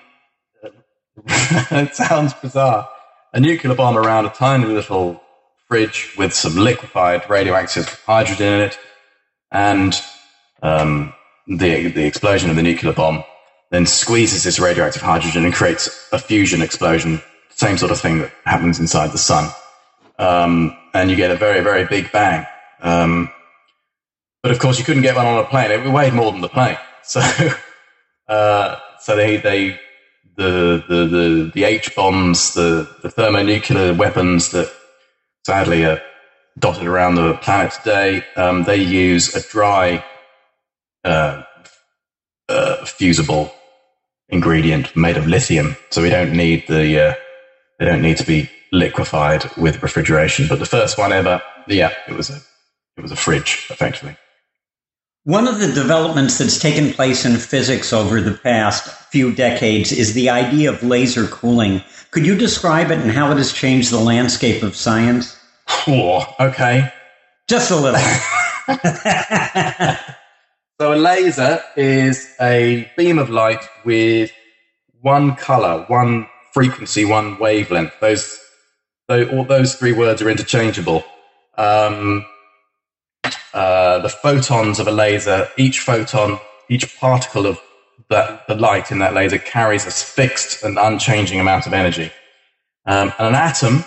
it 1.26 1.96
sounds 1.96 2.34
bizarre, 2.34 2.90
a 3.34 3.40
nuclear 3.40 3.76
bomb 3.76 3.98
around 3.98 4.26
a 4.26 4.30
tiny 4.30 4.66
little 4.66 5.22
fridge 5.68 6.14
with 6.18 6.34
some 6.34 6.56
liquefied 6.56 7.28
radioactive 7.30 7.88
hydrogen 8.06 8.54
in 8.54 8.62
it. 8.62 8.80
And 9.52 10.00
um, 10.62 11.14
the, 11.48 11.90
the 11.90 12.06
explosion 12.06 12.50
of 12.50 12.56
the 12.56 12.64
nuclear 12.64 12.94
bomb 12.94 13.24
then 13.76 13.86
squeezes 13.86 14.46
this 14.46 14.58
radioactive 14.58 15.02
hydrogen 15.02 15.44
and 15.44 15.54
creates 15.54 16.08
a 16.14 16.18
fusion 16.18 16.62
explosion, 16.62 17.22
same 17.50 17.78
sort 17.78 17.92
of 17.92 18.00
thing 18.00 18.20
that 18.20 18.32
happens 18.46 18.80
inside 18.80 19.12
the 19.12 19.18
sun. 19.18 19.52
Um, 20.18 20.78
and 20.94 21.12
you 21.12 21.18
get 21.18 21.30
a 21.30 21.36
very, 21.36 21.60
very 21.60 21.86
big 21.86 22.10
bang. 22.14 22.46
Um, 22.82 23.30
but 24.42 24.54
of 24.54 24.60
course, 24.60 24.80
you 24.80 24.86
couldn't 24.86 25.04
get 25.04 25.18
one 25.18 25.26
on 25.26 25.40
a 25.40 25.44
plane. 25.44 25.72
It 25.72 25.90
weighed 25.90 26.14
more 26.14 26.32
than 26.32 26.42
the 26.42 26.50
plane. 26.50 26.78
So, 27.08 27.22
uh, 28.28 28.80
so 29.00 29.16
they, 29.16 29.38
they, 29.38 29.80
the, 30.38 30.84
the, 30.90 31.06
the, 31.06 31.52
the 31.54 31.64
H 31.64 31.96
bombs, 31.96 32.56
the, 32.56 32.90
the 33.04 33.12
thermonuclear 33.12 33.94
weapons 33.94 34.50
that 34.50 34.74
sadly 35.46 35.86
are 35.86 36.02
dotted 36.58 36.88
around 36.88 37.14
the 37.14 37.36
planet 37.36 37.74
today, 37.74 38.26
um, 38.36 38.64
they 38.64 38.78
use 38.78 39.36
a 39.36 39.48
dry, 39.48 40.04
uh, 41.04 41.44
uh, 42.50 42.84
fusible 42.86 43.54
ingredient 44.30 44.96
made 44.96 45.18
of 45.18 45.28
lithium. 45.28 45.76
So 45.90 46.02
we 46.02 46.10
don't 46.10 46.34
need 46.34 46.68
the, 46.68 47.10
uh, 47.10 47.14
they 47.80 47.86
don't 47.86 48.02
need 48.02 48.18
to 48.18 48.26
be 48.26 48.50
liquefied 48.72 49.46
with 49.58 49.82
refrigeration. 49.82 50.48
But 50.48 50.60
the 50.60 50.66
first 50.66 50.98
one 50.98 51.12
ever, 51.12 51.42
yeah, 51.68 51.94
it 52.08 52.14
was 52.14 52.30
a, 52.30 52.40
it 52.98 53.02
was 53.02 53.12
a 53.12 53.16
fridge, 53.16 53.68
effectively. 53.70 54.18
One 55.24 55.48
of 55.48 55.60
the 55.60 55.72
developments 55.72 56.38
that's 56.38 56.60
taken 56.60 56.94
place 56.94 57.26
in 57.26 57.38
physics 57.38 57.92
over 57.92 58.22
the 58.22 58.38
past 58.38 58.88
few 59.12 59.34
decades 59.34 59.92
is 59.92 60.14
the 60.14 60.30
idea 60.30 60.72
of 60.72 60.84
laser 60.84 61.26
cooling. 61.28 61.82
Could 62.12 62.28
you 62.28 62.38
describe 62.38 62.92
it 62.92 63.00
and 63.00 63.12
how 63.12 63.32
it 63.32 63.38
has 63.38 63.52
changed 63.52 63.92
the 63.92 64.00
landscape 64.00 64.62
of 64.62 64.76
science? 64.76 65.36
Oh, 65.88 66.26
okay. 66.40 66.94
Just 67.48 67.72
a 67.72 67.76
little. 67.76 68.00
So 70.78 70.94
a 70.94 70.96
laser 70.96 71.64
is 71.78 72.36
a 72.42 72.92
beam 72.98 73.18
of 73.18 73.30
light 73.30 73.64
with 73.86 74.34
one 75.00 75.38
color, 75.38 75.86
one 75.88 76.28
frequency, 76.52 77.06
one 77.06 77.40
wavelength. 77.40 77.94
Those, 78.02 78.38
all 79.10 79.46
those 79.46 79.76
three 79.76 79.94
words 79.94 80.22
are 80.22 80.30
interchangeable. 80.30 81.06
Um, 81.58 82.26
uh, 83.54 84.00
the 84.00 84.10
photons 84.10 84.80
of 84.80 84.88
a 84.90 84.92
laser, 84.92 85.48
each 85.56 85.80
photon, 85.80 86.40
each 86.68 87.00
particle 87.00 87.46
of 87.46 87.58
that, 88.10 88.46
the 88.50 88.56
light 88.56 88.92
in 88.92 89.00
that 89.00 89.14
laser 89.14 89.38
carries 89.38 89.86
a 89.86 89.92
fixed 89.92 90.62
and 90.62 90.78
unchanging 90.78 91.40
amount 91.40 91.68
of 91.68 91.74
energy. 91.74 92.12
Um, 92.86 93.14
and 93.18 93.30
an 93.30 93.36
atom 93.36 93.86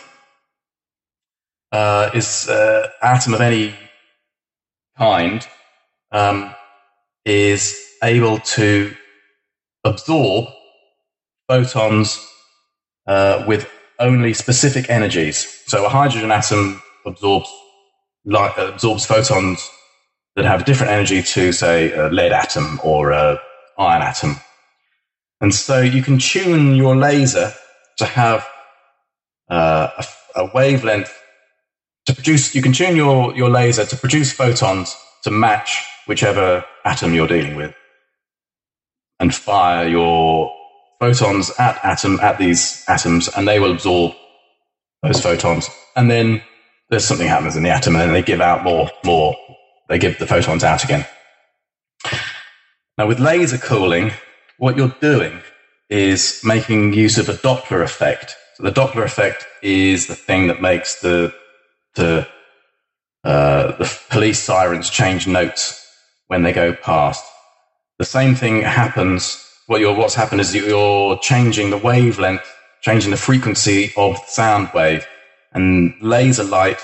uh, 1.70 2.08
is 2.14 2.48
uh, 2.48 2.88
atom 3.02 3.34
of 3.34 3.42
any 3.42 3.74
kind 4.96 5.46
um, 6.12 6.54
is 7.24 7.78
able 8.02 8.38
to 8.38 8.94
absorb 9.84 10.46
photons 11.48 12.24
uh, 13.06 13.44
with 13.46 13.68
only 13.98 14.34
specific 14.34 14.90
energies. 14.90 15.62
So 15.66 15.84
a 15.84 15.88
hydrogen 15.88 16.30
atom 16.30 16.82
absorbs 17.04 17.50
light, 18.24 18.52
absorbs 18.56 19.06
photons 19.06 19.68
that 20.36 20.44
have 20.44 20.60
a 20.60 20.64
different 20.64 20.92
energy 20.92 21.22
to, 21.22 21.52
say, 21.52 21.92
a 21.92 22.08
lead 22.08 22.32
atom 22.32 22.80
or 22.84 23.10
a 23.10 23.40
iron 23.78 24.02
atom. 24.02 24.36
And 25.40 25.54
so 25.54 25.80
you 25.80 26.02
can 26.02 26.18
tune 26.18 26.74
your 26.74 26.96
laser 26.96 27.52
to 27.98 28.04
have 28.04 28.46
uh, 29.48 29.88
a, 29.98 30.40
a, 30.40 30.50
wavelength 30.52 31.16
to 32.06 32.14
produce. 32.14 32.54
You 32.54 32.62
can 32.62 32.72
tune 32.72 32.96
your, 32.96 33.34
your 33.36 33.48
laser 33.48 33.86
to 33.86 33.96
produce 33.96 34.32
photons 34.32 34.96
to 35.24 35.30
match 35.30 35.84
whichever 36.08 36.64
atom 36.84 37.14
you're 37.14 37.28
dealing 37.28 37.54
with, 37.54 37.74
and 39.20 39.34
fire 39.34 39.86
your 39.86 40.52
photons 40.98 41.50
at 41.58 41.78
atom 41.84 42.18
at 42.20 42.38
these 42.38 42.82
atoms, 42.88 43.28
and 43.28 43.46
they 43.46 43.60
will 43.60 43.72
absorb 43.72 44.14
those 45.02 45.20
photons. 45.20 45.68
And 45.94 46.10
then 46.10 46.42
there's 46.90 47.06
something 47.06 47.28
happens 47.28 47.56
in 47.56 47.62
the 47.62 47.70
atom, 47.70 47.94
and 47.94 48.02
then 48.02 48.12
they 48.12 48.22
give 48.22 48.40
out 48.40 48.64
more, 48.64 48.90
more. 49.04 49.36
They 49.88 49.98
give 49.98 50.18
the 50.18 50.26
photons 50.26 50.64
out 50.64 50.84
again. 50.84 51.06
Now, 52.96 53.06
with 53.06 53.20
laser 53.20 53.58
cooling, 53.58 54.12
what 54.58 54.76
you're 54.76 54.94
doing 55.00 55.40
is 55.88 56.40
making 56.44 56.94
use 56.94 57.18
of 57.18 57.28
a 57.28 57.34
Doppler 57.34 57.82
effect. 57.82 58.36
So 58.56 58.64
the 58.64 58.72
Doppler 58.72 59.04
effect 59.04 59.46
is 59.62 60.06
the 60.06 60.16
thing 60.16 60.48
that 60.48 60.60
makes 60.60 61.00
the 61.00 61.32
the 61.94 62.26
uh, 63.24 63.76
the 63.76 64.00
police 64.10 64.38
sirens 64.38 64.90
change 64.90 65.26
notes 65.26 65.87
when 66.28 66.42
they 66.42 66.52
go 66.52 66.72
past. 66.72 67.24
The 67.98 68.04
same 68.04 68.34
thing 68.34 68.62
happens. 68.62 69.44
What 69.66 69.80
you're, 69.80 69.94
what's 69.94 70.14
happened 70.14 70.40
is 70.40 70.54
you're 70.54 71.18
changing 71.18 71.70
the 71.70 71.76
wavelength, 71.76 72.46
changing 72.80 73.10
the 73.10 73.16
frequency 73.16 73.92
of 73.96 74.14
the 74.14 74.30
sound 74.30 74.70
wave, 74.74 75.06
and 75.52 75.94
laser 76.00 76.44
light, 76.44 76.80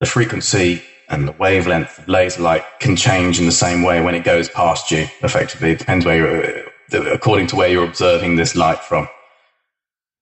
the 0.00 0.06
frequency 0.06 0.82
and 1.08 1.26
the 1.26 1.32
wavelength 1.32 1.98
of 1.98 2.08
laser 2.08 2.42
light 2.42 2.64
can 2.80 2.96
change 2.96 3.38
in 3.38 3.46
the 3.46 3.52
same 3.52 3.82
way 3.82 4.02
when 4.02 4.14
it 4.14 4.24
goes 4.24 4.48
past 4.48 4.90
you. 4.90 5.06
Effectively, 5.22 5.70
it 5.70 5.78
depends 5.78 6.04
where 6.04 6.16
you're, 6.16 6.68
uh, 6.92 7.12
according 7.12 7.46
to 7.48 7.56
where 7.56 7.68
you're 7.68 7.84
observing 7.84 8.36
this 8.36 8.54
light 8.54 8.80
from. 8.80 9.08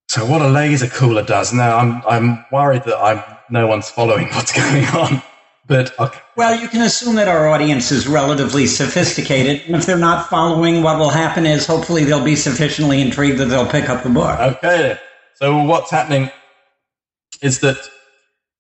So, 0.08 0.24
what 0.24 0.42
a 0.42 0.48
laser 0.48 0.86
cooler 0.86 1.24
does 1.24 1.52
now, 1.52 1.78
I'm 1.78 2.02
I'm 2.06 2.44
worried 2.52 2.84
that 2.84 2.98
I'm 2.98 3.22
no 3.50 3.66
one's 3.66 3.90
following 3.90 4.28
what's 4.34 4.52
going 4.52 4.84
on. 4.86 5.22
But 5.66 5.98
okay. 5.98 6.20
well, 6.36 6.60
you 6.60 6.68
can 6.68 6.82
assume 6.82 7.16
that 7.16 7.26
our 7.26 7.48
audience 7.48 7.90
is 7.90 8.06
relatively 8.06 8.66
sophisticated, 8.66 9.62
and 9.66 9.74
if 9.74 9.84
they're 9.84 9.98
not 9.98 10.28
following, 10.28 10.82
what 10.82 10.98
will 10.98 11.10
happen 11.10 11.44
is 11.44 11.66
hopefully 11.66 12.04
they'll 12.04 12.24
be 12.24 12.36
sufficiently 12.36 13.00
intrigued 13.00 13.38
that 13.38 13.46
they'll 13.46 13.68
pick 13.68 13.88
up 13.88 14.04
the 14.04 14.10
book. 14.10 14.38
Okay. 14.38 14.96
So, 15.34 15.64
what's 15.64 15.90
happening 15.90 16.30
is 17.42 17.60
that 17.60 17.76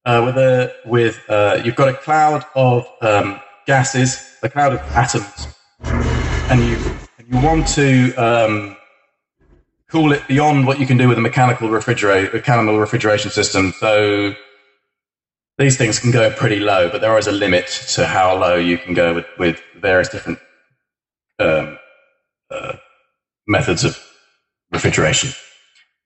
uh, 0.04 0.22
with 0.24 0.36
a 0.36 0.74
with 0.84 1.22
uh, 1.28 1.60
you've 1.64 1.76
got 1.76 1.88
a 1.88 1.94
cloud 1.94 2.44
of 2.56 2.86
um, 3.02 3.40
gases, 3.66 4.36
a 4.42 4.48
cloud 4.48 4.72
of 4.72 4.80
atoms, 4.96 5.48
and 6.50 6.60
you 6.60 6.76
and 7.18 7.28
you 7.28 7.40
want 7.40 7.68
to 7.68 8.14
um, 8.14 8.76
cool 9.88 10.12
it 10.12 10.26
beyond 10.26 10.66
what 10.66 10.80
you 10.80 10.86
can 10.86 10.96
do 10.96 11.08
with 11.08 11.18
a 11.18 11.20
mechanical 11.20 11.68
refrigerate 11.68 12.32
mechanical 12.32 12.80
refrigeration 12.80 13.30
system. 13.30 13.72
So 13.78 14.34
these 15.58 15.76
things 15.76 15.98
can 15.98 16.10
go 16.10 16.30
pretty 16.30 16.60
low, 16.60 16.90
but 16.90 17.00
there 17.00 17.16
is 17.18 17.26
a 17.26 17.32
limit 17.32 17.66
to 17.94 18.06
how 18.06 18.36
low 18.36 18.56
you 18.56 18.76
can 18.76 18.94
go 18.94 19.14
with, 19.14 19.26
with 19.38 19.62
various 19.80 20.08
different 20.08 20.38
um, 21.38 21.78
uh, 22.50 22.74
methods 23.46 23.84
of 23.84 23.98
refrigeration. 24.70 25.30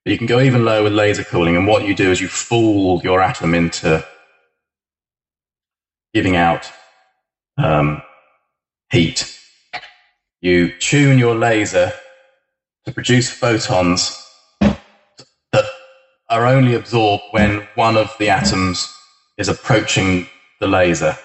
But 0.04 0.12
you 0.12 0.18
can 0.18 0.28
go 0.28 0.40
even 0.40 0.64
lower 0.64 0.84
with 0.84 0.92
laser 0.92 1.24
cooling, 1.24 1.56
and 1.56 1.66
what 1.66 1.86
you 1.86 1.94
do 1.94 2.10
is 2.10 2.20
you 2.20 2.28
fool 2.28 3.00
your 3.02 3.20
atom 3.20 3.54
into 3.54 4.06
giving 6.14 6.36
out 6.36 6.70
um, 7.58 8.02
heat. 8.90 9.36
You 10.40 10.76
tune 10.78 11.18
your 11.18 11.34
laser 11.34 11.92
to 12.84 12.92
produce 12.92 13.28
photons 13.30 14.16
that 14.60 15.64
are 16.28 16.46
only 16.46 16.74
absorbed 16.74 17.24
when 17.32 17.66
one 17.74 17.96
of 17.96 18.14
the 18.18 18.30
atoms 18.30 18.96
is 19.40 19.48
approaching 19.48 20.28
the 20.60 20.68
laser. 20.68 21.16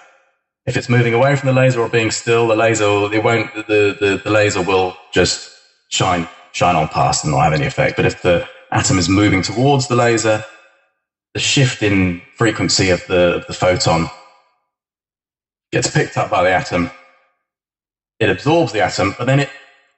If 0.66 0.78
it's 0.78 0.90
moving 0.90 1.14
away 1.14 1.36
from 1.36 1.48
the 1.48 1.54
laser 1.54 1.82
or 1.82 1.90
being 1.90 2.10
still, 2.10 2.48
the 2.48 2.56
laser 2.56 2.86
it 3.14 3.24
won't 3.24 3.54
the, 3.54 3.96
the, 4.00 4.22
the 4.24 4.32
laser 4.32 4.62
will 4.62 4.98
just 5.12 5.52
shine 5.90 6.28
shine 6.54 6.76
on 6.76 6.88
past 6.88 7.24
and 7.24 7.34
not 7.34 7.44
have 7.44 7.54
any 7.54 7.66
effect. 7.66 7.98
But 7.98 8.06
if 8.06 8.22
the 8.22 8.48
atom 8.72 8.98
is 8.98 9.10
moving 9.10 9.42
towards 9.42 9.88
the 9.88 9.96
laser, 9.96 10.44
the 11.34 11.40
shift 11.42 11.84
in 11.84 12.22
frequency 12.38 12.90
of 12.90 13.06
the, 13.08 13.44
the 13.46 13.54
photon 13.54 14.10
gets 15.74 15.92
picked 15.92 16.18
up 16.18 16.30
by 16.32 16.44
the 16.44 16.52
atom. 16.52 16.90
It 18.22 18.30
absorbs 18.30 18.72
the 18.72 18.82
atom, 18.82 19.14
but 19.18 19.26
then 19.26 19.42
it, 19.42 19.50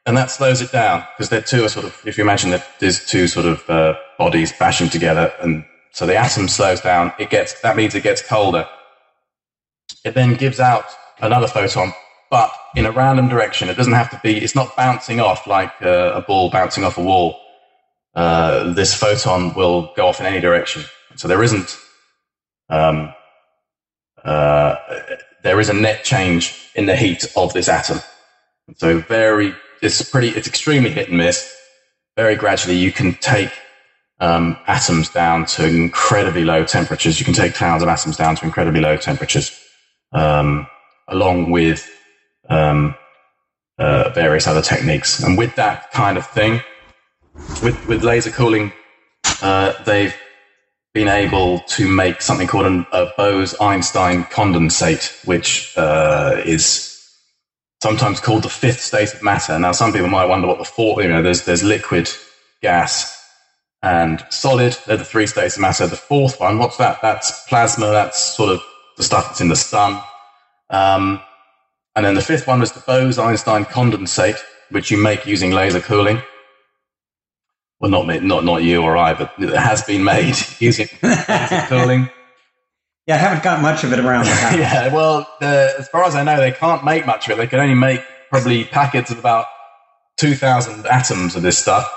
and 0.07 0.17
that 0.17 0.31
slows 0.31 0.61
it 0.61 0.71
down 0.71 1.05
because 1.13 1.29
they're 1.29 1.41
two 1.41 1.67
sort 1.69 1.85
of, 1.85 2.01
if 2.05 2.17
you 2.17 2.23
imagine 2.23 2.49
that 2.49 2.67
there's 2.79 3.05
two 3.05 3.27
sort 3.27 3.45
of 3.45 3.69
uh, 3.69 3.93
bodies 4.17 4.51
bashing 4.57 4.89
together, 4.89 5.31
and 5.39 5.63
so 5.97 6.05
the 6.05 6.15
atom 6.15 6.47
slows 6.47 6.81
down. 6.81 7.11
It 7.19 7.29
gets 7.29 7.59
that 7.61 7.75
means 7.75 7.95
it 7.95 8.03
gets 8.03 8.21
colder. 8.21 8.67
It 10.05 10.13
then 10.13 10.35
gives 10.35 10.59
out 10.59 10.85
another 11.19 11.47
photon, 11.47 11.91
but 12.29 12.51
in 12.75 12.85
a 12.85 12.91
random 12.91 13.27
direction. 13.27 13.69
It 13.69 13.77
doesn't 13.77 13.93
have 13.93 14.11
to 14.11 14.19
be. 14.23 14.37
It's 14.37 14.55
not 14.55 14.75
bouncing 14.75 15.19
off 15.19 15.47
like 15.47 15.73
a, 15.81 16.13
a 16.13 16.21
ball 16.21 16.49
bouncing 16.49 16.83
off 16.83 16.97
a 16.97 17.03
wall 17.03 17.39
uh, 18.17 18.73
this 18.73 18.95
photon 18.95 19.53
will 19.53 19.93
go 19.95 20.07
off 20.07 20.19
in 20.19 20.25
any 20.25 20.41
direction. 20.41 20.83
So 21.15 21.27
there 21.27 21.43
isn't, 21.43 21.77
um, 22.67 23.13
uh, 24.25 24.75
there 25.43 25.59
is 25.59 25.69
a 25.69 25.73
net 25.73 26.03
change 26.03 26.71
in 26.73 26.87
the 26.87 26.95
heat 26.95 27.25
of 27.35 27.53
this 27.53 27.69
atom. 27.69 27.99
So 28.77 29.01
very, 29.01 29.53
it's 29.83 30.01
pretty, 30.09 30.29
it's 30.29 30.47
extremely 30.47 30.89
hit 30.89 31.09
and 31.09 31.17
miss. 31.19 31.55
Very 32.15 32.35
gradually, 32.35 32.75
you 32.75 32.91
can 32.91 33.13
take 33.15 33.51
um, 34.19 34.57
atoms 34.67 35.09
down 35.09 35.45
to 35.45 35.67
incredibly 35.67 36.43
low 36.43 36.63
temperatures. 36.63 37.19
You 37.19 37.25
can 37.25 37.33
take 37.33 37.53
clouds 37.53 37.83
of 37.83 37.89
atoms 37.89 38.17
down 38.17 38.35
to 38.37 38.45
incredibly 38.45 38.81
low 38.81 38.97
temperatures, 38.97 39.59
um, 40.11 40.67
along 41.07 41.51
with 41.51 41.89
um, 42.49 42.95
uh, 43.77 44.09
various 44.09 44.47
other 44.47 44.61
techniques. 44.61 45.21
And 45.21 45.37
with 45.37 45.55
that 45.55 45.91
kind 45.91 46.17
of 46.17 46.25
thing, 46.27 46.61
with 47.63 47.87
with 47.87 48.03
laser 48.03 48.31
cooling, 48.31 48.73
uh, 49.41 49.73
they've 49.83 50.15
been 50.93 51.07
able 51.07 51.59
to 51.59 51.87
make 51.87 52.23
something 52.23 52.47
called 52.47 52.65
an, 52.65 52.85
a 52.91 53.11
Bose-Einstein 53.17 54.23
condensate, 54.25 55.23
which 55.27 55.77
uh, 55.77 56.41
is 56.43 56.97
sometimes 57.83 58.19
called 58.19 58.41
the 58.41 58.49
fifth 58.49 58.81
state 58.81 59.13
of 59.13 59.21
matter. 59.21 59.59
Now, 59.59 59.73
some 59.73 59.93
people 59.93 60.07
might 60.07 60.25
wonder 60.25 60.47
what 60.47 60.57
the 60.57 60.65
fourth. 60.65 61.03
You 61.03 61.11
know, 61.11 61.21
there's 61.21 61.45
there's 61.45 61.63
liquid, 61.63 62.09
gas, 62.63 63.16
and 63.83 64.23
solid. 64.29 64.77
They're 64.85 64.97
the 64.97 65.05
three 65.05 65.27
states 65.27 65.55
of 65.55 65.61
matter. 65.61 65.87
The 65.87 65.95
fourth 65.95 66.39
one, 66.39 66.59
what's 66.59 66.77
that? 66.77 67.01
That's 67.01 67.47
plasma. 67.47 67.87
That's 67.87 68.19
sort 68.19 68.51
of 68.51 68.61
the 68.97 69.03
stuff 69.03 69.27
that's 69.27 69.41
in 69.41 69.49
the 69.49 69.55
sun. 69.55 70.01
Um, 70.69 71.21
and 71.95 72.05
then 72.05 72.15
the 72.15 72.21
fifth 72.21 72.47
one 72.47 72.59
was 72.59 72.73
the 72.73 72.81
Bose-Einstein 72.81 73.65
condensate, 73.65 74.39
which 74.69 74.91
you 74.91 74.97
make 74.97 75.25
using 75.25 75.51
laser 75.51 75.79
cooling 75.79 76.21
well, 77.79 77.91
not 77.91 78.23
not 78.23 78.43
not 78.43 78.63
you 78.63 78.81
or 78.81 78.97
I, 78.97 79.13
but 79.13 79.33
it 79.37 79.55
has 79.55 79.83
been 79.83 80.03
made 80.03 80.35
using 80.59 80.87
cooling. 81.67 82.09
Yeah, 83.05 83.15
I 83.15 83.19
haven't 83.19 83.43
got 83.43 83.61
much 83.61 83.83
of 83.83 83.93
it 83.93 83.99
around 83.99 84.25
yeah, 84.59 84.93
well, 84.93 85.27
uh, 85.41 85.69
as 85.77 85.87
far 85.89 86.03
as 86.03 86.15
I 86.15 86.23
know, 86.23 86.37
they 86.37 86.51
can't 86.51 86.83
make 86.83 87.05
much 87.05 87.29
of 87.29 87.33
it. 87.33 87.37
They 87.37 87.47
can 87.47 87.59
only 87.59 87.75
make 87.75 88.01
probably 88.29 88.65
packets 88.65 89.11
of 89.11 89.19
about 89.19 89.45
two 90.17 90.33
thousand 90.35 90.85
atoms 90.87 91.35
of 91.35 91.43
this 91.43 91.57
stuff. 91.57 91.89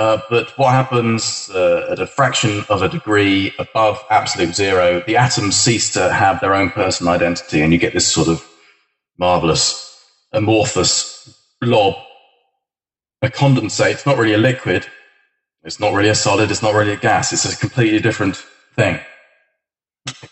Uh, 0.00 0.22
but 0.30 0.56
what 0.56 0.72
happens 0.72 1.50
uh, 1.50 1.88
at 1.90 1.98
a 1.98 2.06
fraction 2.06 2.64
of 2.70 2.80
a 2.80 2.88
degree 2.88 3.52
above 3.58 4.02
absolute 4.08 4.54
zero, 4.54 5.02
the 5.06 5.18
atoms 5.18 5.54
cease 5.54 5.92
to 5.92 6.10
have 6.10 6.40
their 6.40 6.54
own 6.54 6.70
personal 6.70 7.12
identity, 7.12 7.60
and 7.60 7.70
you 7.70 7.78
get 7.78 7.92
this 7.92 8.10
sort 8.10 8.26
of 8.26 8.42
marvelous 9.18 10.02
amorphous 10.32 11.38
blob, 11.60 11.96
a 13.20 13.28
condensate. 13.28 13.90
It's 13.90 14.06
not 14.06 14.16
really 14.16 14.32
a 14.32 14.38
liquid, 14.38 14.86
it's 15.64 15.78
not 15.78 15.92
really 15.92 16.08
a 16.08 16.14
solid. 16.14 16.50
It's 16.50 16.62
not 16.62 16.72
really 16.74 16.94
a 16.94 16.96
gas. 16.96 17.34
It's 17.34 17.44
a 17.44 17.54
completely 17.54 18.00
different 18.00 18.36
thing. 18.76 19.00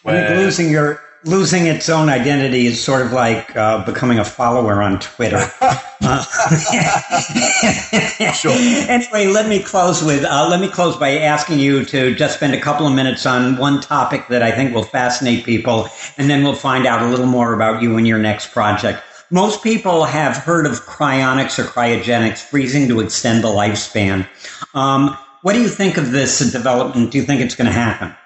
Where... 0.03 0.35
losing 0.35 0.71
your 0.71 1.03
losing 1.25 1.67
its 1.67 1.89
own 1.89 2.09
identity 2.09 2.67
is 2.67 2.83
sort 2.83 3.05
of 3.05 3.13
like 3.13 3.55
uh, 3.57 3.85
becoming 3.85 4.19
a 4.19 4.25
follower 4.25 4.83
on 4.83 4.99
Twitter. 5.01 5.51
uh, 5.61 6.25
sure. 8.35 8.53
Anyway, 8.53 9.27
let 9.27 9.49
me 9.49 9.63
close 9.63 10.03
with 10.03 10.25
uh, 10.25 10.49
let 10.49 10.61
me 10.61 10.69
close 10.69 10.97
by 10.97 11.19
asking 11.19 11.59
you 11.59 11.85
to 11.87 12.15
just 12.15 12.37
spend 12.37 12.55
a 12.55 12.61
couple 12.61 12.87
of 12.87 12.93
minutes 12.93 13.27
on 13.27 13.57
one 13.57 13.81
topic 13.81 14.29
that 14.29 14.43
I 14.43 14.53
think 14.53 14.75
will 14.75 14.85
fascinate 14.85 15.45
people, 15.45 15.89
and 16.17 16.31
then 16.31 16.45
we'll 16.45 16.55
find 16.55 16.87
out 16.87 17.03
a 17.03 17.07
little 17.07 17.27
more 17.27 17.55
about 17.55 17.83
you 17.83 17.97
and 17.97 18.07
your 18.07 18.19
next 18.19 18.53
project. 18.53 19.03
Most 19.31 19.63
people 19.63 20.05
have 20.05 20.39
heard 20.39 20.65
of 20.65 20.87
cryonics 20.87 21.59
or 21.59 21.65
cryogenics, 21.65 22.39
freezing 22.39 22.89
to 22.89 23.01
extend 23.01 23.45
the 23.45 23.49
lifespan. 23.49 24.27
Um, 24.75 25.19
what 25.43 25.53
do 25.53 25.61
you 25.61 25.69
think 25.69 25.99
of 25.99 26.13
this 26.13 26.39
development? 26.51 27.13
Do 27.13 27.19
you 27.19 27.25
think 27.25 27.43
it's 27.43 27.55
going 27.55 27.67
to 27.67 27.73
happen? 27.73 28.17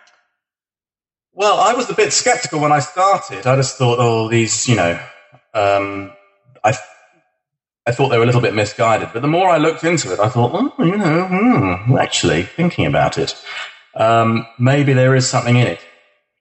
Well, 1.35 1.59
I 1.59 1.73
was 1.73 1.89
a 1.89 1.95
bit 1.95 2.13
skeptical 2.13 2.61
when 2.61 2.73
I 2.73 2.81
started. 2.81 3.47
I 3.47 3.57
just 3.57 3.79
thought, 3.79 3.99
oh, 3.99 4.29
these, 4.29 4.69
you 4.69 4.77
know, 4.77 5.01
um, 5.55 6.13
I 6.63 6.75
I 7.87 7.93
thought 7.93 8.11
they 8.11 8.19
were 8.19 8.23
a 8.23 8.27
little 8.27 8.41
bit 8.41 8.55
misguided. 8.55 9.09
But 9.13 9.23
the 9.23 9.29
more 9.29 9.49
I 9.49 9.57
looked 9.57 9.83
into 9.83 10.13
it, 10.13 10.21
I 10.21 10.29
thought, 10.29 10.53
oh, 10.55 10.85
you 10.85 10.97
know, 10.97 11.27
hmm, 11.27 11.97
actually 11.97 12.43
thinking 12.45 12.87
about 12.87 13.19
it, 13.19 13.35
um, 13.95 14.47
maybe 14.59 14.93
there 14.93 15.17
is 15.17 15.29
something 15.29 15.57
in 15.57 15.67
it. 15.67 15.81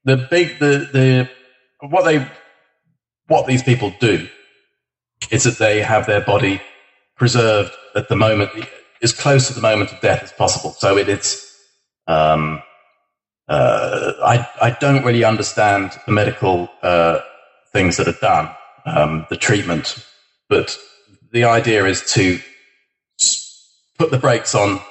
The 0.04 0.18
big, 0.30 0.60
the, 0.60 0.90
the, 0.92 1.30
what 1.88 2.04
they, 2.04 2.28
what 3.28 3.48
these 3.48 3.64
people 3.64 3.94
do 4.00 4.28
is 5.32 5.46
that 5.46 5.58
they 5.58 5.82
have 5.82 6.06
their 6.06 6.22
body 6.22 6.62
preserved 7.16 7.72
at 7.96 8.10
the 8.10 8.16
moment, 8.16 8.52
as 9.02 9.14
close 9.14 9.48
to 9.48 9.54
the 9.54 9.62
moment 9.62 9.92
of 9.92 10.02
death 10.02 10.22
as 10.22 10.34
possible. 10.34 10.72
So 10.72 10.98
it, 10.98 11.08
it's, 11.08 11.58
um, 12.08 12.62
uh, 13.48 14.14
I, 14.24 14.48
I 14.62 14.78
don't 14.80 15.04
really 15.04 15.24
understand 15.24 16.00
the 16.06 16.12
medical, 16.12 16.70
uh, 16.82 17.20
things 17.74 17.98
that 17.98 18.08
are 18.08 18.20
done, 18.22 18.50
um, 18.86 19.26
the 19.30 19.38
treatment, 19.38 20.06
but 20.50 20.78
the 21.32 21.46
idea 21.46 21.86
is 21.86 22.14
to 22.14 22.40
put 23.98 24.12
the 24.12 24.18
brakes 24.18 24.56
on 24.56 24.82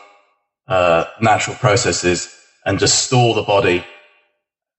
uh, 0.68 1.05
natural 1.20 1.57
processes 1.57 2.34
and 2.64 2.78
just 2.78 3.05
store 3.05 3.34
the 3.34 3.42
body 3.42 3.84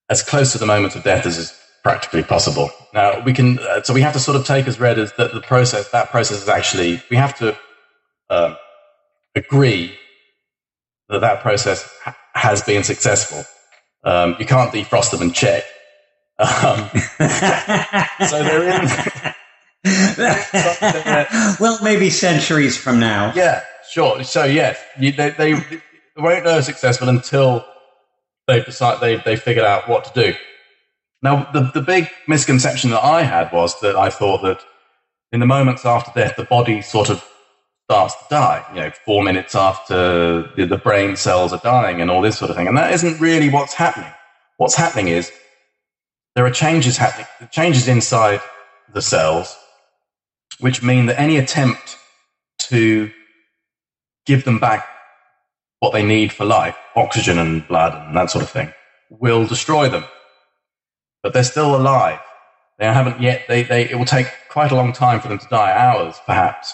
as 0.10 0.24
close 0.24 0.52
to 0.52 0.58
the 0.58 0.66
moment 0.66 0.96
of 0.96 1.04
death 1.04 1.26
as 1.26 1.38
is 1.38 1.58
practically 1.84 2.24
possible. 2.24 2.70
Now 2.94 3.22
we 3.24 3.34
can, 3.34 3.60
uh, 3.60 3.82
so 3.82 3.94
we 3.94 4.02
have 4.02 4.14
to 4.14 4.20
sort 4.20 4.38
of 4.38 4.46
take 4.46 4.68
as 4.68 4.80
read 4.80 5.00
as 5.00 5.12
that 5.14 5.34
the 5.34 5.42
process, 5.42 5.90
that 5.92 6.10
process 6.10 6.42
is 6.42 6.50
actually, 6.50 7.02
we 7.10 7.18
have 7.18 7.38
to 7.40 7.58
uh, 8.30 8.56
agree 9.36 9.98
that 11.10 11.20
that 11.22 11.42
process 11.42 11.92
ha- 12.04 12.18
has 12.36 12.62
been 12.62 12.84
successful. 12.84 13.44
Um, 14.04 14.36
you 14.40 14.46
can't 14.46 14.74
defrost 14.74 15.12
them 15.12 15.22
and 15.22 15.34
check. 15.34 15.64
Um, 16.40 16.90
so 18.28 18.44
they're 18.44 18.82
in, 18.82 18.90
well, 21.60 21.80
maybe 21.84 22.10
centuries 22.10 22.78
from 22.78 23.00
now. 23.00 23.32
Yeah, 23.36 23.64
sure. 23.92 24.24
So 24.24 24.46
yes, 24.46 24.80
you, 25.00 25.12
they, 25.12 25.30
they, 25.32 25.54
they 25.54 25.82
won't 26.18 26.46
know 26.46 26.62
successful 26.62 27.10
until 27.10 27.66
they've 28.48 28.66
decided 28.66 29.02
they 29.02 29.18
they 29.18 29.36
figured 29.36 29.66
out 29.66 29.88
what 29.88 30.06
to 30.06 30.22
do. 30.22 30.38
Now, 31.22 31.50
the 31.52 31.72
the 31.74 31.82
big 31.82 32.10
misconception 32.28 32.90
that 32.92 33.04
I 33.04 33.22
had 33.24 33.52
was 33.52 33.80
that 33.82 33.96
I 33.96 34.10
thought 34.10 34.42
that 34.42 34.62
in 35.32 35.40
the 35.40 35.46
moments 35.46 35.86
after 35.86 36.12
death, 36.20 36.36
the 36.36 36.44
body 36.44 36.82
sort 36.82 37.10
of 37.10 37.26
starts 37.92 38.16
to 38.16 38.26
die. 38.30 38.66
You 38.74 38.80
know, 38.80 38.92
four 39.04 39.22
minutes 39.22 39.54
after 39.54 40.44
the, 40.56 40.66
the 40.66 40.78
brain 40.78 41.18
cells 41.18 41.52
are 41.52 41.60
dying 41.60 42.00
and 42.00 42.10
all 42.10 42.22
this 42.22 42.38
sort 42.38 42.50
of 42.50 42.56
thing, 42.56 42.70
and 42.70 42.78
that 42.78 42.94
isn't 42.94 43.20
really 43.20 43.50
what's 43.50 43.74
happening. 43.74 44.14
What's 44.56 44.76
happening 44.76 45.10
is 45.10 45.30
there 46.36 46.46
are 46.46 46.52
changes 46.52 46.96
happening, 46.96 47.28
changes 47.52 47.90
inside 47.90 48.40
the 48.94 49.02
cells 49.02 49.58
which 50.62 50.82
mean 50.82 51.08
that 51.08 51.20
any 51.20 51.36
attempt 51.36 51.98
to 52.60 53.12
give 54.26 54.46
them 54.46 54.58
back 54.58 54.88
what 55.80 55.92
they 55.92 56.06
need 56.06 56.32
for 56.32 56.46
life, 56.46 56.78
oxygen 56.96 57.40
and 57.40 57.68
blood 57.68 57.94
and 58.08 58.16
that 58.16 58.30
sort 58.32 58.44
of 58.44 58.50
thing, 58.50 58.72
will 59.10 59.46
destroy 59.46 59.90
them. 59.90 60.06
But 61.24 61.34
they're 61.34 61.44
still 61.44 61.76
alive. 61.76 62.20
They 62.80 62.86
haven't 62.86 63.20
yet, 63.22 63.50
they, 63.50 63.64
they, 63.64 63.90
it 63.90 63.98
will 63.98 64.06
take 64.06 64.28
quite 64.50 64.72
a 64.72 64.76
long 64.76 64.94
time 64.94 65.20
for 65.20 65.28
them 65.28 65.40
to 65.40 65.48
die, 65.50 65.72
hours 65.76 66.16
perhaps, 66.26 66.74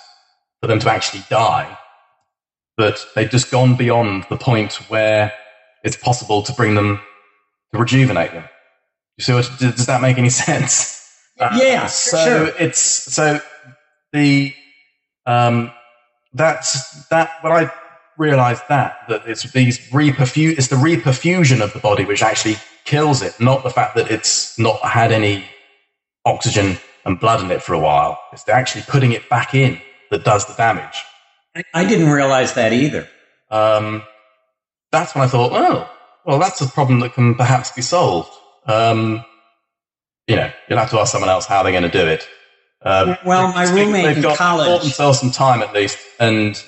for 0.62 0.68
them 0.68 0.80
to 0.80 0.92
actually 0.92 1.24
die. 1.30 1.78
But 2.76 3.06
they've 3.16 3.30
just 3.30 3.50
gone 3.52 3.76
beyond 3.76 4.26
the 4.30 4.38
point 4.38 4.76
where 4.90 5.34
it's 5.84 5.98
possible 5.98 6.44
to 6.44 6.54
bring 6.54 6.76
them, 6.76 7.00
to 7.74 7.80
rejuvenate 7.80 8.32
them. 8.32 8.44
You 9.18 9.24
see 9.24 9.34
what, 9.34 9.50
does 9.60 9.86
that 9.88 10.02
make 10.02 10.18
any 10.18 10.30
sense? 10.48 11.04
Yeah, 11.40 11.86
so 11.88 12.18
sure. 12.48 12.56
it's, 12.60 12.80
so 12.80 13.40
the 14.14 14.54
um, 15.26 15.72
that's 16.34 17.08
that 17.10 17.32
when 17.42 17.52
I 17.52 17.72
realized 18.18 18.64
that 18.70 18.98
that 19.10 19.28
it's 19.28 19.44
these 19.52 19.80
reperfu- 19.90 20.58
it's 20.58 20.68
the 20.68 20.76
reperfusion 20.76 21.62
of 21.62 21.74
the 21.74 21.80
body 21.80 22.06
which 22.06 22.24
actually 22.24 22.56
kills 22.86 23.22
it, 23.22 23.40
not 23.40 23.64
the 23.64 23.70
fact 23.70 23.96
that 23.96 24.10
it's 24.10 24.58
not 24.58 24.80
had 24.82 25.12
any 25.12 25.46
oxygen 26.26 26.78
and 27.06 27.20
blood 27.20 27.44
in 27.44 27.52
it 27.52 27.62
for 27.62 27.74
a 27.74 27.80
while. 27.80 28.20
It's 28.34 28.48
actually 28.48 28.84
putting 28.88 29.12
it 29.12 29.30
back 29.30 29.54
in 29.54 29.82
that 30.12 30.24
does 30.24 30.46
the 30.46 30.54
damage. 30.54 31.04
I 31.74 31.86
didn't 31.86 32.10
realize 32.10 32.54
that 32.54 32.74
either. 32.74 33.08
Um, 33.50 34.04
that's 34.92 35.16
when 35.16 35.24
I 35.24 35.28
thought, 35.28 35.52
oh, 35.54 35.90
well, 36.26 36.40
that's 36.40 36.62
a 36.62 36.68
problem 36.68 37.00
that 37.00 37.14
can 37.14 37.36
perhaps 37.36 37.72
be 37.72 37.82
solved. 37.82 38.32
Um, 38.66 39.24
you 40.28 40.36
know, 40.36 40.52
you'll 40.70 40.80
have 40.80 40.90
to 40.92 41.00
ask 41.00 41.12
someone 41.12 41.30
else 41.30 41.46
how 41.46 41.64
they're 41.64 41.72
going 41.72 41.84
to 41.84 41.90
do 41.90 42.06
it. 42.06 42.28
Um, 42.84 43.18
well, 43.26 43.52
my 43.54 43.70
roommate 43.72 44.06
they've 44.06 44.18
in 44.18 44.24
got, 44.24 44.38
college 44.38 44.68
bought 44.68 44.82
themselves 44.82 45.20
some 45.20 45.32
time 45.32 45.62
at 45.62 45.74
least, 45.74 45.98
and 46.20 46.62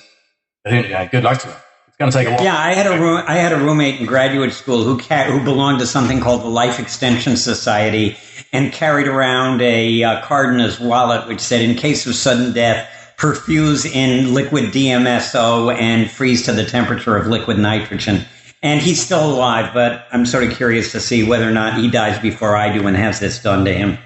yeah, 0.66 1.06
good 1.06 1.22
luck 1.22 1.38
to 1.40 1.48
them. 1.48 1.56
It's 1.86 1.96
going 1.98 2.10
to 2.10 2.16
take 2.16 2.26
a 2.26 2.32
while. 2.32 2.42
Yeah, 2.42 2.58
I 2.58 2.74
had 2.74 2.86
a 2.86 3.00
room, 3.00 3.22
I 3.26 3.36
had 3.36 3.52
a 3.52 3.58
roommate 3.58 4.00
in 4.00 4.06
graduate 4.06 4.52
school 4.52 4.82
who 4.82 4.98
ca- 4.98 5.30
who 5.30 5.44
belonged 5.44 5.78
to 5.80 5.86
something 5.86 6.20
called 6.20 6.42
the 6.42 6.48
Life 6.48 6.80
Extension 6.80 7.36
Society 7.36 8.16
and 8.52 8.72
carried 8.72 9.06
around 9.06 9.62
a 9.62 10.02
uh, 10.02 10.22
card 10.22 10.52
in 10.52 10.60
his 10.60 10.80
wallet 10.80 11.28
which 11.28 11.40
said, 11.40 11.60
"In 11.60 11.76
case 11.76 12.06
of 12.06 12.14
sudden 12.14 12.52
death, 12.52 12.88
perfuse 13.20 13.84
in 13.84 14.32
liquid 14.32 14.72
DMSO 14.72 15.74
and 15.78 16.10
freeze 16.10 16.42
to 16.46 16.52
the 16.52 16.64
temperature 16.64 17.16
of 17.16 17.26
liquid 17.26 17.58
nitrogen." 17.58 18.24
And 18.62 18.80
he's 18.80 19.00
still 19.00 19.30
alive, 19.30 19.70
but 19.72 20.06
I'm 20.12 20.26
sort 20.26 20.44
of 20.44 20.54
curious 20.54 20.92
to 20.92 21.00
see 21.00 21.22
whether 21.22 21.48
or 21.48 21.52
not 21.52 21.78
he 21.78 21.90
dies 21.90 22.18
before 22.18 22.56
I 22.56 22.72
do 22.72 22.86
and 22.86 22.96
has 22.96 23.18
this 23.20 23.42
done 23.42 23.64
to 23.64 23.72
him. 23.72 23.96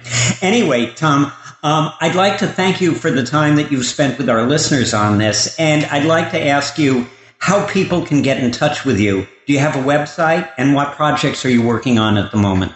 Anyway, 0.41 0.91
Tom, 0.95 1.31
um, 1.63 1.91
I'd 1.99 2.15
like 2.15 2.37
to 2.37 2.47
thank 2.47 2.79
you 2.79 2.93
for 2.93 3.09
the 3.09 3.25
time 3.25 3.55
that 3.55 3.71
you've 3.71 3.85
spent 3.85 4.17
with 4.17 4.29
our 4.29 4.43
listeners 4.43 4.93
on 4.93 5.17
this, 5.17 5.57
and 5.59 5.83
I'd 5.85 6.05
like 6.05 6.31
to 6.31 6.39
ask 6.39 6.77
you 6.77 7.07
how 7.39 7.65
people 7.67 8.05
can 8.05 8.21
get 8.21 8.37
in 8.37 8.51
touch 8.51 8.85
with 8.85 8.99
you. 8.99 9.27
Do 9.47 9.53
you 9.53 9.59
have 9.59 9.75
a 9.75 9.79
website, 9.79 10.49
and 10.57 10.75
what 10.75 10.95
projects 10.95 11.43
are 11.43 11.49
you 11.49 11.61
working 11.61 11.97
on 11.97 12.17
at 12.17 12.31
the 12.31 12.37
moment? 12.37 12.71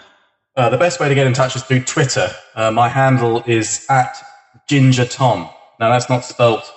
Uh, 0.58 0.70
the 0.70 0.78
best 0.78 1.00
way 1.00 1.08
to 1.08 1.16
get 1.16 1.28
in 1.28 1.34
touch 1.34 1.56
is 1.56 1.64
through 1.64 1.84
Twitter. 1.84 2.30
Uh, 2.56 2.72
my 2.72 2.90
handle 2.90 3.44
is 3.46 3.86
at 3.90 4.18
Ginger 4.68 5.06
Tom. 5.06 5.50
Now 5.80 5.90
that's 5.90 6.10
not 6.10 6.26
spelt 6.26 6.74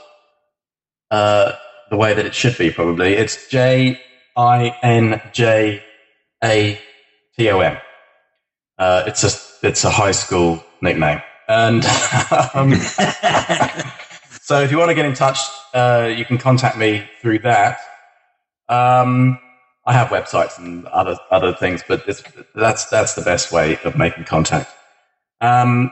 uh, 1.10 1.52
the 1.90 1.96
way 1.96 2.14
that 2.14 2.24
it 2.24 2.34
should 2.34 2.56
be. 2.56 2.70
Probably 2.70 3.14
it's 3.14 3.48
J 3.48 4.00
I 4.36 4.76
N 4.82 5.20
J 5.32 5.82
A 6.42 6.80
T 7.36 7.50
O 7.50 7.60
M. 7.60 7.78
Uh, 8.78 9.04
it's 9.06 9.24
a 9.24 9.66
it's 9.66 9.84
a 9.84 9.90
high 9.90 10.12
school 10.12 10.64
nickname. 10.80 11.20
And 11.48 11.84
um, 12.54 12.74
so 14.40 14.60
if 14.60 14.70
you 14.70 14.78
want 14.78 14.90
to 14.90 14.94
get 14.94 15.04
in 15.04 15.14
touch, 15.14 15.38
uh, 15.74 16.10
you 16.16 16.24
can 16.24 16.38
contact 16.38 16.78
me 16.78 17.04
through 17.20 17.40
that. 17.40 17.78
Um, 18.68 19.38
I 19.84 19.92
have 19.92 20.08
websites 20.08 20.58
and 20.58 20.86
other 20.86 21.16
other 21.30 21.52
things, 21.52 21.82
but 21.86 22.06
that's 22.54 22.86
that's 22.86 23.14
the 23.14 23.22
best 23.22 23.50
way 23.50 23.78
of 23.84 23.96
making 23.96 24.24
contact. 24.24 24.70
Um, 25.40 25.90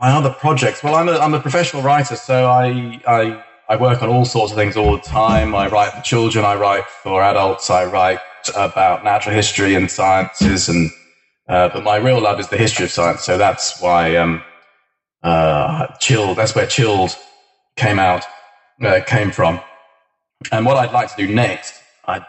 my 0.00 0.10
other 0.10 0.30
projects. 0.30 0.82
Well, 0.82 0.94
I'm 0.94 1.08
a, 1.08 1.18
I'm 1.18 1.34
a 1.34 1.40
professional 1.40 1.82
writer, 1.82 2.16
so 2.16 2.46
I, 2.46 3.00
I 3.06 3.44
I 3.68 3.76
work 3.76 4.00
on 4.02 4.08
all 4.08 4.24
sorts 4.24 4.52
of 4.52 4.58
things 4.58 4.76
all 4.76 4.92
the 4.92 5.02
time. 5.02 5.54
I 5.54 5.68
write 5.68 5.92
for 5.92 6.00
children, 6.02 6.44
I 6.44 6.54
write 6.54 6.84
for 6.86 7.22
adults, 7.22 7.68
I 7.68 7.84
write 7.84 8.20
about 8.54 9.02
natural 9.02 9.34
history 9.34 9.74
and 9.74 9.90
sciences 9.90 10.68
and 10.68 10.90
uh, 11.48 11.68
but 11.68 11.82
my 11.84 11.96
real 11.96 12.20
love 12.20 12.40
is 12.40 12.48
the 12.48 12.56
history 12.56 12.84
of 12.84 12.90
science. 12.90 13.22
So 13.22 13.38
that's 13.38 13.80
why 13.80 14.16
um, 14.16 14.42
uh, 15.22 15.86
Chilled, 15.98 16.38
that's 16.38 16.54
where 16.54 16.66
Chilled 16.66 17.16
came 17.76 17.98
out, 17.98 18.24
uh, 18.82 19.00
came 19.06 19.30
from. 19.30 19.60
And 20.50 20.66
what 20.66 20.76
I'd 20.76 20.92
like 20.92 21.14
to 21.14 21.26
do 21.26 21.32
next, 21.32 21.74
I, 22.04 22.24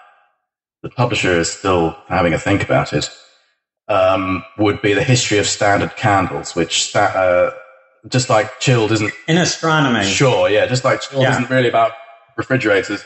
the 0.84 0.90
publisher 0.90 1.32
is 1.32 1.52
still 1.52 1.98
having 2.08 2.34
a 2.34 2.40
think 2.40 2.64
about 2.64 2.94
it, 2.94 3.10
um, 3.88 4.44
would 4.58 4.82
be 4.82 4.94
the 4.94 5.04
history 5.04 5.38
of 5.38 5.48
standard 5.48 5.96
candles, 5.96 6.56
which 6.56 6.96
uh, 6.96 7.52
just 8.08 8.30
like 8.30 8.60
Chilled 8.60 8.92
isn't 8.92 9.14
in 9.28 9.38
astronomy. 9.38 10.06
Sure, 10.06 10.50
yeah, 10.50 10.66
just 10.66 10.84
like 10.84 11.02
Chilled 11.02 11.24
yeah. 11.24 11.32
isn't 11.32 11.50
really 11.50 11.70
about 11.70 11.92
refrigerators. 12.38 13.04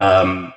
Um, 0.00 0.52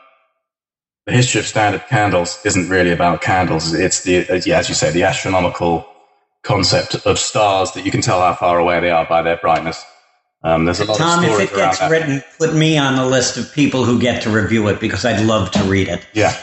the 1.06 1.14
history 1.14 1.40
of 1.40 1.48
standard 1.48 1.86
candles 1.88 2.40
isn't 2.46 2.70
really 2.70 2.92
about 2.92 3.22
candles. 3.22 3.74
It's 3.74 4.04
the, 4.04 4.30
as 4.30 4.46
you 4.46 4.76
say, 4.76 4.92
the 4.92 5.04
astronomical 5.04 5.88
concept 6.44 6.96
of 7.06 7.18
stars 7.20 7.72
that 7.72 7.86
you 7.86 7.92
can 7.92 8.02
tell 8.02 8.20
how 8.20 8.34
far 8.36 8.60
away 8.60 8.80
they 8.80 8.92
are 8.92 9.06
by 9.06 9.22
their 9.22 9.38
brightness. 9.38 9.84
Um, 10.44 10.66
there's 10.66 10.80
a 10.80 10.86
lot 10.86 10.98
Tom, 10.98 11.24
of 11.24 11.32
if 11.32 11.52
it 11.52 11.56
gets 11.56 11.82
written, 11.90 12.24
put 12.40 12.56
me 12.56 12.78
on 12.78 12.96
the 12.96 13.06
list 13.06 13.38
of 13.38 13.52
people 13.54 13.84
who 13.86 14.00
get 14.00 14.24
to 14.24 14.30
review 14.30 14.68
it 14.70 14.80
because 14.80 15.06
I'd 15.06 15.24
love 15.26 15.52
to 15.52 15.64
read 15.64 15.88
it. 15.88 16.06
Yeah. 16.14 16.36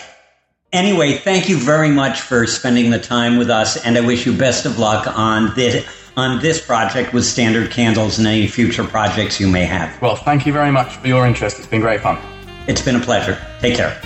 Anyway, 0.72 1.14
thank 1.14 1.48
you 1.48 1.56
very 1.56 1.88
much 1.88 2.20
for 2.20 2.46
spending 2.46 2.90
the 2.90 2.98
time 2.98 3.38
with 3.38 3.48
us, 3.48 3.82
and 3.82 3.96
I 3.96 4.02
wish 4.02 4.26
you 4.26 4.36
best 4.36 4.66
of 4.66 4.78
luck 4.78 5.06
on 5.16 5.54
this 5.54 5.86
on 6.14 6.40
this 6.40 6.60
project 6.60 7.14
with 7.14 7.24
Standard 7.24 7.70
Candles 7.70 8.18
and 8.18 8.26
any 8.26 8.48
future 8.48 8.84
projects 8.84 9.38
you 9.38 9.48
may 9.48 9.64
have. 9.64 10.02
Well, 10.02 10.16
thank 10.16 10.46
you 10.46 10.52
very 10.52 10.72
much 10.72 10.96
for 10.96 11.06
your 11.06 11.26
interest. 11.26 11.58
It's 11.58 11.68
been 11.68 11.80
great 11.80 12.00
fun. 12.00 12.18
It's 12.66 12.82
been 12.82 12.96
a 12.96 13.00
pleasure. 13.00 13.40
Take 13.60 13.76
care. 13.76 13.98